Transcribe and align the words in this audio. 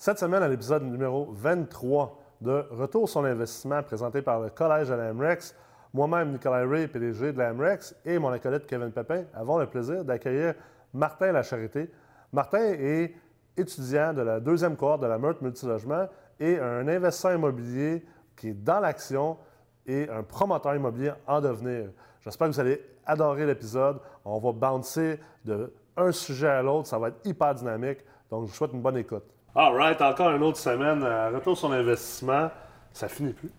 Cette 0.00 0.18
semaine, 0.18 0.42
à 0.42 0.48
l'épisode 0.48 0.82
numéro 0.84 1.28
23 1.30 2.18
de 2.40 2.64
Retour 2.70 3.06
sur 3.06 3.20
l'investissement 3.20 3.82
présenté 3.82 4.22
par 4.22 4.40
le 4.40 4.48
Collège 4.48 4.88
de 4.88 4.94
l'AMREX, 4.94 5.54
moi-même, 5.92 6.32
Nicolas 6.32 6.66
Ray, 6.66 6.88
PDG 6.88 7.34
de 7.34 7.38
l'AMREX, 7.38 7.94
et 8.06 8.18
mon 8.18 8.30
acolyte 8.30 8.64
Kevin 8.64 8.92
Pepin 8.92 9.24
avons 9.34 9.58
le 9.58 9.66
plaisir 9.66 10.02
d'accueillir 10.02 10.54
Martin 10.94 11.32
Lacharité. 11.32 11.90
Martin 12.32 12.62
est 12.78 13.14
étudiant 13.58 14.14
de 14.14 14.22
la 14.22 14.40
deuxième 14.40 14.74
cohorte 14.74 15.02
de 15.02 15.06
la 15.06 15.18
Meurthe 15.18 15.42
Multilogement 15.42 16.08
et 16.40 16.58
un 16.58 16.88
investisseur 16.88 17.34
immobilier 17.34 18.02
qui 18.38 18.48
est 18.48 18.54
dans 18.54 18.80
l'action 18.80 19.36
et 19.84 20.08
un 20.08 20.22
promoteur 20.22 20.74
immobilier 20.74 21.12
en 21.26 21.42
devenir. 21.42 21.90
J'espère 22.22 22.48
que 22.48 22.54
vous 22.54 22.60
allez 22.60 22.82
adorer 23.04 23.44
l'épisode. 23.44 24.00
On 24.24 24.38
va 24.38 24.52
bouncer 24.52 25.20
de 25.44 25.70
un 25.94 26.10
sujet 26.10 26.48
à 26.48 26.62
l'autre. 26.62 26.88
Ça 26.88 26.98
va 26.98 27.08
être 27.08 27.20
hyper 27.26 27.54
dynamique. 27.54 27.98
Donc, 28.30 28.46
je 28.46 28.50
vous 28.50 28.56
souhaite 28.56 28.72
une 28.72 28.80
bonne 28.80 28.96
écoute. 28.96 29.24
All 29.54 29.74
right, 29.74 30.00
encore 30.00 30.30
une 30.30 30.42
autre 30.42 30.58
semaine. 30.58 31.02
euh, 31.02 31.30
retour 31.34 31.56
sur 31.58 31.68
l'investissement. 31.68 32.50
Ça 32.92 33.08
finit 33.08 33.32
plus. 33.32 33.50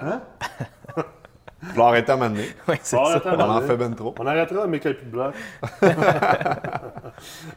Hein? 0.00 0.20
Je 1.62 1.72
vais 1.74 1.82
arrêter 1.82 2.12
à 2.12 2.16
m'amener. 2.16 2.48
Oui, 2.68 2.76
c'est 2.82 2.96
Bon, 2.96 3.04
ça. 3.06 3.16
attends, 3.16 3.36
On 3.38 3.50
en 3.50 3.60
fait 3.62 3.76
ben 3.76 3.94
trop. 3.94 4.14
On 4.18 4.26
arrêtera, 4.26 4.66
mais 4.66 4.80
qu'il 4.80 4.90
n'y 4.90 4.96
ait 4.96 5.00
plus 5.00 5.06
de 5.06 5.12
bloc. 5.12 5.34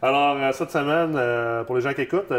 Alors, 0.02 0.38
euh, 0.38 0.52
cette 0.54 0.72
semaine, 0.72 1.14
euh, 1.16 1.64
pour 1.64 1.76
les 1.76 1.81
gens 1.81 1.94
qui 1.94 2.02
écoutent, 2.02 2.31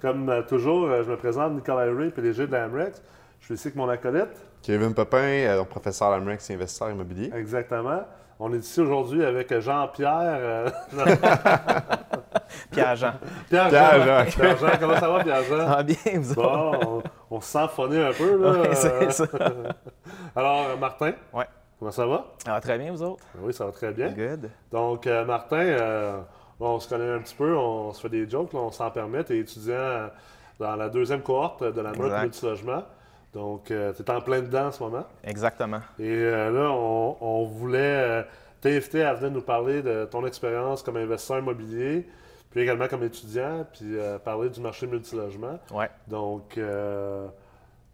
comme 0.00 0.44
toujours, 0.48 0.88
je 1.02 1.10
me 1.10 1.16
présente 1.16 1.52
Nicolas 1.52 1.92
Ray, 1.92 2.10
PDG 2.10 2.46
de 2.46 2.52
l'AMREX. 2.52 3.02
Je 3.40 3.46
suis 3.46 3.54
ici 3.54 3.66
avec 3.68 3.76
mon 3.76 3.88
acolyte. 3.90 4.28
Kevin 4.62 4.94
Pepin, 4.94 5.18
euh, 5.18 5.64
professeur 5.64 6.08
à 6.08 6.16
l'Amrex 6.18 6.48
et 6.48 6.54
investisseur 6.54 6.90
immobilier. 6.90 7.30
Exactement. 7.34 8.00
On 8.40 8.52
est 8.54 8.58
ici 8.58 8.80
aujourd'hui 8.80 9.22
avec 9.24 9.58
Jean-Pierre. 9.60 10.72
euh, 12.50 12.66
Pierre-Jean. 12.70 13.12
Pierre-Jean. 13.48 14.24
Pierre-Jean. 14.30 14.68
Comment 14.80 14.96
ça 15.00 15.08
va, 15.08 15.22
Pierre-Jean? 15.24 15.66
Ah, 15.68 15.82
bien, 15.82 15.96
vous 16.16 16.30
autres? 16.32 16.42
Bon, 16.42 17.02
on, 17.30 17.36
on 17.36 17.40
se 17.40 17.48
sent 17.48 17.66
phoné 17.74 18.02
un 18.04 18.12
peu, 18.12 18.36
là. 18.42 18.50
Ouais, 18.62 18.74
c'est 18.74 19.10
ça. 19.12 19.24
Alors, 20.36 20.66
euh, 20.70 20.76
Martin, 20.76 21.12
Ouais. 21.32 21.46
comment 21.78 21.90
ça 21.90 22.06
va? 22.06 22.24
Ah, 22.46 22.60
très 22.60 22.78
bien, 22.78 22.92
vous 22.92 23.02
autres? 23.02 23.24
Oui, 23.40 23.52
ça 23.52 23.64
va 23.66 23.72
très 23.72 23.92
bien. 23.92 24.08
Good. 24.10 24.50
Donc, 24.70 25.06
euh, 25.06 25.24
Martin, 25.24 25.56
euh, 25.56 26.18
bon, 26.58 26.74
on 26.76 26.80
se 26.80 26.88
connaît 26.88 27.10
un 27.12 27.18
petit 27.20 27.34
peu, 27.34 27.56
on 27.56 27.92
se 27.92 28.00
fait 28.00 28.08
des 28.08 28.28
jokes, 28.28 28.52
là, 28.52 28.60
on 28.60 28.70
s'en 28.70 28.90
permet. 28.90 29.24
Tu 29.24 29.34
es 29.36 29.38
étudiant 29.40 29.74
euh, 29.74 30.08
dans 30.58 30.76
la 30.76 30.88
deuxième 30.88 31.20
cohorte 31.22 31.62
de 31.64 31.80
la 31.80 31.90
Exact. 31.90 32.22
Multilogement. 32.22 32.82
Donc, 33.32 33.64
tu 33.64 33.74
es 33.74 34.10
en 34.10 34.20
plein 34.20 34.40
dedans 34.40 34.66
en 34.66 34.72
ce 34.72 34.80
moment. 34.82 35.04
Exactement. 35.24 35.80
Et 35.98 36.04
euh, 36.08 36.50
là, 36.52 36.70
on, 36.70 37.16
on 37.20 37.44
voulait 37.46 37.78
euh, 37.80 38.22
t'inviter 38.60 39.02
à 39.02 39.14
venir 39.14 39.32
nous 39.32 39.42
parler 39.42 39.82
de 39.82 40.04
ton 40.04 40.24
expérience 40.24 40.84
comme 40.84 40.96
investisseur 40.98 41.38
immobilier, 41.40 42.08
puis 42.54 42.62
également 42.62 42.86
comme 42.86 43.02
étudiant, 43.02 43.66
puis 43.72 43.98
euh, 43.98 44.16
parler 44.16 44.48
du 44.48 44.60
marché 44.60 44.86
multilogement. 44.86 45.58
Ouais. 45.72 45.90
Donc, 46.06 46.56
euh, 46.56 47.26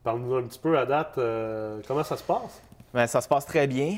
parle-nous 0.05 0.35
un 0.35 0.43
petit 0.43 0.59
peu 0.59 0.79
à 0.79 0.85
date, 0.85 1.15
euh, 1.17 1.81
comment 1.89 2.05
ça 2.05 2.19
se 2.19 2.23
passe? 2.23 2.61
Ben, 2.93 3.07
ça 3.07 3.23
se 3.23 3.29
passe 3.29 3.47
très 3.47 3.67
bien. 3.67 3.97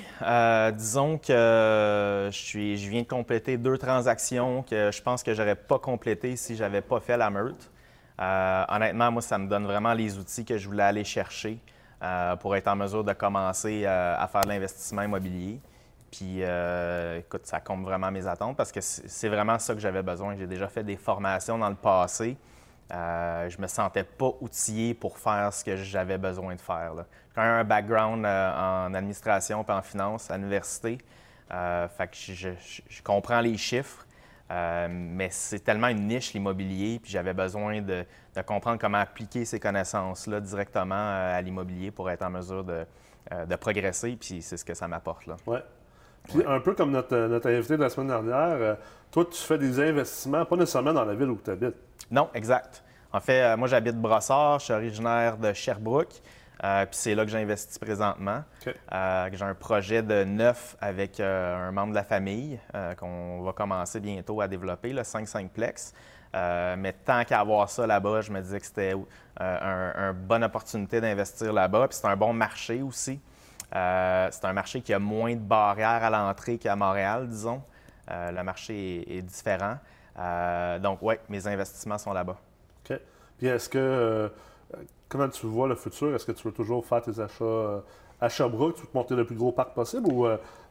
Disons 0.71 1.19
que 1.19 2.29
je, 2.31 2.37
suis, 2.37 2.77
je 2.77 2.89
viens 2.89 3.03
de 3.03 3.09
compléter 3.09 3.57
deux 3.57 3.77
transactions 3.77 4.63
que 4.63 4.93
je 4.93 5.03
pense 5.03 5.25
que 5.25 5.35
j'aurais 5.35 5.57
pas 5.57 5.81
complétées 5.81 6.37
si 6.37 6.55
j'avais 6.55 6.83
pas 6.83 7.01
fait 7.01 7.17
la 7.17 7.31
meute. 7.31 7.71
Honnêtement, 8.19 9.11
moi, 9.11 9.23
ça 9.23 9.39
me 9.39 9.49
donne 9.49 9.65
vraiment 9.65 9.95
les 9.95 10.19
outils 10.19 10.45
que 10.45 10.59
je 10.59 10.69
voulais 10.69 10.83
aller 10.83 11.05
chercher 11.05 11.59
pour 12.41 12.55
être 12.55 12.69
en 12.69 12.77
mesure 12.77 13.03
de 13.03 13.15
commencer 13.15 13.87
à 13.87 14.29
faire 14.31 14.43
de 14.43 14.49
l'investissement 14.49 15.03
immobilier. 15.03 15.59
Puis, 16.13 16.45
euh, 16.45 17.21
écoute, 17.21 17.47
ça 17.47 17.59
compte 17.61 17.83
vraiment 17.83 18.11
mes 18.11 18.27
attentes 18.27 18.57
parce 18.57 18.71
que 18.71 18.81
c'est 18.83 19.29
vraiment 19.29 19.59
ça 19.59 19.73
que 19.73 19.81
j'avais 19.81 20.03
besoin. 20.03 20.37
J'ai 20.37 20.47
déjà 20.47 20.69
fait 20.69 20.85
des 20.85 20.97
formations 20.97 21.57
dans 21.57 21.71
le 21.71 21.75
passé. 21.75 22.37
Euh, 22.93 23.49
je 23.49 23.59
me 23.59 23.67
sentais 23.67 24.05
pas 24.05 24.31
outillé 24.43 24.93
pour 24.93 25.17
faire 25.17 25.51
ce 25.55 25.65
que 25.65 25.77
j'avais 25.77 26.19
besoin 26.19 26.55
de 26.55 26.61
faire. 26.61 26.93
J'ai 26.97 27.35
quand 27.35 27.43
même 27.43 27.61
un 27.61 27.65
background 27.65 28.27
euh, 28.27 28.87
en 28.87 28.93
administration 28.93 29.65
et 29.67 29.73
en 29.73 29.81
finance 29.81 30.31
à 30.31 30.37
l'université. 30.37 30.99
Euh, 31.51 31.89
fait 31.89 32.09
que 32.09 32.17
je, 32.17 33.03
comprends 33.03 33.41
les 33.41 33.57
chiffres, 33.57 34.07
mais 34.51 35.29
c'est 35.31 35.61
tellement 35.61 35.89
une 35.89 36.07
niche 36.07 36.35
l'immobilier, 36.35 37.01
puis 37.03 37.11
j'avais 37.11 37.33
besoin 37.33 37.81
de, 37.81 38.05
comprendre 38.47 38.79
comment 38.79 38.99
appliquer 38.99 39.47
ces 39.47 39.59
connaissances-là 39.59 40.41
directement 40.41 40.95
à 40.95 41.41
l'immobilier 41.41 41.91
pour 41.91 42.11
être 42.11 42.23
en 42.23 42.31
mesure 42.31 42.65
de, 42.65 43.57
progresser, 43.57 44.17
puis 44.17 44.43
c'est 44.43 44.59
ce 44.59 44.65
que 44.65 44.75
ça 44.75 44.87
m'apporte. 44.89 45.27
Ouais. 45.47 45.63
Puis 46.29 46.43
un 46.47 46.61
peu 46.61 46.75
comme 46.75 46.91
notre, 46.93 47.17
notre 47.17 47.51
invité 47.51 47.77
de 47.77 47.83
la 47.83 47.89
semaine 47.91 48.09
dernière, 48.09 48.57
euh, 48.61 48.75
toi, 49.11 49.25
tu 49.31 49.39
fais 49.41 49.59
des 49.59 49.81
investissements, 49.81 50.45
pas 50.45 50.57
nécessairement 50.57 50.93
dans 50.93 51.05
la 51.05 51.15
ville 51.15 51.29
où 51.31 51.39
tu 51.45 51.51
habites. 51.51 51.75
Non, 52.11 52.29
exact. 52.35 52.83
En 53.13 53.21
fait, 53.21 53.43
euh, 53.43 53.57
moi, 53.57 53.69
j'habite 53.69 53.97
Brossard, 54.01 54.59
je 54.61 54.65
suis 54.67 54.73
originaire 54.75 55.37
de 55.37 55.53
Sherbrooke, 55.53 56.15
euh, 56.65 56.87
puis 56.87 56.97
c'est 56.97 57.15
là 57.15 57.25
que 57.25 57.31
j'investis 57.31 57.79
présentement. 57.79 58.43
Euh, 58.93 59.29
j'ai 59.33 59.45
un 59.45 59.55
projet 59.55 60.03
de 60.03 60.25
neuf 60.25 60.77
avec 60.81 61.19
euh, 61.21 61.69
un 61.69 61.73
membre 61.73 61.91
de 61.91 61.97
la 61.97 62.05
famille 62.05 62.59
euh, 62.75 62.95
qu'on 62.95 63.43
va 63.43 63.53
commencer 63.53 63.99
bientôt 64.01 64.41
à 64.41 64.49
développer, 64.49 64.93
le 64.93 65.03
5-5plex. 65.03 65.93
Euh, 66.35 66.77
mais 66.79 66.93
tant 66.95 67.25
qu'à 67.25 67.41
avoir 67.41 67.69
ça 67.69 67.87
là-bas, 67.87 68.23
je 68.23 68.33
me 68.33 68.41
disais 68.41 68.59
que 68.61 68.65
c'était 68.65 68.95
euh, 68.95 69.03
un- 70.01 70.13
une 70.13 70.17
bonne 70.27 70.45
opportunité 70.45 70.99
d'investir 71.01 71.53
là-bas. 71.53 71.89
Puis 71.89 71.99
c'est 72.01 72.07
un 72.07 72.17
bon 72.17 72.33
marché 72.33 72.81
aussi. 72.81 73.21
Euh, 73.75 74.29
c'est 74.31 74.45
un 74.45 74.53
marché 74.53 74.81
qui 74.81 74.93
a 74.93 74.99
moins 74.99 75.35
de 75.35 75.41
barrières 75.41 76.05
à 76.05 76.11
l'entrée 76.11 76.59
qu'à 76.59 76.77
Montréal, 76.77 77.29
disons. 77.29 77.63
Euh, 78.11 78.31
le 78.31 78.43
marché 78.43 79.01
est, 79.09 79.19
est 79.19 79.23
différent. 79.23 79.77
Euh, 80.19 80.79
donc, 80.79 80.99
oui, 81.03 81.15
mes 81.29 81.47
investissements 81.47 81.99
sont 81.99 82.13
là-bas. 82.13 82.37
OK. 82.85 82.99
Puis 83.39 83.47
est-ce 83.47 83.69
que, 83.69 84.31
comment 85.09 85.29
tu 85.29 85.47
vois 85.47 85.69
le 85.69 85.75
futur? 85.75 86.15
Est-ce 86.15 86.27
que 86.27 86.33
tu 86.33 86.47
veux 86.47 86.55
toujours 86.55 86.85
faire 86.85 87.03
tes 87.03 87.19
achats 87.19 87.83
à 88.21 88.29
Sherbrooke? 88.29 88.75
Tu 88.75 88.83
veux 88.83 88.89
te 88.89 88.97
monter 88.97 89.15
le 89.15 89.25
plus 89.25 89.37
gros 89.37 89.53
parc 89.53 89.75
possible 89.75 90.07
ou 90.13 90.27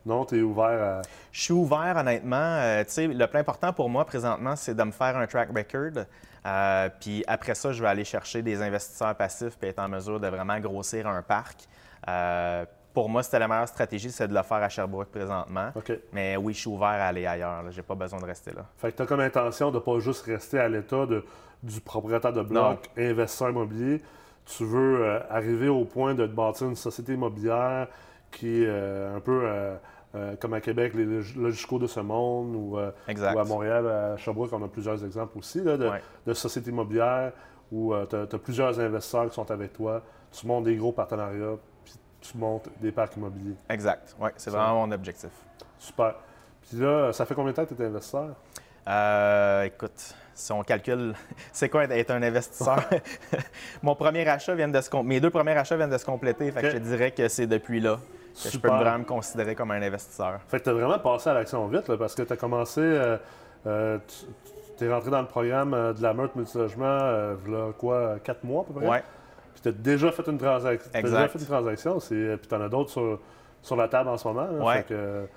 non, 0.06 0.25
tu 0.25 0.39
es 0.39 0.41
ouvert 0.41 1.00
à. 1.00 1.01
Je 1.31 1.41
suis 1.41 1.53
ouvert, 1.53 1.95
honnêtement. 1.97 2.83
Tu 2.83 2.91
sais, 2.91 3.07
le 3.07 3.28
plus 3.28 3.39
important 3.39 3.73
pour 3.73 3.89
moi 3.89 4.06
présentement, 4.06 4.56
c'est 4.56 4.75
de 4.75 4.83
me 4.83 4.91
faire 4.91 5.18
un 5.18 5.28
track 5.28 5.50
record. 5.56 6.06
Euh, 6.45 6.89
puis 7.00 7.23
après 7.28 7.56
ça, 7.56 7.72
je 7.72 7.81
vais 7.81 7.89
aller 7.89 8.03
chercher 8.03 8.41
des 8.41 8.62
investisseurs 8.62 9.16
passifs 9.16 9.57
puis 9.59 9.69
être 9.69 9.79
en 9.79 9.88
mesure 9.88 10.19
de 10.19 10.28
vraiment 10.28 10.59
grossir 10.59 11.07
un 11.07 11.22
parc. 11.22 11.68
Euh, 12.07 12.66
pour 12.94 13.09
moi, 13.09 13.24
c'était 13.24 13.40
la 13.40 13.47
meilleure 13.47 13.68
stratégie, 13.68 14.12
c'est 14.12 14.28
de 14.28 14.34
le 14.34 14.41
faire 14.44 14.57
à 14.63 14.69
Sherbrooke 14.69 15.09
présentement. 15.09 15.69
Mais 16.13 16.38
oui, 16.38 16.53
je 16.53 16.59
suis 16.59 16.69
ouvert 16.69 16.88
à 16.90 17.06
aller 17.07 17.25
ailleurs. 17.25 17.63
Je 17.72 17.78
n'ai 17.78 17.84
pas 17.84 17.96
besoin 17.96 18.19
de 18.19 18.25
rester 18.25 18.52
là. 18.52 18.66
Fait 18.78 18.91
que 18.91 18.97
tu 18.97 19.02
as 19.03 19.06
comme 19.06 19.19
intention 19.22 19.72
de 19.72 19.79
pas 19.79 20.00
juste 20.00 20.25
rester 20.25 20.59
à 20.59 20.68
l'état 20.69 21.06
de- 21.06 21.24
du 21.63 21.80
propriétaire 21.81 22.34
de 22.34 22.41
bloc, 22.41 22.90
investisseur 22.97 23.50
immobilier. 23.51 24.01
Tu 24.46 24.66
veux 24.66 25.03
euh, 25.06 25.19
arriver 25.30 25.69
au 25.69 25.85
point 25.85 26.16
de 26.16 26.25
te 26.25 26.31
bâtir 26.31 26.68
une 26.68 26.75
société 26.75 27.13
immobilière 27.13 27.88
qui 28.31 28.63
est 28.63 28.68
euh, 28.68 29.16
un 29.16 29.19
peu 29.19 29.41
euh, 29.46 29.75
comme 30.41 30.53
à 30.53 30.59
Québec, 30.62 30.94
les 30.96 31.06
log- 31.06 31.35
Logisco 31.38 31.80
de 31.80 31.88
ce 31.88 32.00
monde, 32.01 32.56
ou, 32.56 32.78
ou 32.78 32.78
à 32.78 33.44
Montréal, 33.46 33.88
à 33.88 34.18
Sherbrooke, 34.18 34.51
on 34.51 34.63
a 34.63 34.68
plusieurs 34.68 35.06
exemples 35.06 35.38
aussi 35.38 35.62
là, 35.63 35.78
de, 35.78 35.88
Ouais. 35.88 36.01
de 36.25 36.34
sociétés 36.34 36.72
immobilières 36.72 37.31
où 37.72 37.94
tu 38.09 38.16
as, 38.18 38.25
plusieurs 38.40 38.78
investisseurs 38.80 39.30
qui 39.30 39.35
sont 39.35 39.50
avec 39.51 39.72
toi. 39.72 40.01
Tu 40.31 40.46
montes 40.47 40.66
des 40.66 40.75
gros 40.75 40.91
partenariats, 40.91 41.56
tu 42.22 42.38
montes 42.38 42.70
des 42.80 42.92
parcs 42.92 43.16
immobiliers. 43.18 43.56
Exact. 43.70 44.16
Oui, 44.20 44.30
c'est 44.38 44.50
vraiment 44.50 44.86
mon 44.86 44.92
objectif. 44.92 45.32
Super. 45.78 46.16
Puis 46.68 46.78
là, 46.78 47.12
ça 47.12 47.26
fait 47.26 47.36
combien 47.36 47.52
de 47.52 47.56
temps 47.56 47.66
que 47.66 47.74
tu 47.74 47.82
es 47.82 47.86
investisseur? 47.86 48.30
Euh, 48.88 49.64
écoute, 49.64 50.16
si 50.34 50.52
on 50.52 50.64
calcule, 50.64 51.14
c'est 51.52 51.70
quoi 51.70 51.84
être 51.84 52.12
un 52.12 52.24
investisseur? 52.24 52.84
Mon 53.84 53.96
premier 53.96 54.28
achat 54.28 54.56
vient 54.56 54.68
de 54.68 54.81
se 54.81 54.96
mes 55.04 55.20
deux 55.20 55.30
premiers 55.30 55.58
achats 55.58 55.76
viennent 55.76 55.90
de 55.90 55.98
se 55.98 56.06
compléter, 56.06 56.52
fait 56.52 56.62
que 56.62 56.70
je 56.72 56.78
dirais 56.78 57.12
que 57.12 57.28
c'est 57.28 57.48
depuis 57.48 57.80
là 57.80 57.98
que 58.44 58.50
je 58.50 58.58
peux 58.58 58.70
vraiment 58.70 59.00
me 59.00 59.04
considérer 59.04 59.56
comme 59.56 59.72
un 59.72 59.81
investisseur. 59.81 60.40
Fait 60.48 60.60
que 60.60 60.63
tu 60.63 60.69
as 60.69 60.74
vraiment 60.74 61.00
passé 61.00 61.30
à 61.30 61.34
l'action 61.34 61.68
vite, 61.68 61.88
là, 61.88 61.98
parce 61.98 62.16
que 62.16 62.24
tu 62.24 62.34
as 62.34 62.38
commencé, 62.38 62.81
euh, 62.81 63.18
euh, 63.68 63.98
tu 64.78 64.86
es 64.86 64.92
rentré 64.92 65.12
dans 65.12 65.22
le 65.22 65.28
programme 65.28 65.74
euh, 65.74 65.94
de 65.94 66.01
la 66.01 66.13
meurtre 66.13 66.38
multilogement, 66.38 66.86
euh, 66.86 67.36
v'là 67.44 67.74
quoi, 67.78 68.16
quatre 68.24 68.44
mois 68.44 68.62
à 68.62 68.66
peu 68.66 68.74
près? 68.80 68.88
Ouais, 68.88 69.04
Puis 69.62 69.63
tu 69.63 69.69
as 69.69 69.72
déjà 69.72 70.12
fait 70.12 70.28
une 70.28 70.38
transaction. 70.38 70.92
Déjà 70.94 71.28
fait 71.28 71.40
une 71.40 71.46
transaction, 71.46 72.00
c'est- 72.00 72.38
puis 72.38 72.48
tu 72.48 72.56
en 72.56 72.62
as 72.62 72.69
d'autres 72.69 72.90
sur, 72.92 73.19
sur 73.62 73.75
la 73.75 73.88
table 73.88 74.10
en 74.10 74.18
ce 74.18 74.28
moment. 74.28 74.48
là. 74.52 74.63
Ouais. 74.63 74.78
Fait 74.78 74.84
que 74.84 75.28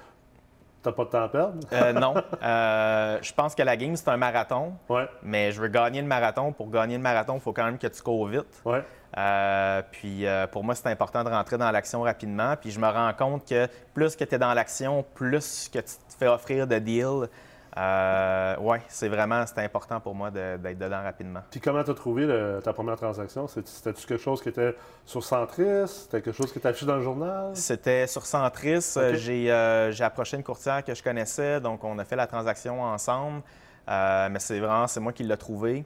tu 0.83 0.93
pas 0.93 1.05
de 1.05 1.09
temps 1.11 1.23
à 1.23 1.29
perdre. 1.29 1.55
Euh, 1.73 1.93
non. 1.95 2.15
Euh, 2.43 3.19
je 3.23 3.33
pense 3.33 3.55
que 3.55 3.63
la 3.63 3.75
game, 3.77 3.97
c'est 3.97 4.09
un 4.11 4.19
marathon, 4.19 4.75
Ouais, 4.91 5.09
mais 5.23 5.51
je 5.51 5.61
veux 5.61 5.69
gagner 5.69 6.03
le 6.03 6.07
marathon. 6.07 6.53
Pour 6.53 6.69
gagner 6.71 6.97
le 6.97 7.03
marathon, 7.03 7.37
il 7.37 7.41
faut 7.41 7.55
quand 7.55 7.65
même 7.65 7.79
que 7.79 7.87
tu 7.87 8.03
cours 8.03 8.27
vite. 8.27 8.61
ouais. 8.65 8.83
Euh, 9.17 9.81
puis 9.93 10.27
euh, 10.27 10.47
pour 10.49 10.65
moi, 10.65 10.75
c'est 10.75 10.89
important 10.89 11.23
de 11.23 11.29
rentrer 11.31 11.57
dans 11.57 11.71
l'action 11.71 12.03
rapidement. 12.03 12.55
Puis 12.61 12.71
je 12.73 12.81
me 12.81 12.89
rends 12.89 13.13
compte 13.15 13.49
que 13.49 13.69
plus 13.95 14.17
que 14.17 14.25
tu 14.25 14.35
es 14.35 14.39
dans 14.39 14.53
l'action, 14.53 15.05
plus 15.15 15.71
que 15.73 15.79
tu 15.79 15.85
te 15.85 16.15
fais 16.19 16.27
offrir 16.27 16.67
de 16.67 16.79
deals. 16.81 17.29
Euh, 17.77 18.57
ouais, 18.59 18.81
c'est 18.87 19.09
vraiment 19.09 19.43
important 19.57 19.99
pour 19.99 20.15
moi 20.15 20.31
de- 20.31 20.57
d'être 20.59 20.79
dedans 20.79 21.03
rapidement. 21.03 21.41
Puis 21.51 21.59
comment 21.61 21.83
tu 21.83 21.91
as 21.91 21.95
trouvé 21.95 22.25
le- 22.25 22.61
ta 22.63 22.73
première 22.73 22.97
transaction? 22.97 23.49
C'était-tu 23.49 24.07
quelque 24.07 24.23
chose 24.23 24.41
qui 24.41 24.49
était 24.49 24.77
sur 25.05 25.25
Centris? 25.25 25.89
C'était 25.89 26.23
quelque 26.23 26.37
chose 26.37 26.53
qui 26.53 26.59
était 26.61 26.69
affiché 26.69 26.87
dans 26.87 26.95
le 26.97 27.03
journal? 27.03 27.51
C'était 27.57 28.07
sur 28.07 28.25
Centris. 28.27 28.95
Euh, 28.97 29.15
J'ai 29.17 29.51
euh, 29.51 29.91
j'ai 29.91 30.05
approché 30.05 30.37
une 30.37 30.45
courtière 30.45 30.85
que 30.85 30.95
je 30.95 31.03
connaissais, 31.03 31.61
donc 31.61 31.83
on 31.83 31.99
a 31.99 32.05
fait 32.05 32.15
la 32.17 32.29
transaction 32.29 32.81
ensemble. 32.81 33.43
Euh, 33.89 34.29
mais 34.31 34.39
c'est 34.39 34.61
vraiment, 34.61 34.87
c'est 34.87 35.01
moi 35.01 35.13
qui 35.13 35.25
l'ai 35.25 35.37
trouvé. 35.37 35.85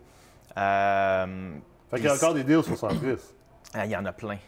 Fait 0.55 1.97
qu'il 1.97 2.05
y 2.05 2.09
a 2.09 2.15
encore 2.15 2.35
des 2.35 2.45
deals 2.45 2.65
sur 2.65 2.77
Centris. 2.77 3.17
Ah, 3.75 3.85
Il 3.85 3.91
y 3.91 3.97
en 3.97 4.05
a 4.07 4.13
plein. 4.13 4.39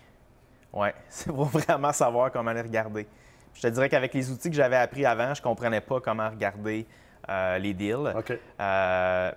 Ouais, 0.73 0.95
c'est 1.11 1.31
pour 1.31 1.45
vraiment 1.45 1.93
savoir 1.93 2.31
comment 2.33 2.53
les 2.53 2.63
regarder. 2.63 3.07
Je 3.55 3.61
te 3.63 3.67
dirais 3.67 3.89
qu'avec 3.91 4.15
les 4.15 4.31
outils 4.31 4.49
que 4.49 4.57
j'avais 4.57 4.77
appris 4.77 5.05
avant, 5.05 5.35
je 5.35 5.43
comprenais 5.43 5.81
pas 5.83 6.01
comment 6.01 6.31
regarder 6.31 6.87
euh, 7.29 7.59
les 7.59 7.75
deals. 7.75 8.15
Euh, 8.61 9.33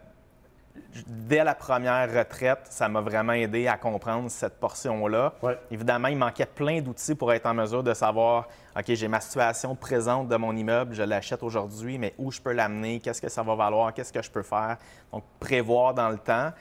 dès 1.06 1.44
la 1.44 1.56
première 1.56 2.12
retraite, 2.12 2.62
ça 2.70 2.90
m'a 2.90 3.02
vraiment 3.02 3.34
aidé 3.34 3.68
à 3.68 3.78
comprendre 3.78 4.30
cette 4.30 4.60
portion-là. 4.60 5.34
Ouais. 5.42 5.58
Évidemment, 5.72 6.08
il 6.08 6.18
manquait 6.18 6.46
plein 6.46 6.82
d'outils 6.82 7.16
pour 7.16 7.32
être 7.34 7.46
en 7.46 7.54
mesure 7.54 7.84
de 7.84 7.94
savoir, 7.94 8.48
OK, 8.78 8.86
j'ai 8.88 9.08
ma 9.08 9.20
situation 9.20 9.76
présente 9.76 10.28
de 10.28 10.36
mon 10.36 10.56
immeuble, 10.56 10.94
je 10.94 11.04
l'achète 11.04 11.44
aujourd'hui, 11.44 11.98
mais 11.98 12.14
où 12.18 12.32
je 12.32 12.42
peux 12.42 12.54
l'amener, 12.54 13.00
qu'est-ce 13.00 13.22
que 13.22 13.30
ça 13.30 13.44
va 13.44 13.56
valoir, 13.56 13.94
qu'est-ce 13.94 14.14
que 14.14 14.22
je 14.22 14.32
peux 14.32 14.44
faire. 14.44 14.78
Donc, 15.12 15.24
prévoir 15.40 15.94
dans 15.94 16.10
le 16.10 16.18
temps. 16.18 16.52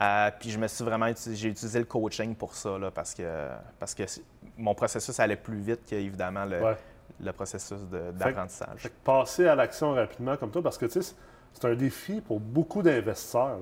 Euh, 0.00 0.30
puis 0.40 0.50
je 0.50 0.58
me 0.58 0.66
suis 0.68 0.84
vraiment 0.84 1.06
j'ai 1.14 1.48
utilisé 1.48 1.78
le 1.78 1.84
coaching 1.84 2.34
pour 2.34 2.54
ça, 2.54 2.78
là, 2.78 2.90
parce 2.90 3.14
que, 3.14 3.48
parce 3.78 3.94
que 3.94 4.04
mon 4.56 4.74
processus 4.74 5.18
allait 5.20 5.36
plus 5.36 5.60
vite 5.60 5.80
qu'évidemment 5.86 6.44
le, 6.44 6.62
Ouais. 6.62 6.76
Le 7.22 7.32
processus 7.32 7.78
d'apprentissage. 8.18 8.90
Passer 9.04 9.46
à 9.46 9.54
l'action 9.54 9.94
rapidement 9.94 10.36
comme 10.36 10.50
toi, 10.50 10.62
parce 10.62 10.78
que 10.78 10.88
c'est- 10.88 11.14
un 11.64 11.74
défi 11.74 12.20
pour 12.20 12.40
beaucoup 12.40 12.82
d'investisseurs. 12.82 13.58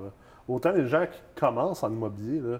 Autant 0.47 0.71
les 0.71 0.87
gens 0.87 1.05
qui 1.05 1.19
commencent 1.39 1.83
en 1.83 1.91
immobilier, 1.91 2.39
là, 2.39 2.57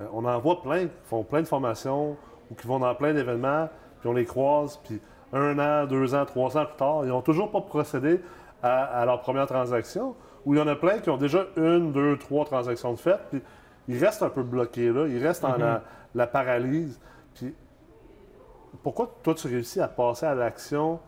euh, 0.00 0.06
on 0.12 0.24
en 0.24 0.38
voit 0.40 0.60
plein 0.60 0.86
qui 0.86 0.92
font 1.04 1.22
plein 1.24 1.40
de 1.42 1.46
formations 1.46 2.16
ou 2.50 2.54
qui 2.54 2.66
vont 2.66 2.78
dans 2.80 2.94
plein 2.94 3.14
d'événements, 3.14 3.68
puis 4.00 4.08
on 4.08 4.12
les 4.12 4.24
croise, 4.26 4.78
puis 4.84 5.00
un 5.32 5.58
an, 5.58 5.86
deux 5.86 6.14
ans, 6.14 6.26
trois 6.26 6.56
ans 6.58 6.66
plus 6.66 6.76
tard, 6.76 7.00
ils 7.04 7.08
n'ont 7.08 7.22
toujours 7.22 7.50
pas 7.50 7.60
procédé 7.62 8.20
à, 8.62 8.84
à 8.84 9.04
leur 9.06 9.20
première 9.20 9.46
transaction. 9.46 10.14
Ou 10.44 10.54
il 10.54 10.58
y 10.58 10.62
en 10.62 10.66
a 10.66 10.74
plein 10.76 10.98
qui 10.98 11.08
ont 11.08 11.16
déjà 11.16 11.46
une, 11.56 11.92
deux, 11.92 12.18
trois 12.18 12.44
transactions 12.44 12.92
de 12.92 12.98
fait, 12.98 13.18
puis 13.30 13.40
ils 13.88 14.04
restent 14.04 14.22
un 14.24 14.28
peu 14.30 14.42
bloqués 14.42 14.92
là, 14.92 15.06
ils 15.06 15.24
restent 15.24 15.42
dans 15.42 15.56
la, 15.64 15.82
la 16.14 16.26
paralyse. 16.26 17.00
Puis 17.34 17.54
pourquoi 18.82 19.14
toi 19.22 19.34
tu 19.34 19.46
réussis 19.48 19.80
à 19.80 19.88
passer 19.88 20.26
à 20.26 20.34
l'action 20.34 21.00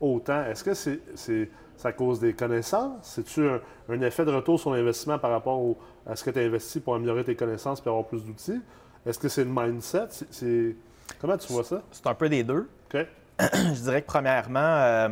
autant? 0.00 0.44
Est-ce 0.44 0.64
que 0.64 0.74
c'est 0.74 1.00
c'est 1.14 1.50
c'est 1.76 1.88
à 1.88 1.92
cause 1.92 2.20
des 2.20 2.32
connaissances? 2.34 2.98
C'est-tu 3.02 3.48
un, 3.48 3.60
un 3.88 4.00
effet 4.02 4.24
de 4.24 4.32
retour 4.32 4.58
sur 4.60 4.72
l'investissement 4.74 5.18
par 5.18 5.30
rapport 5.30 5.58
au- 5.58 5.78
à 6.06 6.14
ce 6.16 6.22
que 6.24 6.30
tu 6.30 6.38
as 6.38 6.42
investi 6.42 6.80
pour 6.80 6.94
améliorer 6.94 7.24
tes 7.24 7.34
connaissances 7.34 7.82
et 7.84 7.88
avoir 7.88 8.04
plus 8.04 8.24
d'outils? 8.24 8.60
Est-ce 9.06 9.18
que 9.18 9.28
c'est 9.28 9.44
le 9.44 9.50
mindset? 9.50 10.06
C'est- 10.10 10.32
c'est- 10.32 10.76
Comment 11.20 11.36
tu 11.36 11.52
vois 11.52 11.64
ça? 11.64 11.82
C'est 11.90 12.06
un 12.06 12.14
peu 12.14 12.28
des 12.28 12.44
deux. 12.44 12.68
OK? 12.92 13.06
Je 13.40 13.80
dirais 13.82 14.02
que 14.02 14.06
premièrement, 14.06 14.60
euh, 14.60 15.08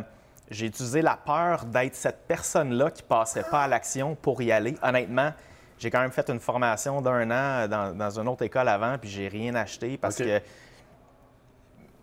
j'ai 0.49 0.67
utilisé 0.67 1.01
la 1.01 1.15
peur 1.17 1.65
d'être 1.65 1.95
cette 1.95 2.25
personne-là 2.27 2.91
qui 2.91 3.03
ne 3.03 3.07
passerait 3.07 3.43
pas 3.49 3.63
à 3.63 3.67
l'action 3.67 4.15
pour 4.15 4.41
y 4.41 4.51
aller. 4.51 4.75
Honnêtement, 4.83 5.31
j'ai 5.77 5.89
quand 5.89 5.99
même 6.01 6.11
fait 6.11 6.29
une 6.29 6.39
formation 6.39 7.01
d'un 7.01 7.29
an 7.31 7.67
dans, 7.67 7.97
dans 7.97 8.19
une 8.19 8.27
autre 8.27 8.43
école 8.43 8.67
avant, 8.67 8.97
puis 8.97 9.09
j'ai 9.09 9.27
rien 9.27 9.55
acheté 9.55 9.97
parce 9.97 10.15
que 10.17 10.39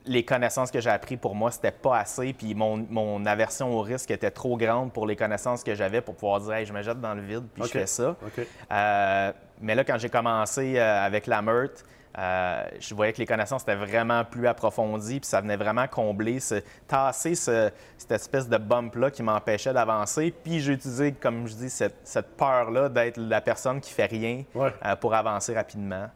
les 0.09 0.25
connaissances 0.25 0.71
que 0.71 0.81
j'ai 0.81 0.91
apprises 0.91 1.19
pour 1.21 1.35
moi, 1.35 1.51
c'était 1.51 1.71
pas 1.71 1.99
assez, 1.99 2.33
puis 2.33 2.55
mon, 2.55 2.85
mon 2.91 3.25
aversion 3.27 3.71
au 3.71 3.81
risque 3.83 4.11
était 4.11 4.31
trop 4.31 4.57
grande 4.57 4.93
pour 4.93 5.07
les 5.07 5.15
connaissances 5.17 5.63
que 5.63 5.75
j'avais 5.75 6.01
pour 6.01 6.15
pouvoir 6.17 6.41
dire, 6.41 6.55
hey, 6.55 6.67
je 6.67 6.73
me 6.73 6.83
jette 6.83 7.01
dans 7.01 7.15
le 7.15 7.23
vide, 7.23 7.45
puis 7.55 7.63
je 7.65 7.69
fais 7.81 7.87
ça. 7.87 8.17
Euh, 8.73 9.33
mais 9.61 9.75
là, 9.75 9.85
quand 9.85 9.99
j'ai 9.99 10.09
commencé 10.09 10.79
euh, 10.79 11.05
avec 11.05 11.27
la 11.27 11.43
meurtre, 11.43 11.83
euh, 12.19 12.65
je 12.81 12.95
voyais 12.95 13.13
que 13.13 13.19
les 13.19 13.27
connaissances 13.27 13.63
étaient 13.63 13.77
vraiment 13.77 14.25
plus 14.25 14.47
approfondies, 14.49 15.21
puis 15.21 15.29
ça 15.29 15.41
venait 15.41 15.57
vraiment 15.57 15.87
combler, 15.87 16.41
ce, 16.41 16.57
tasser 16.89 17.35
ce- 17.37 17.71
cette 17.97 18.11
espèce 18.13 18.49
de 18.49 18.57
bump-là 18.57 19.11
qui 19.11 19.23
m'empêchait 19.23 19.73
d'avancer. 19.73 20.35
Puis 20.43 20.61
j'ai 20.61 20.73
utilisé, 20.73 21.13
comme 21.13 21.47
je 21.47 21.55
dis, 21.55 21.71
cette, 21.71 21.97
cette 22.05 22.37
peur-là 22.37 22.89
d'être 22.89 23.19
la 23.19 23.41
personne 23.41 23.81
qui 23.81 23.93
fait 23.93 24.07
rien 24.07 24.43
Ouais. 24.55 24.73
euh, 24.85 24.97
pour 24.97 25.15
avancer 25.15 25.55
rapidement. 25.55 26.09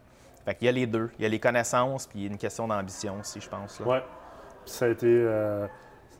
Fait 0.45 0.55
qu'il 0.55 0.65
y 0.65 0.69
a 0.69 0.71
les 0.71 0.87
deux. 0.87 1.09
Il 1.19 1.23
y 1.23 1.25
a 1.25 1.29
les 1.29 1.39
connaissances, 1.39 2.05
puis 2.07 2.19
il 2.19 2.23
y 2.23 2.27
a 2.27 2.31
une 2.31 2.37
question 2.37 2.67
d'ambition 2.67 3.19
aussi, 3.19 3.39
je 3.39 3.49
pense. 3.49 3.77
Puis 3.77 4.73
ça 4.73 4.85
a 4.85 4.89
été. 4.89 5.07
euh, 5.07 5.67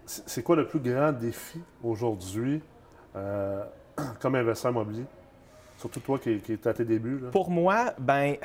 c'est 0.05 0.43
quoi 0.43 0.55
le 0.55 0.67
plus 0.67 0.79
grand 0.79 1.11
défi 1.13 1.61
aujourd'hui 1.83 2.61
euh, 3.15 3.63
comme 4.19 4.35
investisseur 4.35 4.71
immobilier? 4.71 5.05
Surtout 5.77 5.99
toi 5.99 6.19
qui, 6.19 6.39
qui 6.39 6.53
es 6.53 6.67
à 6.67 6.73
tes 6.73 6.85
débuts. 6.85 7.19
Là. 7.19 7.29
Pour 7.31 7.49
moi, 7.49 7.93
ben, 7.97 8.35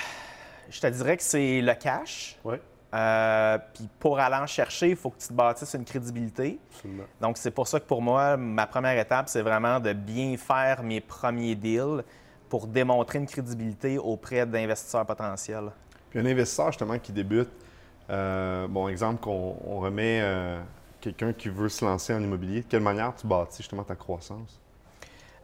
je 0.70 0.80
te 0.80 0.86
dirais 0.88 1.16
que 1.16 1.22
c'est 1.22 1.60
le 1.60 1.74
cash. 1.74 2.38
Ouais, 2.44 2.60
Euh, 2.94 3.58
puis 3.74 3.86
pour 3.98 4.18
aller 4.18 4.36
en 4.36 4.46
chercher, 4.46 4.90
il 4.90 4.96
faut 4.96 5.10
que 5.10 5.18
tu 5.18 5.28
te 5.28 5.32
bâtisses 5.34 5.74
une 5.74 5.84
crédibilité. 5.84 6.58
absolument. 6.72 7.04
Donc, 7.20 7.36
c'est 7.36 7.50
pour 7.50 7.68
ça 7.68 7.78
que 7.80 7.84
pour 7.86 8.00
moi, 8.00 8.36
ma 8.38 8.66
première 8.66 8.98
étape, 8.98 9.28
c'est 9.28 9.42
vraiment 9.42 9.78
de 9.78 9.92
bien 9.92 10.36
faire 10.38 10.82
mes 10.82 11.00
premiers 11.00 11.54
deals 11.54 12.02
pour 12.48 12.66
démontrer 12.66 13.18
une 13.18 13.26
crédibilité 13.26 13.98
auprès 13.98 14.46
d'investisseurs 14.46 15.04
potentiels? 15.06 15.70
Puis 16.10 16.18
un 16.18 16.26
investisseur 16.26 16.66
justement 16.72 16.98
qui 16.98 17.12
débute, 17.12 17.50
euh, 18.10 18.66
bon 18.68 18.88
exemple 18.88 19.20
qu'on 19.20 19.56
on 19.66 19.80
remet 19.80 20.20
euh, 20.22 20.60
quelqu'un 21.00 21.32
qui 21.32 21.48
veut 21.48 21.68
se 21.68 21.84
lancer 21.84 22.14
en 22.14 22.20
immobilier, 22.20 22.62
de 22.62 22.66
quelle 22.66 22.82
manière 22.82 23.14
tu 23.14 23.26
bâtis 23.26 23.58
justement 23.58 23.84
ta 23.84 23.94
croissance? 23.94 24.58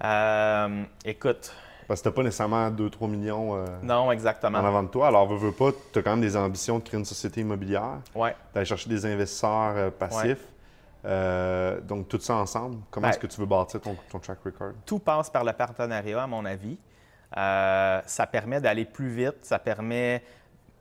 Euh, 0.03 0.83
écoute, 1.05 1.53
Parce 1.87 2.01
que 2.01 2.05
tu 2.05 2.09
n'as 2.09 2.15
pas 2.15 2.23
nécessairement 2.23 2.71
2-3 2.71 3.09
millions 3.09 3.65
non, 3.83 3.95
en 3.95 4.11
exactement. 4.13 4.59
avant 4.59 4.83
de 4.83 4.89
toi. 4.89 5.09
Alors, 5.09 5.27
veux, 5.29 5.37
veux 5.37 5.53
pas, 5.53 5.71
tu 5.93 5.99
as 5.99 6.03
quand 6.03 6.11
même 6.13 6.21
des 6.21 6.37
ambitions 6.37 6.79
de 6.79 6.85
créer 6.85 6.99
une 6.99 7.05
société 7.05 7.43
immobilière, 7.43 7.99
Ouais. 8.15 8.35
d'aller 8.55 8.67
chercher 8.67 8.89
des 8.89 9.05
investisseurs 9.07 9.93
passifs. 9.93 10.45
Euh, 11.07 11.81
donc, 11.83 12.09
tout 12.09 12.19
ça 12.21 12.35
ensemble, 12.37 12.79
comment 12.91 13.07
Ben- 13.07 13.11
est-ce 13.11 13.19
que 13.19 13.27
tu 13.27 13.39
veux 13.39 13.47
bâtir 13.47 13.79
ton, 13.81 13.95
ton 14.11 14.19
track 14.19 14.39
record? 14.43 14.73
Tout 14.87 14.99
passe 14.99 15.29
par 15.29 15.45
le 15.45 15.53
partenariat, 15.53 16.23
à 16.23 16.27
mon 16.27 16.45
avis. 16.47 16.79
Euh, 17.37 18.01
ça 18.07 18.27
permet 18.27 18.61
d'aller 18.61 18.85
plus 18.85 19.09
vite. 19.09 19.39
Ça 19.45 19.59
permet. 19.59 20.23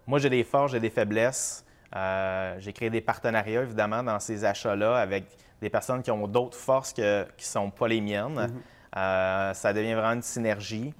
Moi, 0.07 0.19
j'ai 0.19 0.29
des 0.29 0.43
forces, 0.43 0.71
j'ai 0.73 0.79
des 0.79 0.89
faiblesses. 0.89 1.65
Euh, 1.95 2.55
j'ai 2.59 2.73
créé 2.73 2.89
des 2.89 3.01
partenariats, 3.01 3.61
évidemment, 3.63 4.03
dans 4.03 4.19
ces 4.19 4.45
achats-là 4.45 4.97
avec 4.97 5.25
des 5.61 5.69
personnes 5.69 6.01
qui 6.01 6.11
ont 6.11 6.27
d'autres 6.27 6.57
forces 6.57 6.91
que- 6.93 7.23
qui 7.37 7.45
ne 7.45 7.51
sont 7.51 7.69
pas 7.71 7.87
les 7.87 8.01
miennes. 8.01 8.51
Euh, 8.97 9.53
ça 9.53 9.73
devient 9.73 9.93
vraiment 9.93 10.13
une 10.13 10.21
synergie. 10.21 10.93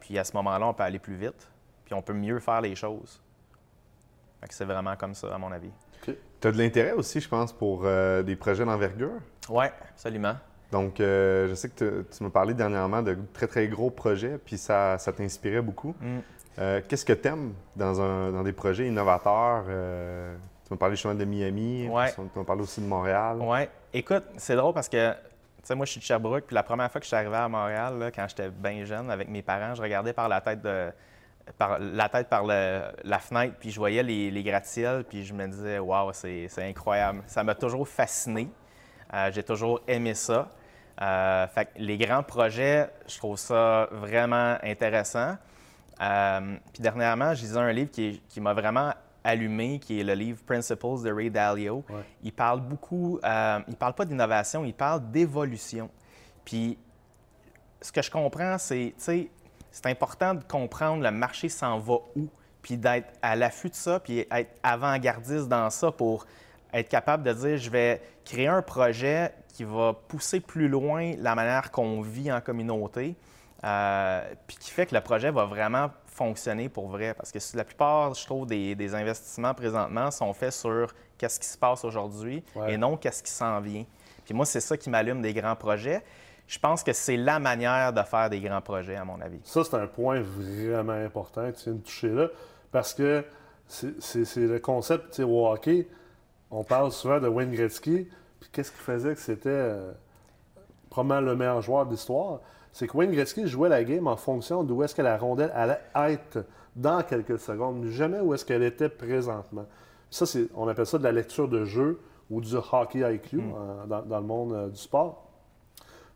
Puis 0.00 0.18
à 0.18 0.24
ce 0.24 0.32
moment-là, 0.36 0.66
on 0.66 0.72
peut 0.74 0.84
aller 0.84 0.98
plus 0.98 1.16
vite. 1.16 1.48
Puis 1.84 1.94
on 1.94 2.00
peut 2.02 2.12
mieux 2.14 2.38
faire 2.40 2.60
les 2.60 2.74
choses. 2.74 3.20
C'est 4.50 4.64
vraiment 4.64 4.94
comme 4.96 5.14
ça, 5.14 5.34
à 5.34 5.38
mon 5.38 5.50
avis. 5.52 5.70
Tu 6.02 6.46
as 6.46 6.52
de 6.52 6.58
l'intérêt 6.58 6.92
aussi, 6.92 7.20
je 7.20 7.28
pense, 7.28 7.52
pour 7.52 7.82
des 7.82 8.36
projets 8.36 8.64
d'envergure? 8.64 9.20
Oui, 9.50 9.66
absolument. 9.90 10.36
Donc, 10.70 11.00
euh, 11.00 11.48
je 11.48 11.54
sais 11.54 11.68
que 11.70 12.04
tu- 12.10 12.22
m'as 12.24 12.30
parlé 12.30 12.52
dernièrement 12.54 13.02
de 13.02 13.16
très, 13.32 13.46
très 13.46 13.68
gros 13.68 13.90
projets, 13.90 14.38
puis 14.44 14.58
ça, 14.58 14.98
ça 14.98 15.12
t'inspirait 15.12 15.62
beaucoup. 15.62 15.94
Mm. 16.00 16.18
Euh, 16.58 16.80
Qu'est-ce 16.86 17.04
que 17.06 17.12
tu 17.12 17.28
aimes 17.28 17.52
dans, 17.76 18.00
un- 18.00 18.32
dans 18.32 18.42
des 18.42 18.52
projets 18.52 18.86
innovateurs? 18.86 19.64
Euh, 19.68 20.34
tu 20.66 20.72
m'as 20.74 20.76
parlé 20.76 20.94
justement 20.96 21.14
de 21.14 21.24
Miami, 21.24 21.88
Ouais. 21.88 22.12
tu 22.12 22.20
m'as 22.38 22.44
parlé 22.44 22.62
aussi 22.62 22.80
de 22.82 22.86
Montréal. 22.86 23.38
Oui. 23.40 23.60
Écoute, 23.94 24.24
c'est 24.36 24.56
drôle 24.56 24.74
parce 24.74 24.88
que, 24.90 25.12
tu 25.12 25.16
sais, 25.62 25.74
moi, 25.74 25.86
je 25.86 25.92
suis 25.92 26.00
de 26.00 26.04
Sherbrooke, 26.04 26.44
puis 26.46 26.54
la 26.54 26.62
première 26.62 26.90
fois 26.92 27.00
que 27.00 27.04
je 27.04 27.08
suis 27.08 27.16
arrivé 27.16 27.36
à 27.36 27.48
Montréal, 27.48 27.98
là, 27.98 28.10
quand 28.10 28.26
j'étais 28.28 28.50
bien 28.50 28.84
jeune, 28.84 29.10
avec 29.10 29.28
mes 29.28 29.40
parents, 29.40 29.74
je 29.74 29.80
regardais 29.80 30.12
par 30.12 30.28
la 30.28 30.40
tête 30.40 30.60
de 30.62 30.90
par 31.56 31.78
la 31.80 32.10
tête 32.10 32.28
par 32.28 32.44
le- 32.44 32.82
la 33.04 33.18
fenêtre, 33.18 33.54
puis 33.58 33.70
je 33.70 33.78
voyais 33.78 34.02
les, 34.02 34.30
les 34.30 34.42
gratte-ciels, 34.42 35.02
puis 35.04 35.24
je 35.24 35.32
me 35.32 35.46
disais, 35.46 35.78
waouh, 35.78 36.10
c'est 36.12 36.46
incroyable. 36.58 37.22
Ça 37.26 37.42
m'a 37.42 37.54
toujours 37.54 37.88
fasciné. 37.88 38.50
Euh, 39.14 39.30
J'ai 39.32 39.42
toujours 39.42 39.80
aimé 39.86 40.14
ça. 40.14 40.48
Euh, 41.00 41.46
fait 41.48 41.70
les 41.76 41.96
grands 41.96 42.22
projets, 42.22 42.90
je 43.06 43.16
trouve 43.18 43.38
ça 43.38 43.88
vraiment 43.92 44.56
intéressant. 44.62 45.36
Euh, 46.00 46.56
puis 46.72 46.82
dernièrement, 46.82 47.34
j'ai 47.34 47.42
lisé 47.42 47.58
un 47.58 47.72
livre 47.72 47.90
qui, 47.90 48.40
m'a 48.40 48.52
vraiment 48.52 48.92
allumé, 49.22 49.78
qui 49.78 50.00
est 50.00 50.04
le 50.04 50.14
livre 50.14 50.42
Principles 50.44 51.02
de 51.04 51.12
Ray 51.12 51.30
Dalio. 51.30 51.84
Ouais. 51.88 52.02
Il 52.22 52.32
parle 52.32 52.60
beaucoup, 52.60 53.20
il 53.68 53.76
parle 53.76 53.94
pas 53.94 54.04
d'innovation, 54.04 54.64
il 54.64 54.74
parle 54.74 55.08
d'évolution. 55.10 55.88
Puis 56.44 56.78
ce 57.80 57.92
que 57.92 58.02
je 58.02 58.10
comprends, 58.10 58.58
c'est, 58.58 58.94
tu 58.96 59.04
sais, 59.04 59.30
c'est 59.70 59.86
important 59.86 60.34
de 60.34 60.42
comprendre 60.42 61.02
le 61.02 61.10
marché 61.10 61.48
s'en 61.48 61.78
va 61.78 61.94
où, 62.16 62.28
puis 62.62 62.76
d'être 62.76 63.12
à 63.22 63.36
l'affût 63.36 63.70
de 63.70 63.74
ça, 63.74 64.00
puis 64.00 64.26
être 64.30 64.50
avant-gardiste 64.62 65.48
dans 65.48 65.70
ça 65.70 65.92
pour 65.92 66.26
être 66.72 66.88
capable 66.88 67.22
de 67.22 67.32
dire, 67.32 67.56
je 67.56 67.70
vais 67.70 68.00
créer 68.24 68.46
un 68.48 68.62
projet 68.62 69.32
qui 69.54 69.64
va 69.64 69.94
pousser 70.08 70.40
plus 70.40 70.68
loin 70.68 71.14
la 71.18 71.34
manière 71.34 71.70
qu'on 71.70 72.00
vit 72.00 72.30
en 72.30 72.40
communauté, 72.40 73.16
euh, 73.64 74.22
puis 74.46 74.56
qui 74.56 74.70
fait 74.70 74.86
que 74.86 74.94
le 74.94 75.00
projet 75.00 75.30
va 75.30 75.44
vraiment 75.44 75.90
fonctionner 76.06 76.68
pour 76.68 76.88
vrai. 76.88 77.14
Parce 77.14 77.32
que 77.32 77.38
la 77.56 77.64
plupart, 77.64 78.14
je 78.14 78.24
trouve, 78.26 78.46
des, 78.46 78.74
des 78.74 78.94
investissements 78.94 79.54
présentement 79.54 80.10
sont 80.10 80.32
faits 80.32 80.52
sur 80.52 80.92
qu'est-ce 81.16 81.40
qui 81.40 81.46
se 81.46 81.58
passe 81.58 81.84
aujourd'hui 81.84 82.44
Ouais. 82.54 82.74
et 82.74 82.76
non 82.76 82.96
qu'est-ce 82.96 83.22
qui 83.22 83.30
s'en 83.32 83.60
vient. 83.60 83.84
Puis 84.24 84.34
moi, 84.34 84.44
c'est 84.46 84.60
ça 84.60 84.76
qui 84.76 84.90
m'allume 84.90 85.22
des 85.22 85.32
grands 85.32 85.56
projets. 85.56 86.02
Je 86.46 86.58
pense 86.58 86.82
que 86.82 86.92
c'est 86.92 87.16
la 87.16 87.38
manière 87.38 87.92
de 87.92 88.02
faire 88.02 88.30
des 88.30 88.40
grands 88.40 88.60
projets, 88.60 88.96
à 88.96 89.04
mon 89.04 89.20
avis. 89.20 89.40
Ça, 89.44 89.64
c'est 89.64 89.74
un 89.76 89.86
point 89.86 90.20
vraiment 90.22 90.92
important 90.92 91.50
que 91.50 91.56
tu 91.56 91.64
viens 91.64 91.74
de 91.74 91.78
toucher 91.82 92.08
là, 92.08 92.28
parce 92.72 92.94
que 92.94 93.24
c'est 93.66 94.36
le 94.36 94.58
concept, 94.58 95.10
tu 95.10 95.16
sais, 95.16 95.22
au 95.24 95.46
hockey, 95.46 95.86
on 96.50 96.64
parle 96.64 96.92
souvent 96.92 97.20
de 97.20 97.28
Wayne 97.28 97.52
Gretzky, 97.52 98.08
puis 98.40 98.50
qu'est-ce 98.52 98.72
qui 98.72 98.78
faisait 98.78 99.14
que 99.14 99.20
c'était 99.20 99.48
euh, 99.48 99.92
probablement 100.90 101.30
le 101.30 101.36
meilleur 101.36 101.62
joueur 101.62 101.86
de 101.86 101.92
l'histoire? 101.92 102.40
c'est 102.72 102.86
que 102.86 102.96
Wayne 102.96 103.10
Gretzky 103.10 103.48
jouait 103.48 103.68
la 103.68 103.82
game 103.82 104.06
en 104.06 104.16
fonction 104.16 104.62
d'où 104.62 104.84
est-ce 104.84 104.94
que 104.94 105.02
la 105.02 105.18
rondelle 105.18 105.50
allait 105.52 105.80
être 105.96 106.44
dans 106.76 107.02
quelques 107.02 107.40
secondes, 107.40 107.80
mais 107.80 107.90
jamais 107.90 108.20
où 108.20 108.34
est-ce 108.34 108.44
qu'elle 108.44 108.62
était 108.62 108.88
présentement. 108.88 109.66
Ça, 110.10 110.26
c'est, 110.26 110.48
on 110.54 110.68
appelle 110.68 110.86
ça 110.86 110.96
de 110.98 111.02
la 111.02 111.10
lecture 111.10 111.48
de 111.48 111.64
jeu 111.64 112.00
ou 112.30 112.40
du 112.40 112.54
hockey 112.54 113.00
IQ 113.00 113.40
euh, 113.40 113.86
dans, 113.86 114.02
dans 114.02 114.20
le 114.20 114.26
monde 114.26 114.52
euh, 114.52 114.68
du 114.68 114.76
sport. 114.76 115.24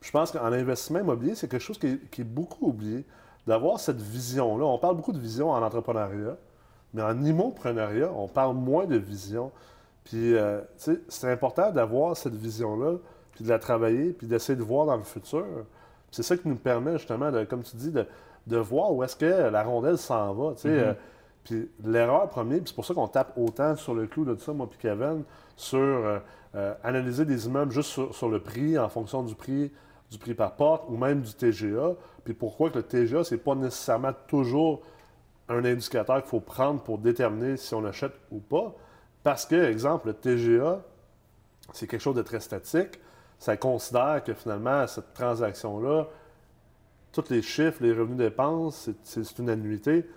Je 0.01 0.11
pense 0.11 0.31
qu'en 0.31 0.53
investissement 0.53 1.01
immobilier, 1.01 1.35
c'est 1.35 1.49
quelque 1.49 1.63
chose 1.63 1.79
qui 1.79 1.87
est, 1.89 2.11
qui 2.11 2.21
est 2.21 2.25
beaucoup 2.25 2.69
oublié, 2.69 3.05
d'avoir 3.47 3.81
cette 3.81 4.01
vision-là. 4.01 4.65
On 4.65 4.79
parle 4.79 4.97
beaucoup 4.97 5.13
de 5.13 5.19
vision 5.19 5.51
en 5.51 5.63
entrepreneuriat, 5.63 6.37
mais 6.95 7.03
en 7.03 7.25
immoprenariat, 7.25 8.13
on 8.15 8.29
parle 8.29 8.55
moins 8.55 8.87
de 8.87 8.97
vision. 8.97 9.51
Puis, 10.05 10.35
euh, 10.35 10.61
tu 10.79 10.95
sais, 10.95 11.01
c'est 11.09 11.31
important 11.31 11.71
d'avoir 11.71 12.17
cette 12.17 12.35
vision-là, 12.35 12.97
puis 13.33 13.45
de 13.45 13.49
la 13.49 13.59
travailler, 13.59 14.13
puis 14.13 14.27
d'essayer 14.27 14.57
de 14.57 14.63
voir 14.63 14.87
dans 14.87 14.97
le 14.97 15.05
futur. 15.05 15.47
C'est 16.11 16.23
ça 16.23 16.37
qui 16.37 16.49
nous 16.49 16.57
permet 16.57 16.99
justement, 16.99 17.31
de, 17.31 17.45
comme 17.45 17.63
tu 17.63 17.77
dis, 17.77 17.91
de, 17.91 18.07
de 18.47 18.57
voir 18.57 18.93
où 18.93 19.03
est-ce 19.03 19.17
que 19.17 19.51
la 19.51 19.63
rondelle 19.63 19.99
s'en 19.99 20.35
va. 20.35 20.55
tu 20.55 20.63
sais. 20.63 20.69
Euh, 20.69 20.95
puis 21.45 21.69
l'erreur 21.85 22.29
première, 22.29 22.59
puis 22.59 22.69
c'est 22.69 22.75
pour 22.75 22.85
ça 22.85 22.95
qu'on 22.95 23.09
tape 23.09 23.33
autant 23.37 23.75
sur 23.77 23.95
le 23.95 24.07
clou 24.07 24.25
de 24.25 24.37
ça, 24.37 24.53
moi 24.53 24.69
puis 24.69 24.79
Kevin, 24.81 25.25
sur 25.57 25.79
euh, 25.79 26.19
euh, 26.55 26.75
analyser 26.85 27.25
des 27.25 27.47
immeubles 27.47 27.73
juste 27.73 27.91
sur, 27.91 28.15
sur 28.15 28.29
le 28.29 28.41
prix, 28.41 28.79
en 28.79 28.89
fonction 28.89 29.23
du 29.23 29.35
prix, 29.35 29.73
du 30.11 30.19
prix 30.19 30.35
par 30.35 30.55
porte, 30.55 30.85
ou 30.89 30.97
même 30.97 31.23
du 31.23 31.35
TGA. 31.35 31.95
Puis 32.25 32.35
pourquoi 32.35 32.71
que 32.71 32.77
le 32.77 32.85
TGA, 32.85 33.25
c'est 33.25 33.39
pas 33.39 33.55
nécessairement 33.55 34.13
toujours 34.29 34.83
un 35.49 35.65
indicateur 35.65 36.17
qu'il 36.23 36.31
faut 36.31 36.41
prendre 36.41 36.81
pour 36.83 36.99
déterminer 36.99 37.57
si 37.57 37.75
on 37.75 37.85
achète 37.85 38.13
ou 38.31 38.39
pas. 38.39 38.75
Parce 39.23 39.47
que, 39.47 39.55
exemple, 39.57 40.09
le 40.09 40.15
TGA, 40.15 40.81
c'est 41.73 41.87
quelque 41.87 42.01
chose 42.01 42.17
de 42.17 42.23
très 42.23 42.41
statique. 42.41 42.99
Ça 43.39 43.57
considère 43.57 44.23
que 44.25 44.35
finalement, 44.35 44.87
cette 44.87 45.15
transaction-là, 45.15 46.07
tous 47.13 47.29
les 47.31 47.43
chiffres, 47.43 47.79
les 47.83 47.93
revenus 47.93 48.17
dépenses, 48.19 48.89
c'est- 49.03 49.39
une 49.39 49.51
annuité 49.51 50.09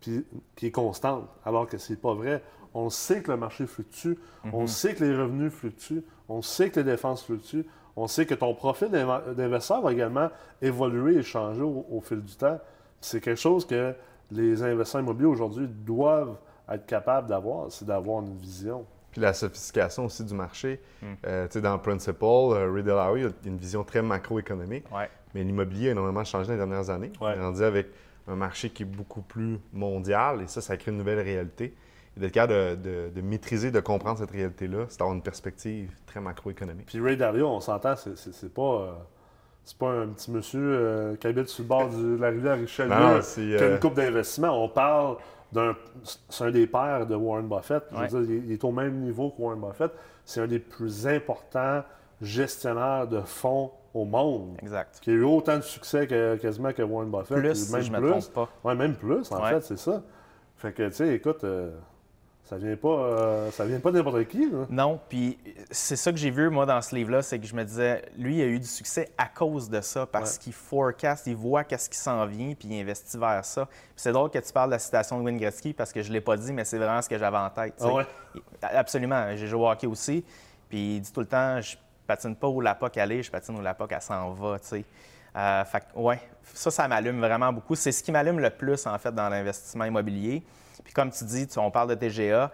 puis, 0.00 0.24
qui 0.56 0.66
est 0.66 0.70
constante, 0.70 1.28
alors 1.44 1.66
que 1.66 1.76
c'est 1.78 2.00
pas 2.00 2.14
vrai. 2.14 2.42
On 2.72 2.88
sait 2.88 3.22
que 3.22 3.30
le 3.32 3.36
marché 3.36 3.66
fluctue, 3.66 4.14
on 4.52 4.66
sait 4.66 4.94
que 4.94 5.04
les 5.04 5.14
revenus 5.16 5.52
fluctuent, 5.52 6.02
on 6.28 6.40
sait 6.40 6.70
que 6.70 6.80
les 6.80 6.84
dépenses 6.84 7.24
fluctuent, 7.24 7.66
on 7.96 8.06
sait 8.06 8.24
que 8.24 8.34
ton 8.34 8.54
profil 8.54 8.88
d'inv- 8.88 9.34
d'investisseur 9.34 9.82
va 9.82 9.92
également 9.92 10.30
évoluer 10.62 11.16
et 11.16 11.22
changer 11.22 11.60
au, 11.62 11.84
au 11.90 12.00
fil 12.00 12.20
du 12.22 12.34
temps. 12.36 12.58
C'est 13.00 13.20
quelque 13.20 13.40
chose 13.40 13.66
que 13.66 13.94
les 14.30 14.62
investisseurs 14.62 15.02
immobiliers 15.02 15.26
aujourd'hui 15.28 15.66
doivent 15.68 16.36
être 16.76 16.86
capables 16.86 17.28
d'avoir, 17.28 17.70
c'est 17.70 17.84
d'avoir 17.84 18.22
une 18.22 18.36
vision. 18.36 18.84
Puis 19.12 19.20
la 19.20 19.32
sophistication 19.32 20.04
aussi 20.04 20.24
du 20.24 20.34
marché. 20.34 20.80
Euh, 21.26 21.46
tu 21.48 21.54
sais, 21.54 21.60
dans 21.60 21.76
Principal, 21.78 22.28
euh, 22.52 22.72
Ray 22.72 22.84
Dalio 22.84 23.28
a 23.28 23.30
une 23.44 23.56
vision 23.56 23.82
très 23.82 24.02
macroéconomique. 24.02 24.84
Ouais. 24.94 25.08
Mais 25.34 25.42
l'immobilier 25.42 25.88
a 25.88 25.92
énormément 25.92 26.22
changé 26.24 26.46
dans 26.46 26.52
les 26.52 26.58
dernières 26.58 26.90
années. 26.90 27.10
Ouais. 27.20 27.34
On 27.36 27.40
est 27.40 27.44
rendu 27.44 27.62
avec 27.64 27.88
un 28.28 28.36
marché 28.36 28.70
qui 28.70 28.84
est 28.84 28.86
beaucoup 28.86 29.22
plus 29.22 29.58
mondial 29.72 30.42
et 30.42 30.46
ça, 30.46 30.60
ça 30.60 30.76
crée 30.76 30.92
une 30.92 30.98
nouvelle 30.98 31.18
réalité. 31.20 31.74
Et 32.16 32.20
d'être 32.20 32.32
capable 32.32 32.52
de, 32.52 32.74
de- 32.76 33.10
de 33.14 33.20
maîtriser, 33.20 33.70
de 33.72 33.80
comprendre 33.80 34.18
cette 34.18 34.30
réalité-là, 34.30 34.84
c'est 34.88 34.98
d'avoir 34.98 35.16
une 35.16 35.22
perspective 35.22 35.90
très 36.06 36.20
macroéconomique. 36.20 36.86
Puis 36.86 37.00
Ray 37.00 37.16
Dalio, 37.16 37.46
on 37.48 37.60
s'entend, 37.60 37.96
c'est- 37.96 38.16
c'est 38.16 38.32
c'est 38.34 38.52
pas, 38.52 38.62
euh, 38.62 38.92
c'est 39.64 39.76
pas 39.78 39.90
un 39.90 40.08
petit 40.08 40.30
monsieur 40.30 40.60
euh, 40.60 41.16
qui 41.16 41.26
habite 41.26 41.48
sur 41.48 41.62
le 41.64 41.68
bord 41.68 41.88
de 41.88 42.16
la 42.20 42.28
rivière 42.30 42.56
Richelieu 42.56 42.88
Non, 42.88 43.14
non, 43.16 43.18
c'est, 43.22 43.40
qui 43.42 43.56
a 43.56 43.72
une 43.72 43.78
coupe 43.80 43.94
d'investissement. 43.94 44.50
On 44.64 44.68
parle. 44.68 45.16
C'est 46.28 46.44
un 46.44 46.50
des 46.50 46.66
pères 46.66 47.06
de 47.06 47.14
Warren 47.14 47.48
Buffett. 47.48 47.82
Je 47.90 47.96
veux 47.96 48.02
Ouais. 48.02 48.26
dire, 48.26 48.42
il, 48.46 48.52
est- 48.52 48.64
au 48.64 48.70
même 48.70 49.00
niveau 49.00 49.30
que 49.30 49.40
Warren 49.42 49.60
Buffett. 49.60 49.90
C'est 50.24 50.40
un 50.40 50.46
des 50.46 50.58
plus 50.60 51.06
importants 51.06 51.82
gestionnaires 52.22 53.06
de 53.08 53.20
fonds 53.20 53.72
au 53.92 54.04
monde. 54.04 54.56
Exact. 54.62 54.98
Qui 55.00 55.10
a 55.10 55.14
eu 55.14 55.24
autant 55.24 55.56
de 55.56 55.62
succès 55.62 56.06
que, 56.06 56.36
quasiment 56.36 56.72
que 56.72 56.82
Warren 56.82 57.10
Buffett. 57.10 57.38
Plus, 57.38 57.66
si 57.66 57.72
même 57.72 57.82
je 57.82 57.90
me 57.90 57.98
plus. 57.98 58.10
trompe 58.10 58.32
pas. 58.32 58.48
Ouais, 58.64 58.74
même 58.76 58.94
plus, 58.94 59.30
en 59.32 59.42
Ouais. 59.42 59.50
fait, 59.50 59.60
c'est 59.62 59.78
ça. 59.78 60.02
Fait 60.56 60.72
que, 60.72 60.86
tu 60.88 60.94
sais, 60.94 61.14
écoute, 61.14 61.42
euh, 61.44 61.70
ça 62.50 62.56
vient 62.58 62.76
pas, 62.76 62.88
euh, 62.88 63.50
ça 63.52 63.64
vient 63.64 63.78
pas 63.80 63.90
de 63.92 63.98
n'importe 63.98 64.24
qui. 64.26 64.50
là. 64.50 64.66
Non, 64.68 65.00
puis 65.08 65.38
c'est 65.70 65.96
ça 65.96 66.10
que 66.10 66.18
j'ai 66.18 66.30
vu, 66.30 66.50
moi, 66.50 66.66
dans 66.66 66.82
ce 66.82 66.94
livre-là, 66.96 67.22
c'est 67.22 67.38
que 67.38 67.46
je 67.46 67.54
me 67.54 67.64
disais, 67.64 68.02
lui, 68.18 68.38
il 68.38 68.42
a 68.42 68.46
eu 68.46 68.58
du 68.58 68.66
succès 68.66 69.08
à 69.16 69.26
cause 69.28 69.70
de 69.70 69.80
ça, 69.80 70.04
parce 70.04 70.32
Ouais. 70.34 70.38
qu'il 70.42 70.52
forecast, 70.52 71.26
il 71.28 71.36
voit 71.36 71.62
qu'est-ce 71.64 71.88
qui 71.88 71.96
s'en 71.98 72.26
vient, 72.26 72.52
puis 72.54 72.68
il 72.68 72.80
investit 72.80 73.16
vers 73.16 73.44
ça. 73.44 73.66
Puis 73.66 73.78
c'est 73.94 74.12
drôle 74.12 74.30
que 74.30 74.38
tu 74.40 74.52
parles 74.52 74.68
de 74.70 74.74
la 74.74 74.78
citation 74.80 75.18
de 75.18 75.24
Wayne 75.24 75.38
Gretzky, 75.38 75.72
parce 75.72 75.92
que 75.92 76.02
je 76.02 76.08
ne 76.08 76.14
l'ai 76.14 76.20
pas 76.20 76.36
dit, 76.36 76.52
mais 76.52 76.64
c'est 76.64 76.76
vraiment 76.78 77.00
ce 77.00 77.08
que 77.08 77.16
j'avais 77.16 77.38
en 77.38 77.50
tête. 77.50 77.74
Ah 77.80 77.92
ouais? 77.92 78.06
Absolument. 78.62 79.36
J'ai 79.36 79.46
joué 79.46 79.60
au 79.60 79.68
hockey 79.70 79.86
aussi, 79.86 80.24
puis 80.68 80.96
il 80.96 81.00
dit 81.00 81.12
tout 81.12 81.20
le 81.20 81.26
temps, 81.26 81.60
je 81.60 81.76
patine 82.06 82.34
pas 82.34 82.48
où 82.48 82.60
la 82.60 82.74
puck 82.74 82.96
aller, 82.98 83.22
je 83.22 83.30
patine 83.30 83.56
où 83.56 83.62
la 83.62 83.74
puck 83.74 83.92
elle 83.92 84.02
s'en 84.02 84.32
va, 84.32 84.58
tu 84.58 84.66
sais. 84.66 84.84
Euh, 85.36 85.62
ouais, 85.94 86.20
ça, 86.54 86.72
ça 86.72 86.88
m'allume 86.88 87.20
vraiment 87.20 87.52
beaucoup. 87.52 87.76
C'est 87.76 87.92
ce 87.92 88.02
qui 88.02 88.10
m'allume 88.10 88.40
le 88.40 88.50
plus, 88.50 88.84
en 88.88 88.98
fait, 88.98 89.14
dans 89.14 89.28
l'investissement 89.28 89.84
immobilier. 89.84 90.42
Puis 90.84 90.92
comme 90.92 91.10
tu 91.10 91.24
dis, 91.24 91.46
on 91.56 91.70
parle 91.70 91.90
de 91.90 91.94
TGA, 91.94 92.50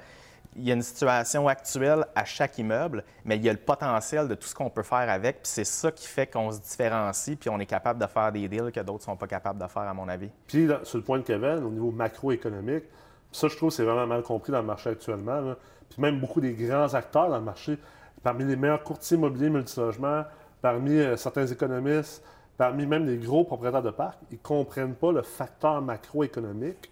il 0.56 0.64
y 0.64 0.70
a 0.70 0.74
une 0.74 0.82
situation 0.82 1.48
actuelle 1.48 2.06
à 2.14 2.24
chaque 2.24 2.58
immeuble, 2.58 3.04
mais 3.24 3.36
il 3.36 3.44
y 3.44 3.48
a 3.48 3.52
le 3.52 3.58
potentiel 3.58 4.26
de 4.26 4.34
tout 4.34 4.48
ce 4.48 4.54
qu'on 4.54 4.70
peut 4.70 4.82
faire 4.82 5.10
avec. 5.10 5.42
Puis 5.42 5.52
c'est 5.52 5.64
ça 5.64 5.92
qui 5.92 6.06
fait 6.06 6.26
qu'on 6.26 6.50
se 6.50 6.60
différencie, 6.60 7.36
puis 7.38 7.50
on 7.50 7.58
est 7.58 7.66
capable 7.66 8.00
de 8.00 8.06
faire 8.06 8.32
des 8.32 8.48
deals 8.48 8.72
que 8.72 8.80
d'autres 8.80 9.04
sont 9.04 9.16
pas 9.16 9.26
capables 9.26 9.60
de 9.60 9.66
faire, 9.68 9.82
à 9.82 9.94
mon 9.94 10.08
avis. 10.08 10.30
Puis, 10.46 10.68
sur 10.84 10.98
le 10.98 11.04
point 11.04 11.18
de 11.18 11.24
Kevin, 11.24 11.62
au 11.64 11.70
niveau 11.70 11.90
macroéconomique, 11.90 12.84
ça, 13.32 13.48
je 13.48 13.56
trouve, 13.56 13.70
c'est 13.70 13.84
vraiment 13.84 14.06
mal 14.06 14.22
compris 14.22 14.52
dans 14.52 14.60
le 14.60 14.66
marché 14.66 14.90
actuellement. 14.90 15.54
Puis 15.90 16.00
même 16.00 16.20
beaucoup 16.20 16.40
des 16.40 16.54
grands 16.54 16.94
acteurs 16.94 17.28
dans 17.28 17.38
le 17.38 17.44
marché, 17.44 17.78
parmi 18.22 18.44
les 18.44 18.56
meilleurs 18.56 18.82
courtiers 18.82 19.16
immobiliers 19.16 19.50
multilogements, 19.50 20.24
parmi 20.62 20.92
euh, 20.92 21.16
certains 21.16 21.46
économistes, 21.46 22.24
parmi 22.56 22.86
même 22.86 23.06
les 23.06 23.18
gros 23.18 23.44
propriétaires 23.44 23.82
de 23.82 23.90
parcs, 23.90 24.18
ils 24.30 24.34
ne 24.34 24.42
comprennent 24.42 24.94
pas 24.94 25.12
le 25.12 25.22
facteur 25.22 25.82
macroéconomique. 25.82 26.90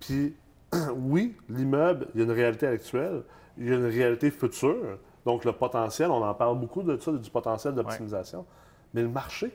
Puis, 0.00 0.36
oui, 0.96 1.36
l'immeuble, 1.48 2.08
il 2.14 2.20
y 2.20 2.22
a 2.22 2.26
une 2.26 2.32
réalité 2.32 2.66
actuelle, 2.66 3.22
il 3.58 3.68
y 3.68 3.72
a 3.72 3.76
une 3.76 3.86
réalité 3.86 4.30
future. 4.30 4.98
Donc, 5.24 5.44
le 5.44 5.52
potentiel, 5.52 6.10
on 6.10 6.22
en 6.22 6.34
parle 6.34 6.58
beaucoup 6.58 6.82
de 6.82 6.98
ça, 6.98 7.12
du 7.12 7.30
potentiel 7.30 7.74
d'optimisation. 7.74 8.44
Mais 8.92 9.02
le 9.02 9.08
marché, 9.08 9.50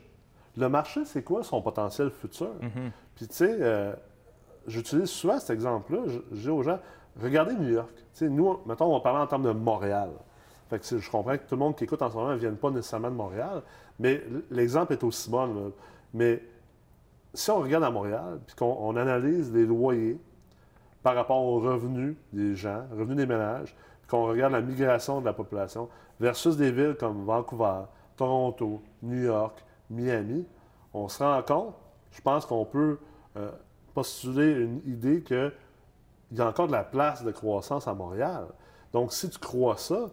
le 0.58 0.68
marché, 0.68 1.06
c'est 1.06 1.24
quoi 1.24 1.44
son 1.44 1.62
potentiel 1.62 2.10
futur? 2.10 2.52
Puis, 3.16 3.28
tu 3.28 3.36
sais, 3.36 3.58
euh, 3.60 3.94
j'utilise 4.68 5.10
souvent 5.10 5.40
cet 5.40 5.52
exemple-là. 5.52 6.02
Je, 6.08 6.36
dis 6.36 6.50
aux 6.50 6.64
gens, 6.64 6.80
regardez 7.22 7.54
New 7.54 7.70
York. 7.70 7.92
Tu 7.96 8.04
sais, 8.14 8.30
nous, 8.30 8.60
mettons, 8.66 8.86
on 8.86 8.94
va 8.94 9.00
parler 9.02 9.20
en 9.20 9.28
termes 9.28 9.44
de 9.44 9.52
Montréal. 9.52 10.10
Fait 10.70 10.80
que 10.80 11.00
je 11.00 11.10
comprends 11.10 11.34
que 11.34 11.44
tout 11.48 11.56
le 11.56 11.58
monde 11.58 11.76
qui 11.76 11.84
écoute 11.84 12.02
en 12.02 12.10
ce 12.10 12.16
moment 12.16 12.30
ne 12.30 12.36
vienne 12.36 12.56
pas 12.56 12.70
nécessairement 12.70 13.10
de 13.10 13.16
Montréal, 13.16 13.64
mais 13.98 14.24
l'exemple 14.52 14.94
est 14.94 15.04
aussi 15.04 15.30
bon. 15.30 15.48
là. 15.48 15.70
Mais 16.14 16.44
si 17.34 17.50
on 17.50 17.60
regarde 17.60 17.84
à 17.84 17.90
Montréal, 17.90 18.40
puis 18.46 18.56
qu'on 18.56 18.78
on 18.80 18.96
analyse 18.96 19.52
les 19.52 19.66
loyers 19.66 20.20
par 21.04 21.16
rapport 21.16 21.42
aux 21.42 21.60
revenus 21.60 22.16
des 22.34 22.56
gens, 22.56 22.84
revenus 22.92 23.18
des 23.18 23.26
ménages, 23.26 23.76
qu'on 24.08 24.26
regarde 24.26 24.54
la 24.54 24.62
migration 24.62 25.22
de 25.22 25.26
la 25.26 25.34
population, 25.34 25.90
versus 26.20 26.58
des 26.58 26.72
villes 26.72 26.96
comme 27.00 27.24
Vancouver, 27.26 27.84
Toronto, 28.18 28.82
New 29.02 29.24
York, 29.24 29.64
Miami, 29.90 30.46
on 30.94 31.08
se 31.08 31.24
rend 31.24 31.42
compte, 31.44 31.76
je 32.12 32.22
pense 32.22 32.46
qu'on 32.46 32.66
peut 32.66 33.00
euh, 33.38 33.52
postuler 33.94 34.52
une 34.52 34.82
idée 34.86 35.22
qu'il 35.24 35.52
y 36.32 36.42
a 36.42 36.48
encore 36.48 36.68
de 36.68 36.72
la 36.72 36.84
place 36.84 37.24
de 37.24 37.32
croissance 37.32 37.88
à 37.88 37.94
Montréal. 37.94 38.48
Donc, 38.92 39.14
si 39.14 39.30
tu 39.30 39.40
crois 39.40 39.78
ça, 39.78 40.10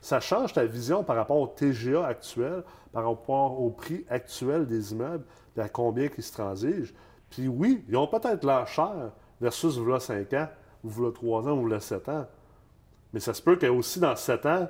ça 0.00 0.20
change 0.20 0.52
ta 0.52 0.64
vision 0.64 1.04
par 1.04 1.16
rapport 1.16 1.38
au 1.38 1.46
TGA 1.46 2.06
actuel, 2.06 2.62
par 2.92 3.08
rapport 3.08 3.60
au 3.60 3.70
prix 3.70 4.04
actuel 4.08 4.66
des 4.66 4.92
immeubles, 4.92 5.24
à 5.58 5.68
combien 5.68 6.08
ils 6.16 6.22
se 6.22 6.32
transigent. 6.32 6.92
Puis 7.30 7.48
oui, 7.48 7.84
ils 7.88 7.96
ont 7.96 8.06
peut-être 8.06 8.44
l'air 8.44 8.66
cher 8.66 9.12
versus 9.40 9.78
v'là 9.78 10.00
5 10.00 10.32
ans, 10.34 10.48
ou 10.84 10.88
v'là 10.88 11.10
3 11.12 11.48
ans, 11.48 11.52
ou 11.58 11.64
v'là 11.66 11.80
7 11.80 12.08
ans. 12.08 12.26
Mais 13.12 13.20
ça 13.20 13.34
se 13.34 13.42
peut 13.42 13.56
que 13.56 13.66
aussi 13.66 14.00
dans 14.00 14.16
7 14.16 14.46
ans, 14.46 14.68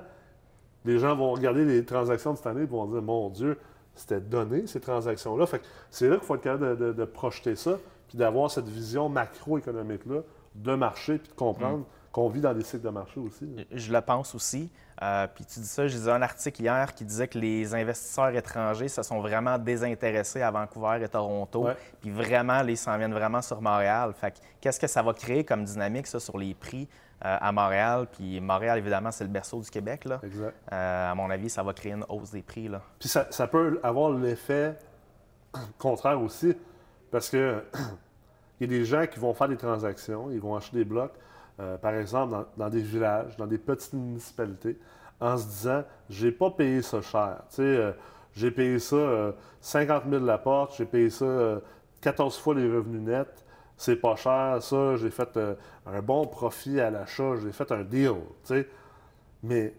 les 0.85 0.99
gens 0.99 1.17
vont 1.17 1.33
regarder 1.33 1.65
les 1.65 1.85
transactions 1.85 2.33
de 2.33 2.37
cette 2.39 2.47
année 2.47 2.63
et 2.63 2.67
vont 2.67 2.87
dire 2.87 3.03
Mon 3.03 3.29
Dieu, 3.31 3.59
c'était 3.95 4.21
donné 4.21 4.67
ces 4.67 4.81
transactions-là. 4.81 5.47
Fait 5.47 5.63
c'est 5.91 6.09
là 6.09 6.17
qu'il 6.17 6.25
faut 6.25 6.35
être 6.37 6.43
capable 6.43 6.77
de, 6.77 6.87
de- 6.87 6.93
de 6.93 7.05
projeter 7.05 7.57
ça, 7.57 7.79
puis 8.09 8.19
d'avoir 8.19 8.51
cette 8.51 8.69
vision 8.69 9.09
macroéconomique-là 9.09 10.21
de 10.55 10.75
marché, 10.75 11.19
puis 11.19 11.29
de 11.31 11.35
comprendre 11.37 11.85
qu'on 12.13 12.29
vit 12.29 12.41
dans 12.41 12.55
des 12.55 12.63
cycles 12.63 12.85
de 12.85 12.89
marché 12.91 13.21
aussi. 13.21 13.47
Je 13.73 13.93
le 13.93 14.01
pense 14.01 14.35
aussi. 14.35 14.71
Euh, 15.03 15.27
puis 15.35 15.45
tu 15.45 15.61
dis 15.61 15.67
ça, 15.67 15.87
j'ai 15.87 15.99
lu 15.99 16.09
un 16.09 16.23
article 16.23 16.63
hier 16.63 16.95
qui 16.95 17.05
disait 17.05 17.29
que 17.29 17.39
les 17.39 17.75
investisseurs 17.75 18.35
étrangers 18.35 18.89
se 18.89 19.03
sont 19.03 19.21
vraiment 19.21 19.59
désintéressés 19.59 20.41
à 20.41 20.51
Vancouver 20.51 21.01
et 21.03 21.09
Toronto. 21.09 21.69
Puis 22.01 22.11
vraiment, 22.11 22.63
là, 22.63 22.71
ils 22.71 22.77
s'en 22.77 22.97
viennent 22.97 23.13
vraiment 23.13 23.43
sur 23.43 23.61
Montréal. 23.61 24.13
Fait 24.19 24.31
que 24.31 24.39
qu'est-ce 24.61 24.81
que 24.81 24.87
ça 24.87 25.03
va 25.03 25.13
créer 25.13 25.45
comme 25.45 25.65
dynamique, 25.65 26.07
ça, 26.07 26.19
sur 26.19 26.39
les 26.39 26.55
prix 26.55 26.89
euh, 27.25 27.37
à 27.41 27.53
Montréal? 27.53 28.07
Puis 28.11 28.41
Montréal, 28.41 28.79
évidemment, 28.79 29.11
c'est 29.11 29.25
le 29.25 29.31
berceau 29.31 29.61
du 29.61 29.71
Québec. 29.71 30.07
Là. 30.07 30.21
Exact. 30.23 30.55
Euh, 30.73 31.13
à 31.13 31.15
mon 31.15 31.29
avis, 31.29 31.51
ça 31.51 31.63
va 31.63 31.75
créer 31.75 31.93
une 31.93 32.05
hausse 32.09 32.31
des 32.31 32.43
prix. 32.43 32.69
Là. 32.69 32.81
Puis 32.99 33.09
ça, 33.09 33.27
ça 33.31 33.47
peut 33.47 33.79
avoir 33.83 34.11
l'effet 34.11 34.77
contraire 35.79 36.21
aussi, 36.21 36.55
parce 37.11 37.29
que 37.31 37.63
il 38.61 38.71
y 38.71 38.75
a 38.75 38.79
des 38.79 38.85
gens 38.85 39.07
qui 39.07 39.19
vont 39.19 39.35
faire 39.35 39.49
des 39.49 39.57
transactions, 39.57 40.31
ils 40.31 40.41
vont 40.41 40.57
acheter 40.57 40.79
des 40.79 40.85
blocs, 40.85 41.15
euh, 41.61 41.79
par 41.79 41.95
exemple, 41.95 42.37
dans, 42.57 42.69
des 42.69 42.83
villages, 42.83 43.37
dans 43.37 43.47
des 43.47 43.59
petites 43.59 43.93
municipalités, 43.95 44.79
en 45.21 45.37
se 45.37 45.47
disant, 45.47 45.85
j'ai 46.11 46.33
pas 46.33 46.51
payé 46.51 46.83
ça 46.83 47.01
cher. 47.01 47.43
Euh, 47.59 47.93
J'ai 48.35 48.51
payé 48.51 48.79
ça 48.79 48.97
euh, 48.97 49.33
50 49.63 50.05
000 50.11 50.25
la 50.25 50.37
porte, 50.37 50.77
j'ai 50.77 50.85
payé 50.85 51.09
ça 51.09 51.25
euh, 51.25 51.61
14 52.03 52.37
fois 52.39 52.55
les 52.55 52.71
revenus 52.71 53.01
nets. 53.01 53.45
C'est 53.79 53.97
pas 53.97 54.15
cher, 54.17 54.63
ça. 54.63 54.97
J'ai 54.97 55.11
fait 55.11 55.37
euh, 55.37 55.55
un 55.87 56.03
bon 56.03 56.27
profit 56.27 56.81
à 56.81 56.91
l'achat, 56.91 57.37
j'ai 57.43 57.53
fait 57.53 57.71
un 57.73 57.83
deal. 57.83 58.15
Mais 59.43 59.75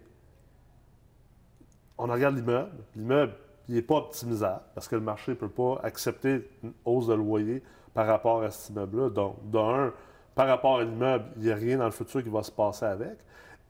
on 1.96 2.06
regarde 2.06 2.36
l'immeuble. 2.36 2.70
L'immeuble, 2.96 3.34
il 3.68 3.76
n'est 3.76 3.82
pas 3.82 3.96
optimisable 3.96 4.62
parce 4.74 4.88
que 4.88 4.96
le 4.96 5.02
marché 5.02 5.32
ne 5.32 5.36
peut 5.36 5.48
pas 5.48 5.80
accepter 5.84 6.48
une 6.62 6.72
hausse 6.84 7.06
de 7.06 7.14
loyer 7.14 7.62
par 7.94 8.06
rapport 8.06 8.42
à 8.42 8.50
cet 8.50 8.70
immeuble-là. 8.70 9.10
Donc, 9.10 9.36
d'un, 9.50 9.92
par 10.38 10.46
rapport 10.46 10.78
à 10.78 10.84
l'immeuble, 10.84 11.24
il 11.38 11.42
n'y 11.42 11.50
a 11.50 11.56
rien 11.56 11.78
dans 11.78 11.86
le 11.86 11.90
futur 11.90 12.22
qui 12.22 12.28
va 12.28 12.44
se 12.44 12.52
passer 12.52 12.84
avec. 12.84 13.18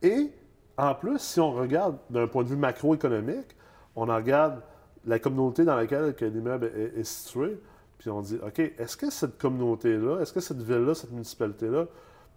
Et 0.03 0.29
en 0.77 0.93
plus, 0.93 1.17
si 1.17 1.39
on 1.39 1.51
regarde 1.51 1.97
d'un 2.11 2.27
point 2.27 2.43
de 2.43 2.49
vue 2.49 2.55
macroéconomique, 2.57 3.55
on 3.95 4.07
en 4.07 4.15
regarde 4.15 4.61
la 5.03 5.17
communauté 5.17 5.65
dans 5.65 5.75
laquelle 5.75 6.13
que 6.13 6.25
l'immeuble 6.25 6.67
est, 6.75 6.99
est 6.99 7.03
situé, 7.03 7.59
puis 7.97 8.11
on 8.11 8.21
dit, 8.21 8.37
OK, 8.45 8.59
est-ce 8.59 8.95
que 8.95 9.09
cette 9.09 9.39
communauté-là, 9.39 10.19
est-ce 10.21 10.31
que 10.31 10.41
cette 10.41 10.61
ville-là, 10.61 10.93
cette 10.93 11.09
municipalité-là, 11.11 11.85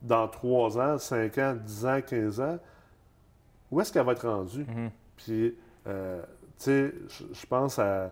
dans 0.01 0.27
3 0.29 0.79
ans, 0.81 0.97
5 0.97 1.37
ans, 1.37 1.55
10 1.62 1.85
ans, 1.85 2.01
15 2.01 2.41
ans, 2.41 2.59
où 3.71 3.83
est-ce 3.83 3.93
qu'elle 3.93 4.07
va 4.07 4.12
être 4.12 4.27
rendue? 4.27 4.65
Puis, 5.19 5.55
euh, 5.87 6.23
tu 6.57 6.65
sais, 6.65 6.95
je- 7.07 7.25
je 7.35 7.47
pense 7.47 7.79
à 7.79 8.11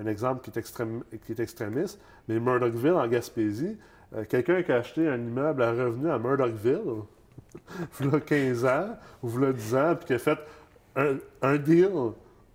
un 0.00 0.06
exemple 0.06 0.40
qui 0.40 0.48
est, 0.50 0.58
extrême- 0.58 1.02
qui 1.26 1.32
est 1.32 1.40
extrémiste, 1.40 2.00
mais 2.26 2.40
Murdochville, 2.40 2.94
en 2.94 3.06
Gaspésie, 3.06 3.76
euh, 4.16 4.24
quelqu'un 4.28 4.62
qui 4.62 4.72
a 4.72 4.76
acheté 4.76 5.08
un 5.08 5.16
immeuble 5.16 5.62
à 5.62 5.70
revenu 5.72 6.10
à 6.10 6.18
Murdochville, 6.18 7.02
a 8.12 8.20
15 8.20 8.64
ans 8.64 8.96
ou 9.22 9.44
a 9.44 9.52
10 9.52 9.74
ans, 9.76 9.94
puis 9.96 10.06
qui 10.06 10.14
a 10.14 10.18
fait 10.18 10.38
un, 11.42 11.56
deal, 11.56 11.90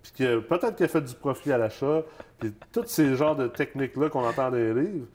puis 0.01 0.11
qui 0.13 0.25
a- 0.25 0.41
peut-être 0.41 0.75
qu'il 0.75 0.85
a 0.85 0.89
fait 0.89 1.01
du 1.01 1.13
profit 1.15 1.51
à 1.51 1.57
l'achat, 1.57 2.03
puis 2.39 2.53
tous 2.71 2.85
ces 2.87 3.15
genres 3.15 3.35
de 3.35 3.47
techniques-là 3.47 4.09
qu'on 4.09 4.25
entend 4.27 4.49
dans 4.49 4.57
les 4.57 4.73
livres, 4.73 5.07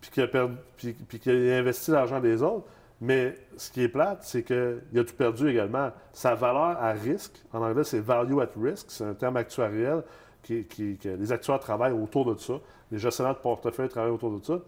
puis 0.00 0.10
qui 0.10 0.20
a, 0.22 0.26
puis, 0.26 0.96
a 1.26 1.58
investi 1.58 1.90
l'argent 1.90 2.20
des 2.20 2.42
autres. 2.42 2.66
Mais 3.02 3.34
ce 3.56 3.70
qui 3.70 3.82
est 3.82 3.88
plate, 3.88 4.18
c'est 4.24 4.42
qu'il 4.42 4.98
a 4.98 5.04
tout 5.04 5.14
perdu 5.14 5.48
également. 5.48 5.90
Sa 6.12 6.34
valeur 6.34 6.76
à 6.82 6.90
risque, 6.92 7.42
en 7.52 7.62
anglais, 7.62 7.84
c'est 7.84 8.00
value 8.00 8.38
at 8.40 8.50
risk, 8.60 8.86
c'est 8.90 9.04
un 9.04 9.14
terme 9.14 9.38
actuariel 9.38 10.02
qui- 10.42 10.66
que 10.66 11.08
les 11.08 11.32
actuaires 11.32 11.60
travaillent 11.60 11.92
autour 11.94 12.34
de 12.34 12.38
ça. 12.38 12.54
Les 12.90 12.98
gestionnaires 12.98 13.34
de 13.36 13.40
portefeuille 13.40 13.88
travaillent 13.88 14.12
autour 14.12 14.38
de 14.38 14.44
ça. 14.44 14.58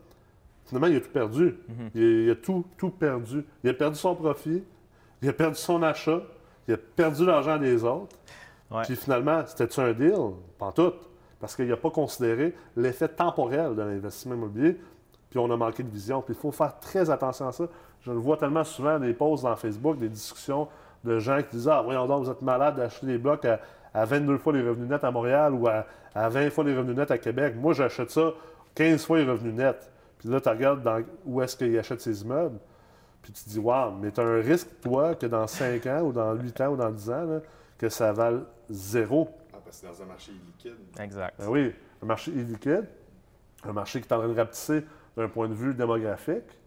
Finalement, 0.67 0.87
il 0.89 0.97
a 0.97 1.01
tout 1.01 1.11
perdu. 1.11 1.57
il, 1.95 2.03
a, 2.03 2.07
il 2.25 2.31
a 2.31 2.35
tout, 2.37 2.65
tout 2.77 2.91
perdu. 2.91 3.45
Il 3.63 3.71
a 3.71 3.75
perdu 3.75 3.97
son 3.97 4.15
profit, 4.15 4.63
il 5.21 5.29
a 5.29 5.33
perdu 5.33 5.57
son 5.57 5.83
achat, 5.83 6.21
il 6.69 6.75
a 6.75 6.77
perdu 6.77 7.27
l'argent 7.27 7.59
des 7.59 7.85
autres. 7.85 8.17
Ouais. 8.71 8.83
Puis 8.83 8.97
finalement, 8.97 9.43
c'était-tu 9.47 9.81
un 9.81 9.93
deal? 9.93 10.17
Pas 10.59 10.73
tout. 10.73 10.93
Parce 11.41 11.57
qu'il 11.57 11.67
n'a 11.69 11.77
pas 11.77 11.91
considéré 11.91 12.55
l'effet 12.77 13.09
temporel 13.09 13.75
de 13.75 13.83
l'investissement 13.83 14.35
immobilier. 14.35 14.79
Puis 15.29 15.39
on 15.39 15.51
a 15.51 15.57
manqué 15.57 15.83
de 15.83 15.91
vision. 15.91 16.23
Puis 16.23 16.35
il 16.35 16.41
faut 16.41 16.53
faire 16.53 16.79
très 16.79 17.11
attention 17.11 17.49
à 17.49 17.53
ça. 17.53 17.65
Je 18.03 18.11
le 18.11 18.19
vois 18.19 18.37
tellement 18.37 18.65
souvent 18.65 18.99
des 18.99 19.13
posts 19.13 19.45
dans 19.45 19.57
Facebook, 19.57 19.99
des 19.99 20.09
discussions 20.09 20.69
de 21.05 21.19
gens 21.19 21.39
qui 21.39 21.57
disent 21.57 21.69
Ah, 21.69 21.83
voyons 21.83 22.07
donc, 22.07 22.25
vous 22.25 22.31
êtes 22.31 22.43
malade 22.43 22.77
d'acheter 22.77 23.07
des 23.07 23.19
blocs 23.19 23.45
à, 23.45 23.61
à 23.93 24.05
22 24.05 24.39
fois 24.39 24.53
les 24.53 24.67
revenus 24.67 24.89
nets 24.89 25.05
à 25.05 25.11
Montréal 25.11 25.53
ou 25.55 25.69
à, 25.69 25.85
à 26.15 26.29
20 26.29 26.51
fois 26.51 26.65
les 26.65 26.77
revenus 26.77 26.97
nets 26.97 27.11
à 27.11 27.19
Québec. 27.19 27.55
Moi, 27.57 27.73
j'achète 27.73 28.11
ça 28.11 28.33
15 28.75 29.05
fois 29.05 29.19
les 29.19 29.25
revenus 29.25 29.55
nets. 29.55 29.91
Puis 30.23 30.31
là, 30.31 30.41
tu 30.41 30.49
regardes 30.49 30.83
dans- 30.85 31.03
où 31.27 31.43
est-ce 31.43 31.57
qu'il 31.57 31.77
achète 31.77 32.01
ses 32.01 32.23
immeubles. 32.23 32.59
Puis 33.23 33.33
tu 33.33 33.43
te 33.45 33.49
dis, 33.49 33.59
wow, 33.59 33.91
mais 33.91 34.13
tu 34.13 34.21
as 34.21 34.25
un 34.25 34.41
risque, 34.41 34.69
toi, 34.81 35.17
que 35.17 35.27
dans 35.27 35.47
5 35.49 35.85
ans 35.87 36.03
ou 36.03 36.13
dans 36.13 36.33
8 36.35 36.61
ans 36.61 36.69
ou 36.69 36.77
dans 36.77 36.91
10 36.91 37.11
ans, 37.11 37.25
là, 37.25 37.41
que 37.77 37.89
ça 37.89 38.13
vale 38.13 38.45
zéro. 38.71 39.29
Ah, 39.53 39.59
parce 39.65 39.81
que 39.81 39.87
c'est 39.87 39.93
dans 39.93 40.03
un 40.03 40.07
marché 40.07 40.31
liquide. 40.33 40.77
Exact. 41.01 41.35
Ben 41.41 41.49
oui, 41.49 41.75
un 42.01 42.07
marché 42.07 42.31
illiquide, 42.31 42.87
un 43.65 43.73
marché 43.73 44.01
qui 44.01 44.07
est 44.09 44.13
en 44.13 44.19
train 44.19 44.29
de 44.29 44.37
rapetisser 44.37 44.85
d'un 45.17 45.29
point 45.29 45.49
de 45.49 45.55
vue 45.55 45.75
démographique, 45.75 46.59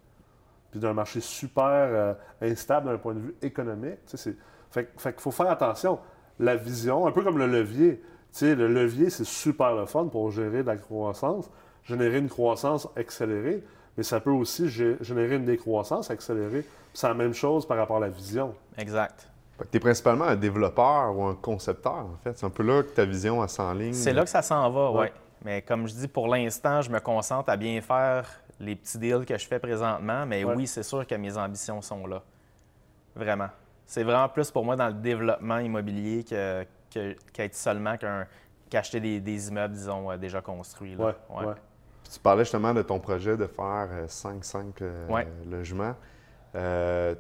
puis 0.71 0.79
d'un 0.81 0.93
marché 0.93 1.21
super 1.21 1.63
euh, 1.65 2.13
instable 2.41 2.87
d'un 2.89 2.97
point 2.97 3.13
de 3.13 3.19
vue 3.19 3.35
économique. 3.41 4.05
Tu 4.05 4.17
sais, 4.17 4.17
c'est- 4.17 4.37
fait, 4.69 4.91
fait 4.97 5.13
qu'il 5.13 5.21
faut 5.21 5.31
faire 5.31 5.49
attention. 5.49 5.99
La 6.39 6.57
vision, 6.57 7.07
un 7.07 7.11
peu 7.13 7.23
comme 7.23 7.37
le 7.37 7.47
levier. 7.47 8.01
Tu 8.33 8.39
sais, 8.39 8.55
le 8.55 8.67
levier, 8.67 9.09
c'est 9.09 9.23
super 9.23 9.73
le 9.75 9.85
fun 9.85 10.07
pour 10.07 10.29
gérer 10.31 10.61
de 10.63 10.67
la 10.67 10.75
croissance, 10.75 11.49
générer 11.85 12.17
une 12.17 12.29
croissance 12.29 12.87
accélérée, 12.95 13.63
mais 13.97 14.03
ça 14.03 14.19
peut 14.19 14.31
aussi 14.31 14.65
gé- 14.67 15.01
générer 15.01 15.35
une 15.35 15.45
décroissance 15.45 16.11
accélérée. 16.11 16.65
C'est 16.93 17.07
la 17.07 17.13
même 17.13 17.33
chose 17.33 17.65
par 17.67 17.77
rapport 17.77 17.97
à 17.97 18.01
la 18.01 18.09
vision. 18.09 18.53
Exact. 18.77 19.29
tu 19.71 19.77
es 19.77 19.79
principalement 19.79 20.25
un 20.25 20.35
développeur 20.35 21.15
ou 21.17 21.23
un 21.23 21.35
concepteur, 21.35 21.93
en 22.05 22.17
fait. 22.23 22.37
C'est 22.37 22.45
un 22.45 22.49
peu 22.49 22.63
là 22.63 22.83
que 22.83 22.89
ta 22.89 23.05
vision 23.05 23.45
s'enligne. 23.47 23.93
C'est 23.93 24.11
là 24.13 24.23
que 24.23 24.29
ça 24.29 24.41
s'en 24.41 24.69
va, 24.69 24.91
oui. 24.91 24.97
Ouais. 24.99 25.13
Mais 25.45 25.61
comme 25.61 25.87
je 25.87 25.93
dis, 25.93 26.07
pour 26.09 26.27
l'instant, 26.27 26.81
je 26.81 26.89
me 26.89 26.99
concentre 26.99 27.49
à 27.49 27.55
bien 27.55 27.79
faire 27.81 28.27
les 28.59 28.75
petits 28.75 28.97
deals 28.97 29.25
que 29.25 29.37
je 29.37 29.47
fais 29.47 29.59
présentement. 29.59 30.25
Mais 30.25 30.43
Ouais. 30.43 30.55
oui, 30.55 30.67
c'est 30.67 30.83
sûr 30.83 31.05
que 31.07 31.15
mes 31.15 31.37
ambitions 31.37 31.81
sont 31.81 32.05
là. 32.07 32.21
Vraiment. 33.15 33.47
C'est 33.85 34.03
vraiment 34.03 34.27
plus 34.27 34.49
pour 34.51 34.65
moi 34.65 34.75
dans 34.75 34.87
le 34.87 34.93
développement 34.95 35.59
immobilier 35.59 36.23
que, 36.23 36.65
que- 36.93 37.15
qu'être 37.31 37.55
seulement 37.55 37.95
qu'un, 37.97 38.25
qu'acheter 38.69 38.99
des, 38.99 39.19
des 39.19 39.47
immeubles, 39.47 39.73
disons, 39.75 40.11
euh, 40.11 40.17
déjà 40.17 40.41
construits. 40.41 40.95
là. 40.95 41.05
Ouais, 41.29 41.45
ouais. 41.45 41.53
Puis 42.05 42.13
tu 42.13 42.19
parlais 42.19 42.43
justement 42.43 42.71
de 42.73 42.83
ton 42.83 42.99
projet 42.99 43.35
de 43.35 43.47
faire 43.47 43.89
5-5 44.07 44.83
Ouais. 45.09 45.27
logements. 45.49 45.95
Euh, 46.53 47.15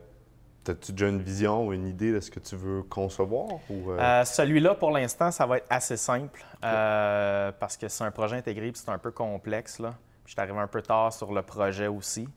As-tu 0.67 0.93
déjà 0.93 1.09
une 1.09 1.21
vision 1.21 1.67
ou 1.67 1.73
une 1.73 1.85
idée 1.87 2.11
de 2.11 2.19
ce 2.19 2.31
que 2.31 2.39
tu 2.39 2.55
veux 2.55 2.81
concevoir? 2.83 3.45
Ou, 3.69 3.91
euh, 3.91 3.99
Euh, 3.99 4.23
celui-là, 4.25 4.73
pour 4.73 4.89
l'instant, 4.89 5.29
ça 5.29 5.45
va 5.45 5.57
être 5.57 5.67
assez 5.69 5.95
simple 5.95 6.43
euh, 6.63 7.51
parce 7.59 7.77
que 7.77 7.87
c'est 7.87 8.03
un 8.03 8.09
projet 8.09 8.35
intégré 8.37 8.71
puis 8.71 8.81
c'est 8.83 8.89
un 8.91 8.97
peu 8.97 9.11
complexe. 9.11 9.77
Là. 9.77 9.89
Puis 10.23 10.27
Je 10.27 10.31
suis 10.31 10.41
arrivé 10.41 10.57
un 10.57 10.65
peu 10.67 10.81
tard 10.81 11.13
sur 11.13 11.31
le 11.33 11.41
projet 11.43 11.85
aussi. 11.85 12.27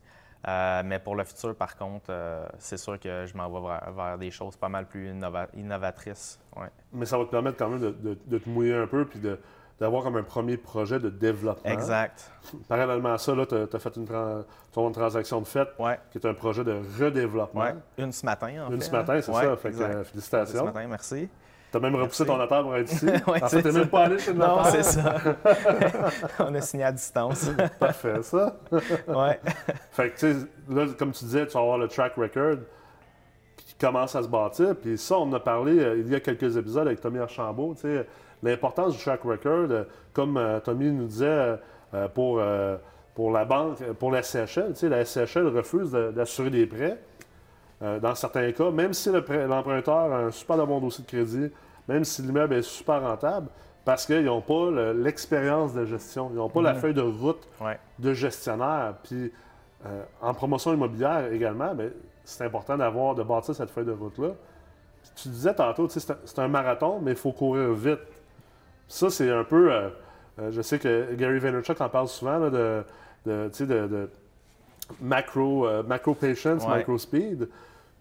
Euh, 0.47 0.83
mais 0.85 0.99
pour 0.99 1.15
le 1.15 1.23
futur, 1.23 1.55
par 1.55 1.75
contre, 1.75 2.05
euh, 2.11 2.45
c'est 2.59 2.77
sûr 2.77 2.99
que 2.99 3.25
je 3.25 3.35
m'en 3.35 3.49
vais 3.49 3.67
vers, 3.67 3.91
vers 3.93 4.17
des 4.19 4.29
choses 4.29 4.55
pas 4.55 4.69
mal 4.69 4.85
plus 4.85 5.11
innova- 5.11 5.47
innovatrices. 5.55 6.39
Ouais. 6.55 6.69
Mais 6.93 7.05
ça 7.07 7.17
va 7.17 7.25
te 7.25 7.31
permettre 7.31 7.57
quand 7.57 7.69
même 7.69 7.79
de, 7.81 7.89
de- 7.89 8.17
de 8.27 8.37
te 8.37 8.47
mouiller 8.47 8.75
un 8.75 8.85
peu 8.87 9.05
puis 9.05 9.19
de- 9.19 9.39
d'avoir 9.79 10.03
comme 10.03 10.17
un 10.17 10.23
premier 10.23 10.57
projet 10.57 10.99
de 10.99 11.09
développement. 11.09 11.71
Exact. 11.71 12.31
Parallèlement 12.67 13.13
à 13.13 13.17
ça, 13.17 13.33
tu 13.47 13.55
as, 13.55 13.79
fait 13.79 13.95
une, 13.95 14.07
une 14.77 14.91
transaction 14.91 15.39
de 15.41 15.47
fait 15.47 15.67
Ouais. 15.79 15.97
qui 16.11 16.17
est 16.17 16.27
un 16.27 16.33
projet 16.33 16.63
de 16.63 16.75
redéveloppement. 16.99 17.61
Ouais. 17.61 17.75
Une 17.97 18.11
ce 18.11 18.25
matin, 18.25 18.47
en 18.67 18.71
Une 18.71 18.79
fait. 18.81 18.85
ce 18.87 18.91
matin, 18.91 19.21
c'est 19.21 19.31
hein. 19.31 19.35
Ouais, 19.35 19.43
ça. 19.45 19.55
Fait 19.57 19.69
que, 19.69 19.73
exact. 19.75 19.89
euh, 19.89 19.97
Une 19.99 20.03
ce 20.03 20.09
félicitations. 20.09 20.65
matin, 20.65 20.87
merci. 20.89 21.29
Tu 21.71 21.77
as 21.77 21.79
même 21.81 21.93
repoussé 21.95 22.23
Merci. 22.23 22.25
ton 22.25 22.37
notaire 22.39 22.63
pour 22.63 22.75
être 22.75 22.91
ici. 22.91 23.05
En 23.27 23.47
c'est 23.47 23.61
fait, 23.61 23.69
tu 23.69 23.77
même 23.77 23.87
pas 23.87 24.05
allé 24.05 24.17
chez 24.17 24.33
le 24.33 24.39
Non, 24.39 24.63
c'est 24.65 24.81
ça. 24.83 25.15
On 26.39 26.55
a 26.55 26.61
signé 26.61 26.83
à 26.83 26.91
distance. 26.91 27.51
Parfait, 27.79 28.23
ça. 28.23 28.57
ouais. 29.07 29.39
Fait 29.91 30.09
que, 30.09 30.13
tu 30.19 30.33
sais, 30.33 30.47
là, 30.67 30.85
comme 30.97 31.11
tu 31.11 31.23
disais, 31.25 31.45
tu 31.45 31.53
vas 31.53 31.59
avoir 31.59 31.77
le 31.77 31.87
track 31.87 32.15
record 32.15 32.57
qui 33.55 33.75
commence 33.75 34.15
à 34.15 34.23
se 34.23 34.27
bâtir. 34.27 34.75
Puis 34.75 34.97
ça, 34.97 35.17
on 35.19 35.23
en 35.29 35.33
a 35.33 35.39
parlé 35.39 35.79
euh, 35.79 35.99
il 35.99 36.09
y 36.11 36.15
a 36.15 36.19
quelques 36.19 36.57
épisodes 36.57 36.87
avec 36.87 37.01
Tommy 37.01 37.19
Archambault. 37.19 37.75
Tu 37.75 37.81
sais, 37.81 38.07
l'importance 38.43 38.95
du 38.97 39.03
track 39.03 39.21
record, 39.23 39.67
euh, 39.71 39.83
comme 40.13 40.37
euh, 40.37 40.59
Tommy 40.59 40.91
nous 40.91 41.05
disait 41.07 41.57
euh, 41.93 42.07
pour, 42.13 42.41
pour 43.15 43.31
la 43.31 43.45
banque, 43.45 43.83
pour 43.93 44.11
la 44.11 44.21
sais, 44.75 44.89
la 44.89 45.03
CHL 45.05 45.47
refuse 45.47 45.91
de- 45.91 46.11
d'assurer 46.11 46.49
des 46.49 46.65
prêts. 46.67 46.99
dans 47.81 48.13
certains 48.15 48.51
cas, 48.51 48.71
même 48.71 48.93
si 48.93 49.09
le 49.09 49.23
l'emprunteur 49.47 50.11
a 50.13 50.17
un 50.25 50.31
super 50.31 50.57
de 50.57 50.63
bon 50.65 50.79
dossier 50.81 51.03
de 51.05 51.09
crédit, 51.09 51.49
même 51.87 52.03
si 52.03 52.21
l'immeuble 52.21 52.55
est 52.55 52.61
super 52.61 53.01
rentable, 53.01 53.47
parce 53.85 54.05
qu'ils 54.05 54.25
n'ont 54.25 54.41
pas 54.41 54.69
le- 54.69 54.91
l'expérience 54.93 55.73
de 55.73 55.85
gestion, 55.85 56.29
ils 56.31 56.35
n'ont 56.35 56.49
pas 56.49 56.61
la 56.61 56.75
feuille 56.75 56.93
de 56.93 57.01
route 57.01 57.47
Ouais. 57.61 57.79
de 57.97 58.13
gestionnaire. 58.13 58.95
Puis 59.03 59.31
en 60.21 60.33
promotion 60.33 60.73
immobilière 60.73 61.31
également, 61.31 61.73
mais 61.73 61.89
c'est 62.25 62.43
important 62.43 62.77
d'avoir, 62.77 63.15
de 63.15 63.23
bâtir 63.23 63.55
cette 63.55 63.69
feuille 63.69 63.85
de 63.85 63.93
route-là. 63.93 64.31
Tu 65.15 65.29
disais 65.29 65.53
tantôt, 65.53 65.87
un- 66.11 66.17
c'est 66.25 66.39
un 66.39 66.47
marathon, 66.49 66.99
mais 67.01 67.11
il 67.11 67.17
faut 67.17 67.31
courir 67.31 67.71
vite. 67.71 67.99
Ça, 68.89 69.09
c'est 69.09 69.31
un 69.31 69.43
peu. 69.45 69.71
euh, 69.71 69.89
euh, 70.39 70.51
je 70.51 70.61
sais 70.61 70.79
que 70.79 71.13
Gary 71.15 71.39
Vaynerchuk 71.39 71.79
en 71.79 71.87
parle 71.89 72.07
souvent 72.09 72.37
là, 72.39 72.49
de, 72.49 72.83
de, 73.25 74.09
macro, 75.01 75.67
euh, 75.67 75.83
macro 75.83 76.13
patience, 76.13 76.65
Ouais. 76.65 76.79
micro 76.79 76.97
speed. 76.97 77.47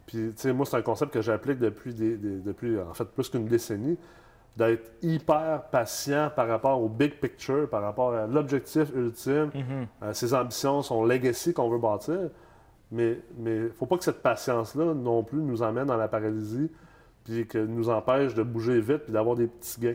Puis, 0.07 0.16
tu 0.16 0.33
sais, 0.37 0.53
moi, 0.53 0.64
c'est 0.64 0.77
un 0.77 0.83
concept 0.83 1.12
que 1.12 1.20
j'applique 1.20 1.59
depuis, 1.59 1.92
des- 1.92 2.16
des- 2.16 2.38
depuis, 2.38 2.81
en 2.81 2.94
fait, 2.94 3.05
plus 3.05 3.29
qu'une 3.29 3.44
décennie, 3.46 3.98
d'être 4.57 4.90
hyper 5.03 5.64
patient 5.70 6.31
par 6.35 6.48
rapport 6.48 6.81
au 6.83 6.88
big 6.88 7.20
picture, 7.20 7.68
par 7.68 7.83
rapport 7.83 8.14
à 8.14 8.27
l'objectif 8.27 8.88
ultime, 8.96 9.51
euh, 10.03 10.12
ses 10.14 10.33
ambitions, 10.35 10.83
son 10.83 11.05
legacy 11.05 11.53
qu'on 11.53 11.68
veut 11.68 11.79
bâtir. 11.79 12.18
Mais 12.90 13.20
il 13.38 13.44
ne 13.44 13.68
faut 13.68 13.85
pas 13.87 13.98
que 13.98 14.05
cette 14.05 14.22
patience-là 14.22 14.94
non 14.94 15.22
plus 15.22 15.38
nous 15.38 15.62
emmène 15.62 15.87
dans 15.87 15.96
la 15.98 16.09
paralysie, 16.09 16.70
puis 17.24 17.46
que 17.46 17.59
nous 17.59 17.90
empêche 17.90 18.35
de 18.35 18.42
bouger 18.42 18.81
vite 18.81 19.05
puis 19.05 19.12
d'avoir 19.12 19.37
des 19.37 19.46
petits 19.46 19.79
gains. 19.81 19.94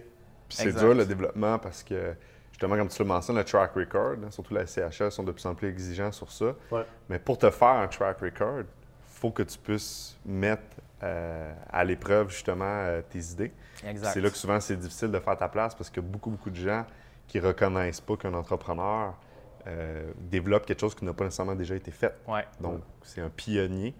Puis 0.55 0.71
c'est 0.71 0.79
dur 0.79 0.93
le 0.93 1.05
développement 1.05 1.59
parce 1.59 1.83
que, 1.83 2.13
justement, 2.51 2.75
comme 2.75 2.89
tu 2.89 3.01
le 3.01 3.07
mentionnes, 3.07 3.37
le 3.37 3.43
track 3.43 3.73
record, 3.75 4.13
hein, 4.23 4.31
surtout 4.31 4.53
la 4.53 4.65
CHL, 4.65 5.11
sont 5.11 5.23
de 5.23 5.31
plus 5.31 5.45
en 5.45 5.55
plus 5.55 5.69
exigeants 5.69 6.11
sur 6.11 6.31
ça. 6.31 6.53
Ouais. 6.71 6.85
Mais 7.09 7.19
pour 7.19 7.37
te 7.37 7.49
faire 7.49 7.67
un 7.67 7.87
track 7.87 8.19
record, 8.19 8.59
il 8.59 8.65
faut 9.05 9.31
que 9.31 9.43
tu 9.43 9.57
puisses 9.57 10.17
mettre 10.25 10.63
euh, 11.03 11.53
à 11.69 11.83
l'épreuve, 11.83 12.29
justement, 12.29 12.65
euh, 12.65 13.01
tes 13.09 13.19
idées. 13.19 13.51
Exact. 13.85 14.13
C'est 14.13 14.21
là 14.21 14.29
que 14.29 14.37
souvent 14.37 14.59
c'est 14.59 14.77
difficile 14.77 15.11
de 15.11 15.19
faire 15.19 15.37
ta 15.37 15.49
place 15.49 15.75
parce 15.75 15.89
que 15.89 15.99
beaucoup, 15.99 16.29
beaucoup 16.29 16.49
de 16.49 16.55
gens 16.55 16.85
qui 17.27 17.39
reconnaissent 17.39 17.99
pas 17.99 18.15
qu'un 18.15 18.33
entrepreneur 18.33 19.13
euh, 19.67 20.11
développe 20.17 20.65
quelque 20.65 20.79
chose 20.79 20.95
qui 20.95 21.03
n'a 21.03 21.13
pas 21.13 21.25
nécessairement 21.25 21.55
déjà 21.55 21.75
été 21.75 21.91
fait. 21.91 22.13
Ouais. 22.27 22.45
Donc, 22.59 22.81
c'est 23.01 23.21
un 23.21 23.29
pionnier. 23.29 23.93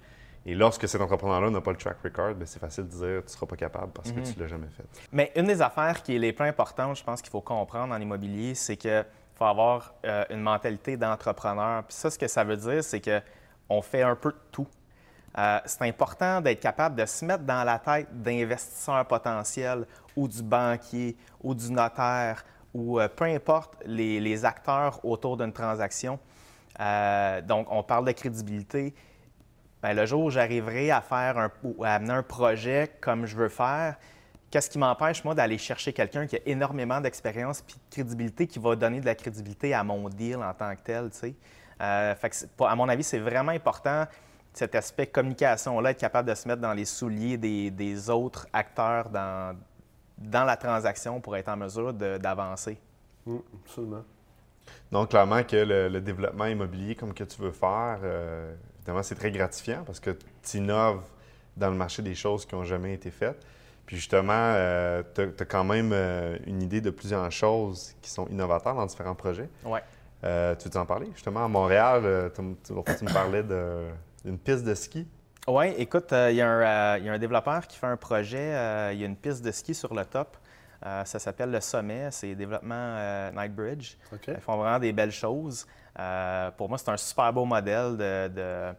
Et 0.46 0.56
lorsque 0.56 0.88
cet 0.90 1.00
entrepreneur-là 1.00 1.50
n'a 1.50 1.62
pas 1.62 1.72
le 1.72 1.78
track 1.78 1.98
record, 2.04 2.36
ben, 2.36 2.46
c'est 2.46 2.60
facile 2.60 2.86
de 2.86 2.90
dire 2.90 3.22
tu 3.22 3.26
ne 3.26 3.30
seras 3.30 3.46
pas 3.46 3.56
capable 3.56 3.92
parce 3.94 4.12
que 4.12 4.20
tu 4.20 4.38
ne 4.38 4.44
l'as 4.44 4.50
jamais 4.50 4.68
fait. 4.68 4.84
Mais 5.12 5.32
une 5.36 5.46
des 5.46 5.62
affaires 5.62 6.04
qui 6.04 6.16
est 6.16 6.20
les 6.20 6.34
plus 6.34 6.46
importantes, 6.46 6.98
je 6.98 7.04
pense 7.04 7.22
qu'il 7.22 7.32
faut 7.32 7.42
comprendre 7.42 7.94
en 7.94 8.02
immobilier, 8.02 8.54
c'est 8.54 8.76
qu'il 8.76 9.06
faut 9.36 9.46
avoir 9.46 9.94
euh, 10.06 10.26
une 10.30 10.42
mentalité 10.42 10.98
d'entrepreneur. 10.98 11.84
Puis 11.86 11.96
ça, 11.96 12.12
ce 12.12 12.20
que 12.20 12.28
ça 12.28 12.44
veut 12.44 12.58
dire, 12.58 12.84
c'est 12.84 13.00
qu'on 13.00 13.82
fait 13.82 14.02
un 14.02 14.16
peu 14.16 14.32
de 14.32 14.40
tout. 14.52 14.68
Euh, 15.38 15.60
c'est 15.66 15.84
important 15.84 16.42
d'être 16.42 16.60
capable 16.60 16.96
de 16.96 17.06
se 17.06 17.24
mettre 17.24 17.44
dans 17.44 17.64
la 17.64 17.80
tête 17.80 18.08
d'investisseurs 18.12 19.08
potentiels 19.08 19.88
ou 20.16 20.28
du 20.28 20.44
banquier 20.44 21.16
ou 21.42 21.56
du 21.56 21.72
notaire 21.72 22.44
ou 22.74 23.00
euh, 23.00 23.08
peu 23.08 23.26
importe 23.26 23.76
les, 23.86 24.20
les 24.20 24.44
acteurs 24.44 25.04
autour 25.06 25.38
d'une 25.38 25.54
transaction. 25.54 26.20
Donc, 27.48 27.68
on 27.70 27.84
parle 27.84 28.06
de 28.06 28.12
crédibilité. 28.12 28.96
Ben, 29.84 29.94
le 29.94 30.06
jour 30.06 30.24
où 30.24 30.30
j'arriverai 30.30 30.92
à 30.92 31.02
faire 31.02 31.38
un, 31.38 31.52
ou 31.62 31.84
à 31.84 31.90
amener 31.90 32.14
un 32.14 32.24
projet 32.24 32.90
comme 33.02 33.26
je 33.26 33.36
veux 33.36 33.50
faire, 33.50 33.98
qu'est-ce 34.50 34.70
qui 34.70 34.80
m'empêche, 34.80 35.26
moi, 35.26 35.36
d'aller 35.36 35.58
chercher 35.58 35.92
quelqu'un 35.92 36.26
qui 36.26 36.38
a 36.38 36.40
énormément 36.46 37.02
d'expérience 37.02 37.60
et 37.60 37.74
de 37.74 37.78
crédibilité, 37.92 38.48
qui 38.48 38.60
va 38.60 38.78
donner 38.78 39.02
de 39.02 39.06
la 39.06 39.16
crédibilité 39.16 39.74
à 39.74 39.84
mon 39.84 40.08
deal 40.08 40.38
en 40.38 40.54
tant 40.54 40.74
que 40.74 40.82
tel, 40.86 41.10
tu 41.12 41.18
sais? 41.18 41.36
Euh, 41.82 42.16
fait 42.16 42.30
que 42.30 42.36
c'est- 42.38 42.50
à 42.62 42.76
mon 42.78 42.88
avis, 42.88 43.04
c'est 43.04 43.20
vraiment 43.20 43.52
important, 43.52 44.06
cet 44.54 44.74
aspect 44.76 45.08
communication-là, 45.08 45.90
être 45.90 46.00
capable 46.00 46.30
de 46.30 46.36
se 46.36 46.48
mettre 46.48 46.62
dans 46.62 46.74
les 46.74 46.86
souliers 46.86 47.36
des, 47.38 47.70
des 47.70 48.10
autres 48.10 48.48
acteurs 48.54 49.10
dans, 49.10 49.58
dans 50.18 50.46
la 50.46 50.56
transaction 50.56 51.20
pour 51.20 51.36
être 51.36 51.50
en 51.50 51.58
mesure 51.58 51.92
d'avancer. 51.92 52.78
Hum, 53.28 53.42
absolument. 53.66 54.04
Donc, 54.90 55.10
clairement 55.10 55.44
que 55.44 55.58
le, 55.58 55.90
le 55.90 56.00
développement 56.00 56.46
immobilier 56.46 56.96
comme 56.96 57.14
que 57.14 57.26
tu 57.26 57.42
veux 57.42 57.52
faire, 57.52 58.00
euh, 58.04 58.54
évidemment, 58.84 59.04
c'est 59.04 59.16
très 59.16 59.32
gratifiant 59.32 59.84
parce 59.86 60.00
que 60.00 60.12
tu 60.44 60.58
innoves 60.58 61.02
dans 61.56 61.70
le 61.70 61.76
marché 61.76 62.02
des 62.02 62.16
choses 62.16 62.46
qui 62.46 62.56
n'ont 62.56 62.66
jamais 62.66 62.94
été 62.94 63.12
faites. 63.12 63.40
Puis 63.86 63.96
justement, 63.96 64.56
tu 65.16 65.22
as, 65.22 65.46
quand 65.46 65.64
même 65.64 65.92
euh, 65.94 66.38
une 66.48 66.62
idée 66.62 66.82
de 66.82 66.90
plusieurs 66.90 67.30
choses 67.32 67.94
qui 68.02 68.10
sont 68.10 68.28
innovateurs 68.28 68.76
dans 68.76 68.86
différents 68.86 69.16
projets. 69.16 69.50
Ouais. 69.66 69.82
Euh, 70.24 70.56
tu 70.56 70.70
veux 70.70 70.78
en 70.78 70.86
parler? 70.86 71.10
Justement, 71.14 71.46
à 71.46 71.48
Montréal, 71.48 72.02
euh, 72.06 72.30
tu, 72.30 72.42
me 72.42 73.14
parlais 73.14 73.44
d'une 73.44 74.38
piste 74.38 74.64
de 74.64 74.74
ski. 74.74 75.08
Oui, 75.48 75.74
écoute, 75.78 76.14
euh, 76.14 76.32
il 76.32 76.38
y, 76.38 76.42
a 76.42 76.50
un, 76.50 76.62
euh, 76.62 76.98
il 77.00 77.06
y 77.06 77.10
a 77.10 77.14
un 77.14 77.20
développeur 77.20 77.68
qui 77.68 77.78
fait 77.78 77.88
un 77.88 77.98
projet. 77.98 78.56
euh, 78.56 78.94
il 78.94 79.00
y 79.00 79.04
a 79.04 79.08
une 79.08 79.18
piste 79.18 79.44
de 79.44 79.52
ski 79.52 79.74
sur 79.74 79.94
le 79.94 80.06
top. 80.06 80.38
Euh, 80.86 81.04
ça 81.06 81.20
s'appelle 81.20 81.52
le 81.52 81.60
Sommet. 81.60 82.10
C'est 82.12 82.36
développement 82.36 82.76
euh, 82.76 83.32
Nightbridge. 83.32 83.96
OK. 84.14 84.28
Ils 84.28 84.40
font 84.40 84.58
vraiment 84.58 84.80
des 84.80 84.94
belles 84.94 85.12
choses. 85.12 85.68
Euh, 86.00 86.52
pour 86.52 86.70
moi, 86.70 86.78
c'est 86.78 86.90
un 86.90 86.98
super 86.98 87.32
beau 87.32 87.46
modèle 87.46 87.98
euh, 88.00 88.74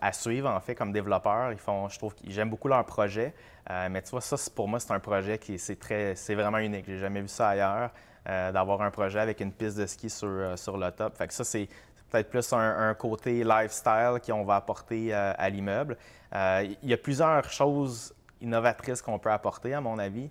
à 0.00 0.12
suivre, 0.12 0.50
en 0.50 0.60
fait, 0.60 0.74
comme 0.74 0.92
développeur. 0.92 1.52
Ils 1.52 1.58
font, 1.58 1.88
je 1.88 1.98
trouve 1.98 2.14
j'aime 2.26 2.50
beaucoup 2.50 2.68
leur 2.68 2.84
projet. 2.84 3.34
Euh, 3.70 3.88
mais 3.90 4.02
tu 4.02 4.10
vois, 4.10 4.20
ça, 4.20 4.36
pour 4.54 4.68
moi, 4.68 4.80
c'est 4.80 4.92
un 4.92 5.00
projet 5.00 5.38
qui 5.38 5.58
c'est 5.58 5.76
très, 5.76 6.14
c'est 6.14 6.34
vraiment 6.34 6.58
unique. 6.58 6.84
J'ai 6.86 6.98
jamais 6.98 7.20
vu 7.22 7.28
ça 7.28 7.50
ailleurs, 7.50 7.90
d'avoir 8.26 8.82
un 8.82 8.90
projet 8.90 9.18
avec 9.18 9.40
une 9.40 9.52
piste 9.52 9.78
de 9.78 9.86
ski 9.86 10.10
sur, 10.10 10.28
le 10.28 10.90
top. 10.90 11.16
Fait 11.16 11.26
que 11.26 11.34
ça, 11.34 11.44
c'est 11.44 11.68
peut-être 12.10 12.28
plus 12.28 12.52
un, 12.52 12.94
côté 12.94 13.42
lifestyle 13.42 14.18
qu'on 14.24 14.44
va 14.44 14.56
apporter 14.56 15.12
à 15.14 15.48
l'immeuble. 15.48 15.96
Il 16.32 16.76
y 16.82 16.92
a 16.92 16.98
plusieurs 16.98 17.50
choses 17.50 18.14
innovatrices 18.40 19.02
qu'on 19.02 19.18
peut 19.18 19.32
apporter, 19.32 19.74
à 19.74 19.80
mon 19.80 19.98
avis. 19.98 20.30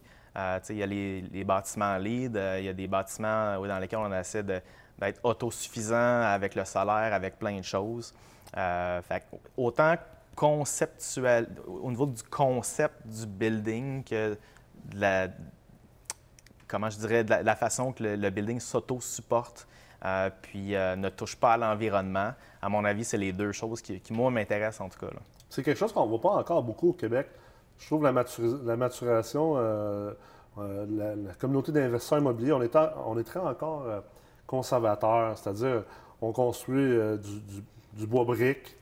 Il 0.70 0.76
y 0.78 0.84
a 0.84 0.86
les, 0.86 1.44
bâtiments 1.44 1.98
lead, 1.98 2.39
il 2.60 2.65
y 2.65 2.70
a 2.70 2.74
des 2.74 2.88
bâtiments 2.88 3.60
dans 3.60 3.80
lesquels 3.80 4.00
on 4.00 4.13
essaie 4.13 4.44
de- 4.44 4.62
d'être 5.02 5.20
autosuffisant 5.24 6.22
avec 6.22 6.56
le 6.56 6.64
salaire, 6.64 7.14
avec 7.14 7.38
plein 7.40 7.58
de 7.58 7.64
choses. 7.64 8.14
Euh, 8.58 9.02
fait 9.02 9.26
autant 9.58 9.96
conceptuel, 10.36 11.48
au 11.68 11.90
niveau 11.90 12.06
du 12.06 12.24
concept 12.24 13.06
du 13.06 13.26
building 13.26 14.04
que 14.04 14.38
de 14.86 15.00
la, 15.00 15.28
comment 16.68 16.90
je 16.90 16.98
dirais, 16.98 17.24
la, 17.24 17.56
façon 17.56 17.92
que 17.92 18.04
le, 18.04 18.30
building 18.30 18.60
s'auto-supporte, 18.60 19.68
euh, 20.06 20.30
puis 20.42 20.76
euh, 20.76 20.96
ne 20.96 21.10
touche 21.10 21.36
pas 21.36 21.54
à 21.54 21.58
l'environnement. 21.58 22.32
À 22.62 22.70
mon 22.70 22.86
avis, 22.86 23.04
c'est 23.04 23.18
les 23.18 23.34
deux 23.34 23.52
choses 23.52 23.82
qui, 23.82 24.02
moi, 24.12 24.32
m'intéressent 24.32 24.82
en 24.82 24.90
tout 24.90 25.00
cas. 25.00 25.12
C'est 25.50 25.64
quelque 25.64 25.78
chose 25.78 25.92
qu'on 25.92 26.06
ne 26.06 26.10
voit 26.10 26.22
pas 26.22 26.32
encore 26.32 26.64
beaucoup 26.64 26.90
au 26.90 26.94
Québec. 26.94 27.28
Je 27.78 27.88
trouve 27.88 28.04
la, 28.04 28.14
la 28.64 28.78
maturation, 28.78 29.54
euh, 29.58 30.14
la, 30.58 31.34
communauté 31.40 31.72
d'investisseurs 31.72 32.20
immobiliers, 32.20 32.54
on 32.54 32.62
est, 32.62 33.24
très 33.24 33.40
encore 33.40 33.86
conservateur, 34.52 35.38
c'est-à-dire 35.38 35.84
on 36.22 36.32
construit 36.34 36.80
euh, 36.98 37.18
du, 37.18 37.40
du- 37.42 37.64
du 37.94 38.06
bois 38.08 38.26
brique, 38.26 38.78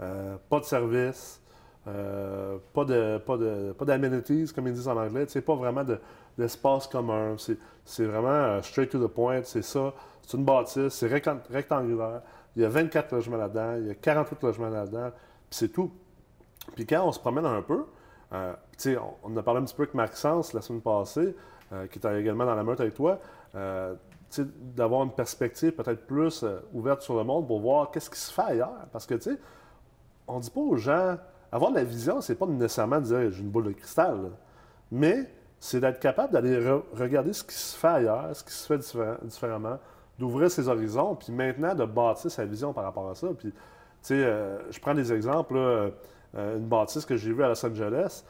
euh, 0.00 0.36
pas 0.48 0.58
de 0.58 0.64
service, 0.64 1.40
euh, 1.86 2.56
pas 2.72 2.84
de 2.84 3.18
pas 3.18 3.36
de 3.36 3.72
pas 3.78 3.84
d'amenities 3.84 4.50
comme 4.54 4.66
ils 4.66 4.72
disent 4.74 4.88
en 4.88 4.96
anglais, 4.96 5.26
c'est 5.28 5.42
pas 5.42 5.54
vraiment 5.54 5.84
de- 5.84 6.00
d'espace 6.38 6.86
commun, 6.88 7.34
c'est 7.38 7.58
c'est 7.84 8.04
vraiment 8.06 8.60
straight 8.62 8.90
to 8.90 8.98
the 9.06 9.10
point, 9.10 9.42
c'est 9.44 9.62
ça, 9.62 9.92
c'est 10.26 10.36
une 10.36 10.44
bâtisse, 10.44 10.94
c'est 10.94 11.08
rectan- 11.08 11.40
rectangulaire, 11.50 12.22
il 12.56 12.62
y 12.62 12.64
a 12.64 12.68
24 12.68 13.12
logements 13.12 13.36
là-dedans, 13.36 13.76
il 13.78 13.86
y 13.86 13.90
a 13.90 13.94
48 13.94 14.42
logements 14.42 14.68
là-dedans, 14.70 15.10
puis 15.10 15.58
c'est 15.58 15.68
tout. 15.68 15.90
Puis 16.74 16.86
quand 16.86 17.04
on 17.06 17.12
se 17.12 17.18
promène 17.20 17.46
un 17.46 17.60
peu, 17.62 17.84
tu 18.30 18.36
sais, 18.78 18.96
on, 18.96 19.14
on 19.24 19.36
a 19.36 19.42
parlé 19.42 19.60
un 19.60 19.64
petit 19.64 19.74
peu 19.74 19.82
avec 19.82 19.94
Maxence 19.94 20.52
la 20.54 20.62
semaine 20.62 20.80
passée, 20.80 21.34
qui 21.90 21.98
était 21.98 22.20
également 22.20 22.44
dans 22.46 22.54
la 22.54 22.62
meute 22.64 22.80
avec 22.80 22.94
toi, 22.94 23.18
d'avoir 24.40 25.02
une 25.02 25.12
perspective 25.12 25.72
peut-être 25.72 26.06
plus 26.06 26.42
euh, 26.42 26.60
ouverte 26.72 27.02
sur 27.02 27.16
le 27.16 27.24
monde 27.24 27.46
pour 27.46 27.60
voir 27.60 27.90
qu'est-ce 27.90 28.08
qui 28.08 28.18
se 28.18 28.32
fait 28.32 28.42
ailleurs. 28.42 28.86
Parce 28.92 29.06
que, 29.06 29.14
tu 29.14 29.30
sais, 29.30 29.38
on 30.26 30.38
dit 30.38 30.50
pas 30.50 30.60
aux 30.60 30.76
gens, 30.76 31.16
avoir 31.50 31.70
de 31.70 31.76
la 31.76 31.84
vision, 31.84 32.20
c'est 32.20 32.34
pas 32.34 32.46
nécessairement 32.46 33.00
dire 33.00 33.30
j'ai 33.30 33.42
une 33.42 33.50
boule 33.50 33.64
de 33.64 33.72
cristal, 33.72 34.30
mais 34.90 35.30
c'est 35.60 35.80
d'être 35.80 36.00
capable 36.00 36.32
d'aller 36.32 36.58
re- 36.58 36.82
regarder 36.94 37.32
ce 37.32 37.44
qui 37.44 37.54
se 37.54 37.76
fait 37.76 37.88
ailleurs, 37.88 38.34
ce 38.34 38.42
qui 38.42 38.52
se 38.52 38.66
fait 38.66 39.24
différemment, 39.24 39.78
d'ouvrir 40.18 40.50
ses 40.50 40.68
horizons, 40.68 41.14
puis 41.14 41.32
maintenant 41.32 41.74
de 41.74 41.84
bâtir 41.84 42.30
sa 42.30 42.44
vision 42.44 42.72
par 42.72 42.84
rapport 42.84 43.10
à 43.10 43.14
ça. 43.14 43.28
Puis, 43.36 43.50
tu 43.50 43.56
sais, 44.00 44.14
euh, 44.14 44.58
je 44.70 44.80
prends 44.80 44.94
des 44.94 45.12
exemples, 45.12 45.56
euh, 45.56 45.90
une 46.34 46.66
bâtisse 46.66 47.04
que 47.04 47.16
j'ai 47.16 47.32
vue 47.32 47.44
à 47.44 47.48
Los 47.48 47.66
Angeles, 47.66 48.24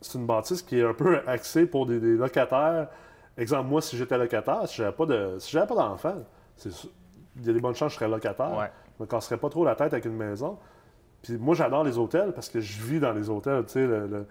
c'est 0.00 0.18
une 0.18 0.26
bâtisse 0.26 0.62
qui 0.62 0.78
est 0.78 0.84
un 0.84 0.92
peu 0.94 1.20
axée 1.26 1.66
pour 1.66 1.86
des 1.86 1.98
locataires. 1.98 2.88
Exemple, 3.36 3.68
moi, 3.68 3.82
si 3.82 3.96
j'étais 3.96 4.16
locataire, 4.16 4.66
si 4.68 4.76
j'avais 4.76 4.92
pas 4.92 5.06
de, 5.06 5.36
si 5.38 5.50
j'avais 5.50 5.66
pas 5.66 5.74
d'enfant, 5.74 6.14
c'est 6.56 6.70
sûr- 6.70 6.90
il 7.36 7.46
y 7.46 7.50
a 7.50 7.52
des 7.52 7.60
bonnes 7.60 7.74
chances 7.74 7.88
que 7.92 7.94
je 7.94 7.98
serais 8.04 8.08
locataire. 8.10 8.56
Ouais. 8.56 8.70
Je 8.98 9.02
me 9.02 9.08
casserais 9.08 9.36
pas 9.38 9.48
trop 9.48 9.64
la 9.64 9.74
tête 9.74 9.92
avec 9.92 10.04
une 10.04 10.16
maison. 10.16 10.56
Puis 11.22 11.36
moi, 11.36 11.54
j'adore 11.54 11.82
les 11.84 11.98
hôtels 11.98 12.32
parce 12.32 12.48
que 12.48 12.60
je 12.60 12.80
vis 12.82 13.00
dans 13.00 13.12
les 13.12 13.28
hôtels. 13.28 13.64
Tu 13.66 13.72
sais, 13.72 13.86
le- 13.86 14.06
le- 14.06 14.26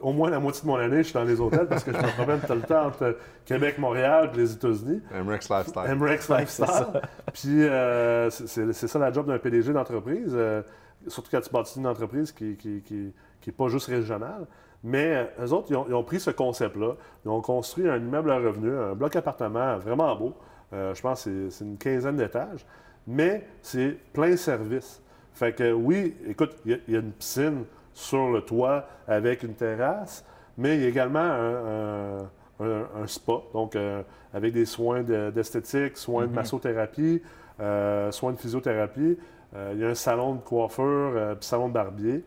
au 0.00 0.12
moins 0.12 0.30
la 0.30 0.38
moitié 0.40 0.62
de 0.62 0.66
mon 0.68 0.76
année, 0.76 0.98
je 0.98 1.02
suis 1.08 1.12
dans 1.14 1.24
les 1.24 1.38
hôtels 1.40 1.66
parce 1.68 1.84
que 1.84 1.92
je 1.92 1.98
me 1.98 2.08
promène 2.16 2.40
tout 2.40 2.52
le 2.54 2.62
temps 2.62 2.86
entre 2.86 3.16
Québec, 3.44 3.78
Montréal 3.78 4.30
et 4.32 4.36
les 4.38 4.52
États-Unis. 4.52 5.02
MREX 5.12 5.50
Lifestyle. 5.50 5.94
MREX 5.96 6.28
Lifestyle. 6.30 7.02
Puis 7.34 7.62
euh, 7.62 8.30
c'est- 8.30 8.72
ça 8.72 8.98
la 8.98 9.12
job 9.12 9.26
d'un 9.26 9.38
PDG 9.38 9.72
d'entreprise, 9.72 10.32
euh, 10.34 10.62
surtout 11.08 11.30
quand 11.30 11.40
tu 11.40 11.50
bâtis 11.50 11.78
une 11.78 11.86
entreprise 11.86 12.32
qui 12.32 12.44
n'est 12.44 12.54
qui, 12.56 12.80
qui, 12.82 13.12
qui 13.40 13.50
est 13.50 13.52
pas 13.52 13.68
juste 13.68 13.88
régionale. 13.88 14.46
Mais 14.88 15.26
euh, 15.40 15.44
eux 15.46 15.52
autres, 15.52 15.66
ils 15.70 15.76
ont, 15.76 15.84
ils 15.88 15.94
ont 15.94 16.04
pris 16.04 16.20
ce 16.20 16.30
concept-là, 16.30 16.92
ils 17.24 17.28
ont 17.28 17.40
construit 17.40 17.88
un 17.88 17.96
immeuble 17.96 18.30
à 18.30 18.36
revenus, 18.38 18.72
un 18.72 18.94
bloc 18.94 19.16
appartement 19.16 19.76
vraiment 19.78 20.14
beau. 20.14 20.32
Euh, 20.72 20.94
je 20.94 21.02
pense 21.02 21.24
que 21.24 21.50
c'est- 21.50 21.64
une 21.64 21.76
quinzaine 21.76 22.16
d'étages, 22.16 22.64
mais 23.06 23.44
c'est 23.62 23.96
plein 24.12 24.36
service. 24.36 25.02
Fait 25.32 25.52
que 25.52 25.72
oui, 25.72 26.14
écoute, 26.28 26.52
il 26.64 26.70
y 26.70 26.74
a- 26.74 26.78
il 26.86 26.94
y, 26.94 26.96
a 26.96 27.00
une 27.00 27.10
piscine 27.12 27.64
sur 27.92 28.30
le 28.30 28.42
toit 28.42 28.86
avec 29.08 29.42
une 29.42 29.54
terrasse, 29.54 30.24
mais 30.56 30.76
il 30.76 30.82
y 30.82 30.86
a 30.86 30.88
également 30.88 31.18
un, 31.18 32.20
un- 32.20 32.30
un- 32.60 32.86
un 33.02 33.06
spa, 33.06 33.40
donc 33.52 33.74
euh, 33.74 34.02
avec 34.32 34.52
des 34.52 34.64
soins 34.66 35.02
de- 35.02 35.30
d'esthétique, 35.30 35.96
soins 35.96 36.22
de 36.26 36.32
massothérapie, 36.36 37.22
euh, 37.60 38.10
soins 38.12 38.32
de 38.32 38.38
physiothérapie. 38.38 39.18
Euh, 39.54 39.72
il 39.74 39.80
y 39.80 39.84
a 39.84 39.88
un 39.88 39.94
salon 39.94 40.34
de 40.36 40.40
coiffure, 40.40 41.12
puis 41.38 41.46
salon 41.46 41.68
de 41.68 41.74
barbier. 41.74 42.24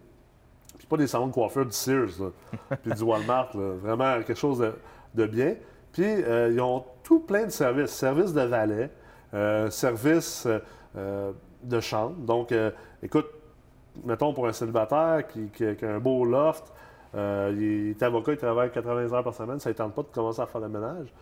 Puis 0.80 0.88
pas 0.88 0.98
des 0.98 1.08
salons 1.08 1.28
de 1.28 1.34
coiffure 1.34 1.66
du 1.66 1.74
Sears, 1.74 2.32
puis 2.82 2.94
du 2.94 3.04
Walmart, 3.04 3.52
vraiment 3.54 4.16
quelque 4.24 4.34
chose 4.34 4.66
de, 5.14 5.26
bien. 5.28 5.56
Puis 5.92 6.06
euh, 6.06 6.50
ils 6.52 6.62
ont 6.62 6.86
tout 7.04 7.20
plein 7.20 7.46
de 7.46 7.52
services. 7.52 7.92
Services 7.92 8.34
de 8.34 8.42
valet, 8.42 8.90
euh, 9.34 9.70
services 9.70 10.48
euh, 10.96 11.32
de 11.62 11.80
chambre. 11.82 12.16
Donc, 12.20 12.54
écoute, 13.04 13.28
mettons 14.06 14.34
pour 14.34 14.48
un 14.48 14.54
célibataire 14.54 15.28
qui, 15.28 15.66
a 15.66 15.88
un 15.88 16.00
beau 16.00 16.24
loft, 16.24 16.72
il 17.14 17.90
est 17.90 18.02
avocat, 18.02 18.32
il 18.32 18.38
travaille 18.38 18.72
80 18.72 19.14
heures 19.14 19.24
par 19.24 19.34
semaine, 19.34 19.60
ça 19.60 19.70
ne 19.70 19.76
tente 19.76 19.94
pas 19.94 20.04
de 20.04 20.08
commencer 20.08 20.42
à 20.42 20.48
faire 20.48 20.62
le 20.62 20.70
ménage. 20.70 21.14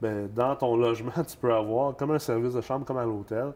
Ben, 0.00 0.28
dans 0.32 0.54
ton 0.54 0.76
logement, 0.76 1.12
tu 1.28 1.36
peux 1.36 1.52
avoir 1.52 1.96
comme 1.96 2.12
un 2.12 2.18
service 2.18 2.54
de 2.54 2.60
chambre, 2.60 2.86
comme 2.86 2.98
à 2.98 3.04
l'hôtel. 3.04 3.52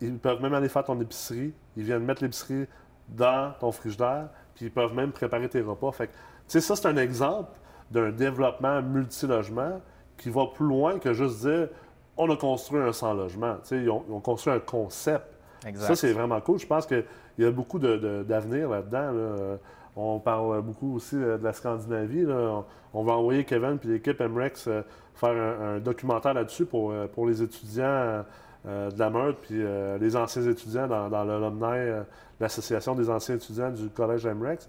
Ils 0.00 0.18
peuvent 0.18 0.42
même 0.42 0.54
aller 0.54 0.68
faire 0.68 0.84
ton 0.84 0.98
épicerie. 1.00 1.52
Ils 1.76 1.84
viennent 1.84 2.04
mettre 2.04 2.22
l'épicerie 2.22 2.66
dans 3.08 3.52
ton 3.60 3.70
frigidaire, 3.70 4.28
puis 4.56 4.66
ils 4.66 4.72
peuvent 4.72 4.94
même 4.94 5.12
préparer 5.12 5.48
tes 5.48 5.60
repas. 5.60 5.92
Fait 5.92 6.08
que, 6.08 6.12
tu 6.12 6.18
sais, 6.48 6.60
ça, 6.60 6.74
c'est 6.74 6.88
un 6.88 6.96
exemple 6.96 7.50
d'un 7.92 8.10
développement 8.10 8.82
multilogement 8.82 9.80
qui 10.18 10.30
va 10.30 10.46
plus 10.46 10.66
loin 10.66 10.98
que 10.98 11.12
juste 11.12 11.46
dire 11.46 11.68
on 12.16 12.28
a 12.30 12.36
construit 12.36 12.80
un 12.80 12.92
sans 12.92 13.14
logement. 13.14 13.54
Tu 13.62 13.68
sais, 13.68 13.82
ils, 13.82 13.90
ont, 13.90 14.02
ils 14.08 14.12
ont 14.12 14.20
construit 14.20 14.52
un 14.52 14.58
concept. 14.58 15.38
Exact. 15.66 15.86
Ça, 15.86 15.94
c'est 15.94 16.12
vraiment 16.12 16.40
cool. 16.40 16.58
Je 16.58 16.66
pense 16.66 16.86
qu'il 16.86 17.04
y 17.38 17.44
a 17.44 17.50
beaucoup 17.50 17.78
d'avenir 17.78 18.70
là-dedans. 18.70 19.12
là. 19.12 19.58
On 19.96 20.18
parle 20.18 20.60
beaucoup 20.60 20.96
aussi 20.96 21.16
euh, 21.16 21.38
de 21.38 21.44
la 21.44 21.54
Scandinavie. 21.54 22.24
là. 22.24 22.64
On, 22.92 23.02
va 23.02 23.12
envoyer 23.12 23.44
Kevin 23.44 23.78
et 23.82 23.86
l'équipe 23.88 24.20
MREX 24.20 24.68
euh, 24.68 24.82
faire 25.14 25.30
un, 25.30 25.76
un 25.76 25.78
documentaire 25.80 26.34
là-dessus 26.34 26.66
pour, 26.66 26.90
euh, 26.90 27.06
pour 27.06 27.26
les 27.26 27.42
étudiants 27.42 28.24
de 28.66 28.98
la 28.98 29.10
Meurthe 29.10 29.36
puis 29.42 29.62
les 30.00 30.16
anciens 30.16 30.42
étudiants 30.42 30.88
dans, 30.88 31.08
dans 31.08 31.22
l'alumni, 31.22 32.02
l'association 32.40 32.94
des 32.94 33.08
anciens 33.10 33.36
étudiants 33.36 33.70
du 33.70 33.88
collège 33.88 34.26
MREX, 34.26 34.68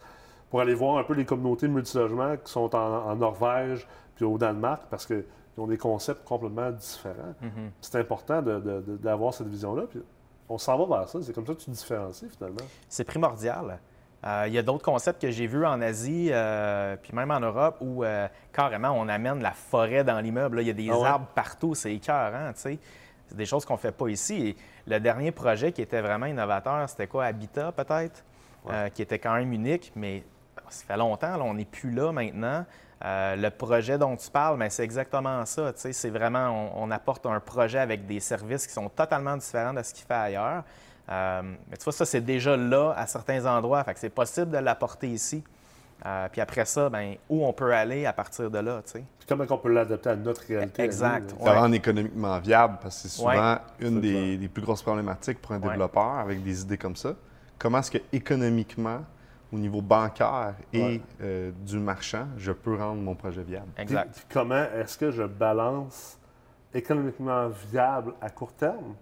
pour 0.50 0.62
aller 0.62 0.74
voir 0.74 0.98
un 0.98 1.04
peu 1.04 1.14
les 1.14 1.26
communautés 1.26 1.68
multilogements 1.68 2.38
qui 2.38 2.52
sont 2.52 2.74
en, 2.76 2.80
en 3.10 3.16
Norvège 3.16 3.88
puis 4.16 4.24
au 4.26 4.38
Danemark 4.38 4.84
parce 4.90 5.06
qu'ils 5.06 5.24
ont 5.58 5.68
des 5.68 5.78
concepts 5.78 6.24
complètement 6.26 6.72
différents. 6.72 7.36
Mhm. 7.42 7.72
C'est 7.82 8.00
important 8.00 8.42
de- 8.42 8.60
de- 8.60 8.82
de- 8.82 8.98
d'avoir 8.98 9.34
cette 9.34 9.48
vision-là. 9.48 9.84
Puis 9.90 10.02
on 10.50 10.58
s'en 10.58 10.78
va 10.86 11.00
vers 11.00 11.10
ça. 11.10 11.20
C'est 11.22 11.34
comme 11.34 11.46
ça 11.46 11.54
que 11.54 11.60
tu 11.60 11.66
te 11.66 11.72
différencies 11.72 12.30
finalement. 12.30 12.66
C'est 12.88 13.04
primordial. 13.04 13.80
Euh, 14.26 14.46
il 14.48 14.54
y 14.54 14.58
a 14.58 14.64
d'autres 14.64 14.84
concepts 14.84 15.22
que 15.22 15.30
j'ai 15.30 15.46
vus 15.46 15.66
en 15.66 15.80
Asie, 15.82 16.30
euh, 16.32 16.96
puis 16.96 17.14
même 17.14 17.30
en 17.30 17.40
Europe, 17.40 17.78
où 17.82 18.04
euh, 18.04 18.28
carrément 18.52 18.90
on 18.92 19.08
amène 19.10 19.42
la 19.42 19.52
forêt 19.52 20.04
dans 20.04 20.20
l'immeuble. 20.20 20.56
là. 20.58 20.62
Il 20.64 20.68
y 20.68 20.72
a 20.72 20.74
des 20.74 20.90
Ah 20.90 20.98
ouais? 20.98 21.06
arbres 21.08 21.28
partout, 21.36 21.76
c'est 21.76 21.94
écœurant, 21.94 22.52
tu 22.54 22.62
sais. 22.62 22.80
C'est 23.28 23.38
des 23.38 23.46
choses 23.46 23.66
qu'on 23.66 23.74
ne 23.74 23.80
fait 23.80 23.92
pas 23.92 24.08
ici. 24.08 24.48
Et 24.48 24.58
le 24.88 25.00
dernier 25.00 25.32
projet 25.32 25.72
qui 25.72 25.82
était 25.82 26.02
vraiment 26.02 26.26
innovateur, 26.26 26.88
c'était 26.90 27.08
quoi, 27.08 27.26
Habitat 27.26 27.72
peut-être, 27.72 28.24
Ouais. 28.66 28.74
Euh, 28.74 28.90
qui 28.90 29.02
était 29.02 29.20
quand 29.20 29.36
même 29.36 29.54
unique, 29.54 29.94
mais 29.96 30.24
ça 30.70 30.86
fait 30.86 30.98
longtemps, 30.98 31.38
là, 31.38 31.44
on 31.44 31.54
n'est 31.54 31.64
plus 31.64 31.92
là 31.92 32.12
maintenant. 32.12 32.66
Euh, 33.06 33.36
le 33.36 33.50
projet 33.50 33.98
dont 33.98 34.16
tu 34.18 34.30
parles, 34.30 34.58
mais 34.58 34.70
c'est 34.70 34.84
exactement 34.84 35.46
ça. 35.46 35.72
C'est 35.76 36.10
vraiment, 36.10 36.72
on, 36.76 36.84
on 36.84 36.92
apporte 36.92 37.26
un 37.28 37.40
projet 37.40 37.78
avec 37.78 38.08
des 38.08 38.20
services 38.20 38.66
qui 38.66 38.74
sont 38.74 38.90
totalement 38.90 39.38
différents 39.38 39.74
de 39.74 39.84
ce 39.84 39.94
qu'il 39.94 40.06
fait 40.06 40.14
ailleurs. 40.14 40.64
Euh, 41.10 41.42
mais 41.70 41.78
tu 41.78 41.84
vois, 41.84 41.94
ça, 41.94 42.06
c'est 42.06 42.22
déjà 42.22 42.58
là 42.58 42.94
à 42.98 43.06
certains 43.08 43.46
endroits. 43.46 43.84
Fait 43.84 43.94
que 43.94 44.00
c'est 44.00 44.10
possible 44.10 44.52
de 44.52 44.58
l'apporter 44.58 45.08
ici. 45.08 45.44
Euh, 46.06 46.28
puis 46.32 46.42
après 46.42 46.64
ça, 46.66 46.90
ben, 46.90 47.16
où 47.28 47.46
on 47.46 47.52
peut 47.54 47.74
aller 47.74 48.06
à 48.06 48.14
partir 48.14 48.52
de 48.52 48.60
là, 48.60 48.82
tu 48.86 48.92
sais? 48.94 49.04
Puis 49.18 49.28
comment 49.28 49.46
on 49.50 49.58
peut 49.58 49.72
l'adapter 49.74 50.10
à 50.12 50.16
notre 50.16 50.42
réalité. 50.48 50.84
Exact. 50.84 51.34
Ça 51.44 51.54
rend 51.60 51.72
économiquement 51.72 52.38
viable 52.40 52.78
parce 52.82 52.96
que 53.02 53.02
c'est 53.10 53.18
souvent 53.18 53.54
Ouais. 53.54 53.58
une 53.80 54.00
des, 54.00 54.38
des 54.38 54.48
plus 54.48 54.62
grosses 54.62 54.84
problématiques 54.84 55.42
pour 55.42 55.54
un 55.54 55.60
Ouais. 55.62 55.70
développeur 55.70 56.20
avec 56.20 56.44
des 56.44 56.62
idées 56.62 56.78
comme 56.78 56.96
ça. 56.96 57.14
Comment 57.58 57.80
est-ce 57.80 57.90
que 57.92 57.98
économiquement, 58.14 59.00
au 59.52 59.58
niveau 59.58 59.82
bancaire 59.82 60.54
et 60.72 60.82
Ouais. 60.82 61.02
euh, 61.22 61.52
du 61.66 61.80
marchand, 61.80 62.28
je 62.38 62.52
peux 62.52 62.76
rendre 62.76 63.02
mon 63.02 63.16
projet 63.16 63.42
viable? 63.42 63.68
Puis- 63.74 63.84
Exact. 63.84 64.12
puis 64.14 64.26
comment 64.32 64.66
est-ce 64.76 64.98
que 64.98 65.10
je 65.10 65.24
balance 65.24 66.20
économiquement 66.74 67.48
viable 67.72 68.14
à 68.22 68.30
court 68.30 68.54
terme 68.54 68.94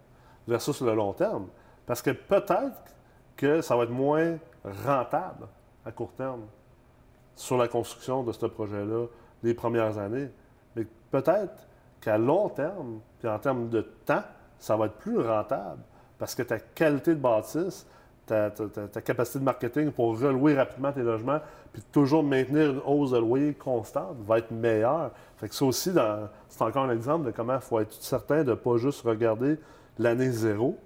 versus 0.48 0.82
le 0.82 0.96
long 0.96 1.14
terme? 1.14 1.48
Parce 1.86 2.02
que 2.02 2.12
peut-être 2.12 2.82
que 3.36 3.62
ça 3.62 3.76
va 3.76 3.84
être 3.84 3.90
moins 3.92 4.38
rentable 4.86 5.48
à 5.86 5.92
court 5.92 6.14
terme 6.14 6.42
sur 7.36 7.58
la 7.58 7.68
construction 7.68 8.24
de 8.24 8.32
ce 8.32 8.46
projet-là 8.46 9.06
les 9.44 9.54
premières 9.54 9.98
années. 9.98 10.30
Mais 10.76 10.86
peut-être 11.12 11.68
qu'à 12.02 12.18
long 12.18 12.50
terme, 12.50 13.00
puis 13.20 13.28
en 13.28 13.40
termes 13.40 13.70
de 13.70 13.82
temps, 14.06 14.24
ça 14.60 14.76
va 14.76 14.86
être 14.88 14.96
plus 14.96 15.20
rentable 15.20 15.82
parce 16.18 16.34
que 16.36 16.44
ta 16.44 16.60
qualité 16.60 17.12
de 17.14 17.20
bâtisse, 17.20 17.86
ta, 18.26 18.50
ta- 18.50 18.88
ta- 18.88 19.02
capacité 19.02 19.40
de 19.40 19.44
marketing 19.44 19.92
pour 19.92 20.20
relouer 20.20 20.56
rapidement 20.56 20.92
tes 20.92 21.04
logements, 21.04 21.40
puis 21.74 21.84
toujours 21.92 22.24
maintenir 22.24 22.72
une 22.72 22.82
hausse 22.86 23.12
de 23.12 23.18
loyer 23.20 23.54
constante 23.54 24.16
va 24.26 24.40
être 24.40 24.50
meilleure. 24.52 25.12
Fait 25.38 25.50
que 25.50 25.54
ça 25.56 25.66
aussi, 25.66 25.92
c'est 26.50 26.62
encore 26.64 26.86
un 26.86 26.92
exemple 26.92 27.26
de 27.28 27.32
comment 27.32 27.56
il 27.56 27.62
faut 27.62 27.80
être 27.80 27.94
certain 27.94 28.44
de 28.44 28.52
ne 28.52 28.56
pas 28.56 28.78
juste 28.78 29.02
regarder 29.02 29.60
l'année 30.00 30.32
zéro, 30.32 30.78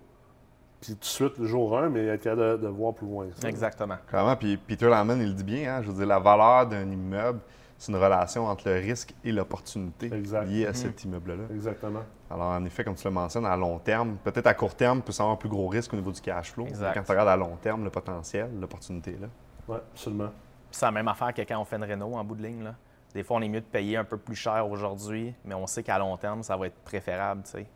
puis 0.81 0.93
tout 0.93 0.99
de 0.99 1.05
suite 1.05 1.37
le 1.37 1.45
jour 1.45 1.77
1, 1.77 1.89
mais 1.89 2.05
être 2.05 2.23
capable 2.23 2.59
de, 2.59 2.65
de 2.65 2.67
voir 2.67 2.93
plus 2.93 3.07
loin. 3.07 3.27
ça. 3.35 3.47
Exactement. 3.49 3.97
Clairement, 4.07 4.35
puis 4.35 4.57
Peter 4.57 4.89
Laman, 4.89 5.19
il 5.19 5.27
le 5.27 5.33
dit 5.33 5.43
bien, 5.43 5.75
hein, 5.75 5.81
je 5.81 5.89
veux 5.89 5.97
dire, 5.97 6.07
la 6.07 6.19
valeur 6.19 6.67
d'un 6.67 6.89
immeuble, 6.89 7.39
c'est 7.77 7.91
une 7.91 7.97
relation 7.97 8.45
entre 8.45 8.67
le 8.67 8.75
risque 8.75 9.13
et 9.23 9.31
l'opportunité 9.31 10.09
liée 10.09 10.65
à 10.65 10.73
cet 10.73 11.03
immeuble-là. 11.05 11.45
Exactement. 11.53 12.01
Alors, 12.29 12.47
en 12.47 12.63
effet, 12.65 12.83
comme 12.83 12.95
tu 12.95 13.05
le 13.05 13.13
mentionnes, 13.13 13.45
à 13.45 13.55
long 13.55 13.79
terme, 13.79 14.17
peut-être 14.23 14.47
à 14.47 14.53
court 14.53 14.75
terme, 14.75 14.99
il 14.99 15.01
peut 15.01 15.13
avoir 15.17 15.31
un 15.31 15.37
plus 15.37 15.49
gros 15.49 15.67
risque 15.67 15.93
au 15.93 15.95
niveau 15.95 16.11
du 16.11 16.21
cash 16.21 16.51
flow. 16.51 16.67
Exact. 16.67 16.93
Quand 16.93 17.03
tu 17.03 17.11
regardes 17.11 17.29
à 17.29 17.37
long 17.37 17.55
terme, 17.55 17.83
le 17.85 17.89
potentiel, 17.89 18.49
l'opportunité 18.59 19.11
est 19.11 19.21
là. 19.21 19.27
Oui, 19.67 19.77
absolument. 19.77 20.27
Puis 20.27 20.77
c'est 20.77 20.85
la 20.85 20.91
même 20.91 21.07
affaire 21.07 21.33
que 21.33 21.41
quand 21.41 21.57
on 21.59 21.65
fait 21.65 21.77
une 21.77 21.83
réno 21.85 22.13
en 22.15 22.23
bout 22.23 22.35
de 22.35 22.43
ligne. 22.43 22.63
Là. 22.63 22.75
Des 23.13 23.23
fois, 23.23 23.37
on 23.37 23.41
est 23.41 23.49
mieux 23.49 23.61
de 23.61 23.65
payer 23.65 23.97
un 23.97 24.03
peu 24.03 24.17
plus 24.17 24.35
cher 24.35 24.69
aujourd'hui, 24.69 25.33
mais 25.45 25.55
on 25.55 25.65
sait 25.65 25.81
qu'à 25.81 25.97
long 25.97 26.15
terme, 26.17 26.43
ça 26.43 26.55
va 26.57 26.67
être 26.67 26.79
préférable. 26.83 27.43
tu 27.43 27.51
sais. 27.51 27.67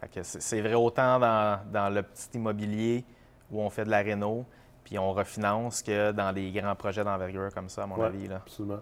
Fait 0.00 0.08
que 0.08 0.22
c'est 0.22 0.60
vrai 0.60 0.74
autant 0.74 1.18
dans, 1.18 1.60
dans 1.72 1.88
le 1.92 2.02
petit 2.02 2.28
immobilier 2.34 3.04
où 3.50 3.60
on 3.62 3.70
fait 3.70 3.84
de 3.84 3.90
la 3.90 3.98
réno, 3.98 4.44
puis 4.84 4.98
on 4.98 5.12
refinance 5.12 5.82
que 5.82 6.12
dans 6.12 6.32
des 6.32 6.50
grands 6.52 6.74
projets 6.74 7.02
d'envergure 7.04 7.52
comme 7.54 7.68
ça, 7.68 7.84
à 7.84 7.86
mon 7.86 7.96
Ouais. 7.96 8.06
avis. 8.06 8.28
Là. 8.28 8.36
Absolument. 8.36 8.80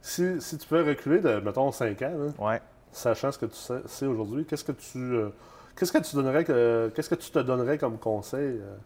Si, 0.00 0.40
si 0.40 0.56
tu 0.58 0.66
peux 0.68 0.82
reculer 0.86 1.20
de, 1.20 1.40
mettons, 1.40 1.70
5 1.72 2.00
ans, 2.02 2.32
Ouais. 2.38 2.60
sachant 2.92 3.30
ce 3.32 3.38
que 3.38 3.46
tu 3.46 3.56
sais, 3.56 3.80
sais 3.86 4.06
aujourd'hui, 4.06 4.46
qu'est-ce 4.46 4.64
que 4.64 4.72
tu 4.72 4.98
euh, 4.98 5.30
qu'est-ce 5.76 5.92
que 5.92 5.98
tu 5.98 6.14
donnerais 6.16 6.44
que 6.44 6.90
qu'est-ce 6.94 7.10
que 7.10 7.14
tu 7.16 7.30
te 7.30 7.38
donnerais 7.40 7.76
comme 7.78 7.98
conseil 7.98 8.60
euh? 8.62 8.76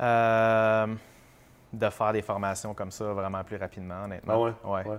Euh, 0.00 0.86
de 1.72 1.90
faire 1.90 2.12
des 2.12 2.22
formations 2.22 2.74
comme 2.74 2.90
ça 2.90 3.04
vraiment 3.12 3.42
plus 3.44 3.56
rapidement, 3.56 4.04
honnêtement. 4.04 4.52
Ah 4.64 4.68
ouais? 4.70 4.86
Ouais. 4.88 4.98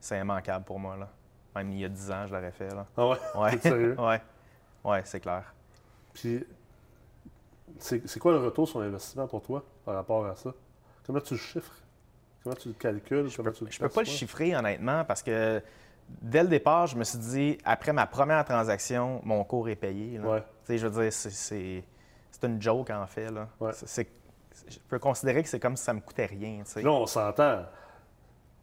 C'est 0.00 0.18
immanquable 0.20 0.64
pour 0.64 0.78
moi. 0.78 0.96
Là. 0.96 1.08
Même 1.56 1.70
il 1.72 1.80
y 1.80 1.84
a 1.84 1.88
10 1.88 2.10
ans, 2.10 2.26
je 2.26 2.34
l'aurais 2.34 2.52
fait. 2.52 2.72
Là. 2.74 2.86
Ah 2.96 3.08
ouais? 3.40 3.58
Sérieux? 3.60 3.96
ouais. 3.98 4.20
Ouais, 4.84 5.02
c'est 5.04 5.20
clair. 5.20 5.52
Puis 6.14 6.44
c'est 7.78 8.18
quoi 8.18 8.32
le 8.32 8.38
retour 8.38 8.68
sur 8.68 8.80
l'investissement 8.80 9.26
pour 9.26 9.42
toi 9.42 9.62
par 9.84 9.94
rapport 9.94 10.26
à 10.26 10.34
ça? 10.36 10.52
Comment 11.06 11.20
tu 11.20 11.34
le 11.34 11.40
chiffres? 11.40 11.74
Comment 12.42 12.56
tu 12.56 12.68
le 12.68 12.74
calcules? 12.74 13.28
Je 13.28 13.36
Comment 13.36 13.50
peux, 13.50 13.88
pas 13.88 14.00
le 14.00 14.06
chiffrer, 14.06 14.54
honnêtement, 14.56 15.04
parce 15.04 15.22
que 15.22 15.62
dès 16.22 16.42
le 16.42 16.48
départ, 16.48 16.86
je 16.86 16.96
me 16.96 17.04
suis 17.04 17.18
dit, 17.18 17.58
après 17.64 17.92
ma 17.92 18.06
première 18.06 18.44
transaction, 18.44 19.20
mon 19.24 19.44
cours 19.44 19.68
est 19.68 19.76
payé. 19.76 20.18
là. 20.18 20.28
Ouais. 20.28 20.42
Je 20.68 20.86
veux 20.86 21.02
dire, 21.02 21.12
c'est- 21.12 21.84
une 22.42 22.62
joke, 22.62 22.90
en 22.90 23.06
fait. 23.06 23.30
Là. 23.30 23.48
Ouais. 23.60 23.72
Je 24.68 24.78
peux 24.88 24.98
considérer 24.98 25.42
que 25.42 25.48
c'est 25.48 25.60
comme 25.60 25.76
si 25.76 25.84
ça 25.84 25.92
me 25.92 26.00
coûtait 26.00 26.26
rien. 26.26 26.58
tu 26.64 26.70
sais. 26.70 26.74
Puis 26.80 26.84
Là, 26.84 26.92
on 26.92 27.06
s'entend. 27.06 27.62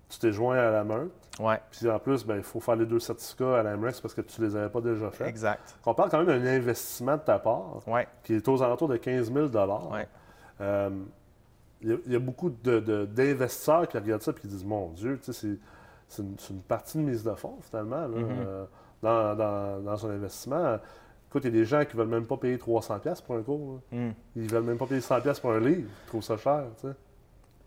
Tu 0.09 0.19
t'es 0.19 0.31
joint 0.31 0.57
à 0.57 0.69
la 0.71 0.83
meute, 0.83 1.11
Ouais, 1.39 1.59
puis 1.69 1.89
en 1.89 1.99
plus, 1.99 2.25
ben, 2.25 2.37
il 2.37 2.43
faut 2.43 2.59
faire 2.61 2.75
les 2.77 2.85
deux 2.85 2.99
certificats 2.99 3.59
à 3.59 3.63
la 3.63 3.75
MREX 3.75 3.99
parce 3.99 4.13
que 4.13 4.21
tu 4.21 4.41
les 4.41 4.55
avais 4.55 4.69
pas 4.69 4.79
déjà 4.81 5.09
faits. 5.11 5.27
exact. 5.27 5.75
On 5.85 5.93
parle 5.93 6.09
quand 6.09 6.23
même 6.23 6.27
d'un 6.27 6.45
investissement 6.47 7.17
de 7.17 7.21
ta 7.21 7.39
part 7.39 7.81
Ouais, 7.87 8.07
qui 8.23 8.35
est 8.35 8.47
aux 8.47 8.61
alentours 8.63 8.87
de 8.87 8.97
15 8.97 9.33
000 9.33 9.47
ouais. 9.91 10.07
Euh, 10.61 10.89
Il 11.81 11.89
y, 11.89 11.93
a- 11.93 11.97
il 12.05 12.11
y 12.13 12.15
a 12.15 12.19
beaucoup 12.19 12.49
de- 12.49 12.79
de- 12.79 13.05
d'investisseurs 13.05 13.87
qui 13.87 13.97
regardent 13.97 14.21
ça 14.21 14.31
et 14.31 14.39
qui 14.39 14.47
disent 14.47 14.63
Mon 14.63 14.89
Dieu, 14.91 15.19
tu 15.21 15.33
sais, 15.33 15.57
c'est, 16.07 16.21
une, 16.23 16.61
partie 16.61 16.97
de 16.97 17.03
mise 17.03 17.23
de 17.23 17.33
fonds, 17.35 17.57
finalement, 17.61 18.01
là, 18.01 18.07
Mhm. 18.07 18.27
euh, 18.31 18.65
dans, 19.03 19.35
dans, 19.35 19.81
dans 19.83 20.05
un 20.07 20.11
investissement. 20.11 20.79
Écoute, 21.29 21.43
il 21.43 21.47
y 21.53 21.57
a 21.57 21.59
des 21.59 21.65
gens 21.65 21.83
qui 21.83 21.97
ne 21.97 22.01
veulent 22.01 22.09
même 22.11 22.25
pas 22.25 22.37
payer 22.37 22.57
300$ 22.57 23.21
pour 23.21 23.35
un 23.35 23.41
cours. 23.41 23.81
Hmm. 23.91 24.11
Ils 24.37 24.49
veulent 24.49 24.63
même 24.63 24.77
pas 24.77 24.85
payer 24.85 25.01
100$ 25.01 25.39
pour 25.41 25.51
un 25.51 25.59
livre. 25.59 25.89
Ils 26.05 26.07
trouvent 26.07 26.23
ça 26.23 26.37
cher. 26.37 26.63
tu 26.79 26.87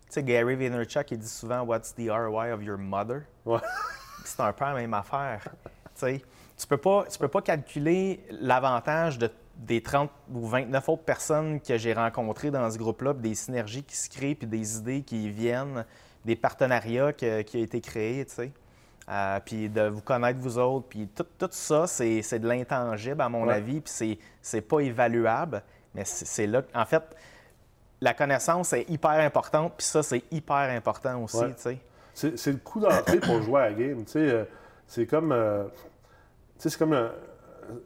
sais. 0.09 0.21
Tu 0.21 0.27
sais, 0.27 0.33
Gary 0.33 0.55
Vaynerchuk, 0.55 1.11
il 1.11 1.17
dit 1.19 1.27
souvent 1.27 1.61
What's 1.61 1.93
the 1.95 2.09
ROI 2.09 2.53
of 2.53 2.63
your 2.63 2.77
mother? 2.77 3.21
Ouais. 3.45 3.59
C'est 4.25 4.41
un 4.41 4.51
peu 4.53 4.65
la 4.65 4.73
même 4.73 4.93
affaire. 4.93 5.41
Tu 5.43 5.69
sais, 5.95 6.21
tu 6.57 6.67
peux 6.67 6.77
pas, 6.77 7.05
tu 7.09 7.17
peux 7.17 7.27
pas 7.27 7.41
calculer 7.41 8.19
l'avantage 8.29 9.17
de, 9.17 9.29
des 9.55 9.81
30 9.81 10.09
ou 10.33 10.45
29 10.47 10.89
autres 10.89 11.03
personnes 11.03 11.59
que 11.61 11.77
j'ai 11.77 11.93
rencontrées 11.93 12.51
dans 12.51 12.69
ce 12.69 12.77
groupe-là, 12.77 13.13
des 13.13 13.33
synergies 13.35 13.83
qui 13.83 13.95
se 13.95 14.09
créent, 14.09 14.35
puis 14.35 14.47
des 14.47 14.77
idées 14.77 15.01
qui 15.01 15.29
viennent, 15.29 15.85
des 16.25 16.35
partenariats 16.35 17.13
que- 17.13 17.41
qui 17.43 17.57
ont 17.57 17.63
été 17.63 17.79
créés, 17.81 18.25
tu 18.25 18.35
sais. 18.35 18.51
Euh, 19.09 19.39
puis 19.43 19.69
de 19.69 19.87
vous 19.87 20.01
connaître 20.01 20.39
vous 20.39 20.57
autres, 20.59 20.87
puis 20.89 21.07
tout, 21.07 21.25
tout 21.37 21.47
ça, 21.51 21.87
c'est 21.87 22.21
c'est 22.21 22.37
de 22.39 22.47
l'intangible, 22.47 23.21
à 23.21 23.29
mon 23.29 23.47
Ouais. 23.47 23.53
avis, 23.55 23.81
puis 23.81 23.91
c'est- 23.91 24.17
c'est 24.41 24.61
pas 24.61 24.81
évaluable, 24.81 25.63
mais 25.95 26.03
c'est 26.05 26.45
là... 26.45 26.61
En 26.75 26.85
fait, 26.85 27.03
la 28.01 28.13
connaissance 28.13 28.73
est 28.73 28.89
hyper 28.89 29.11
importante, 29.11 29.73
puis 29.77 29.85
ça, 29.85 30.01
c'est 30.03 30.23
hyper 30.31 30.55
important 30.75 31.23
aussi, 31.23 31.37
Ouais. 31.37 31.53
tu 31.55 31.61
sais. 31.61 31.77
C'est, 32.13 32.37
c'est 32.37 32.51
le 32.51 32.57
coup 32.57 32.79
d'entrée 32.79 33.19
pour 33.19 33.41
jouer 33.41 33.61
à 33.61 33.69
la 33.69 33.73
game. 33.73 34.03
Tu 34.05 34.11
sais, 34.11 34.19
euh, 34.19 34.43
c'est 34.87 35.05
comme, 35.05 35.31
euh, 35.31 35.63
c'est 36.57 36.75
comme 36.77 36.93
un- 36.93 37.11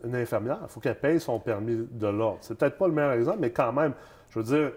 une 0.05 0.15
infirmière. 0.15 0.59
Il 0.63 0.69
faut 0.69 0.79
qu'elle 0.79 0.99
paye 0.99 1.19
son 1.19 1.39
permis 1.39 1.87
de 1.91 2.07
l'ordre. 2.07 2.37
C'est 2.41 2.57
peut-être 2.57 2.77
pas 2.77 2.87
le 2.87 2.93
meilleur 2.93 3.11
exemple, 3.13 3.39
mais 3.41 3.51
quand 3.51 3.73
même, 3.73 3.93
je 4.29 4.39
veux 4.39 4.45
dire, 4.45 4.71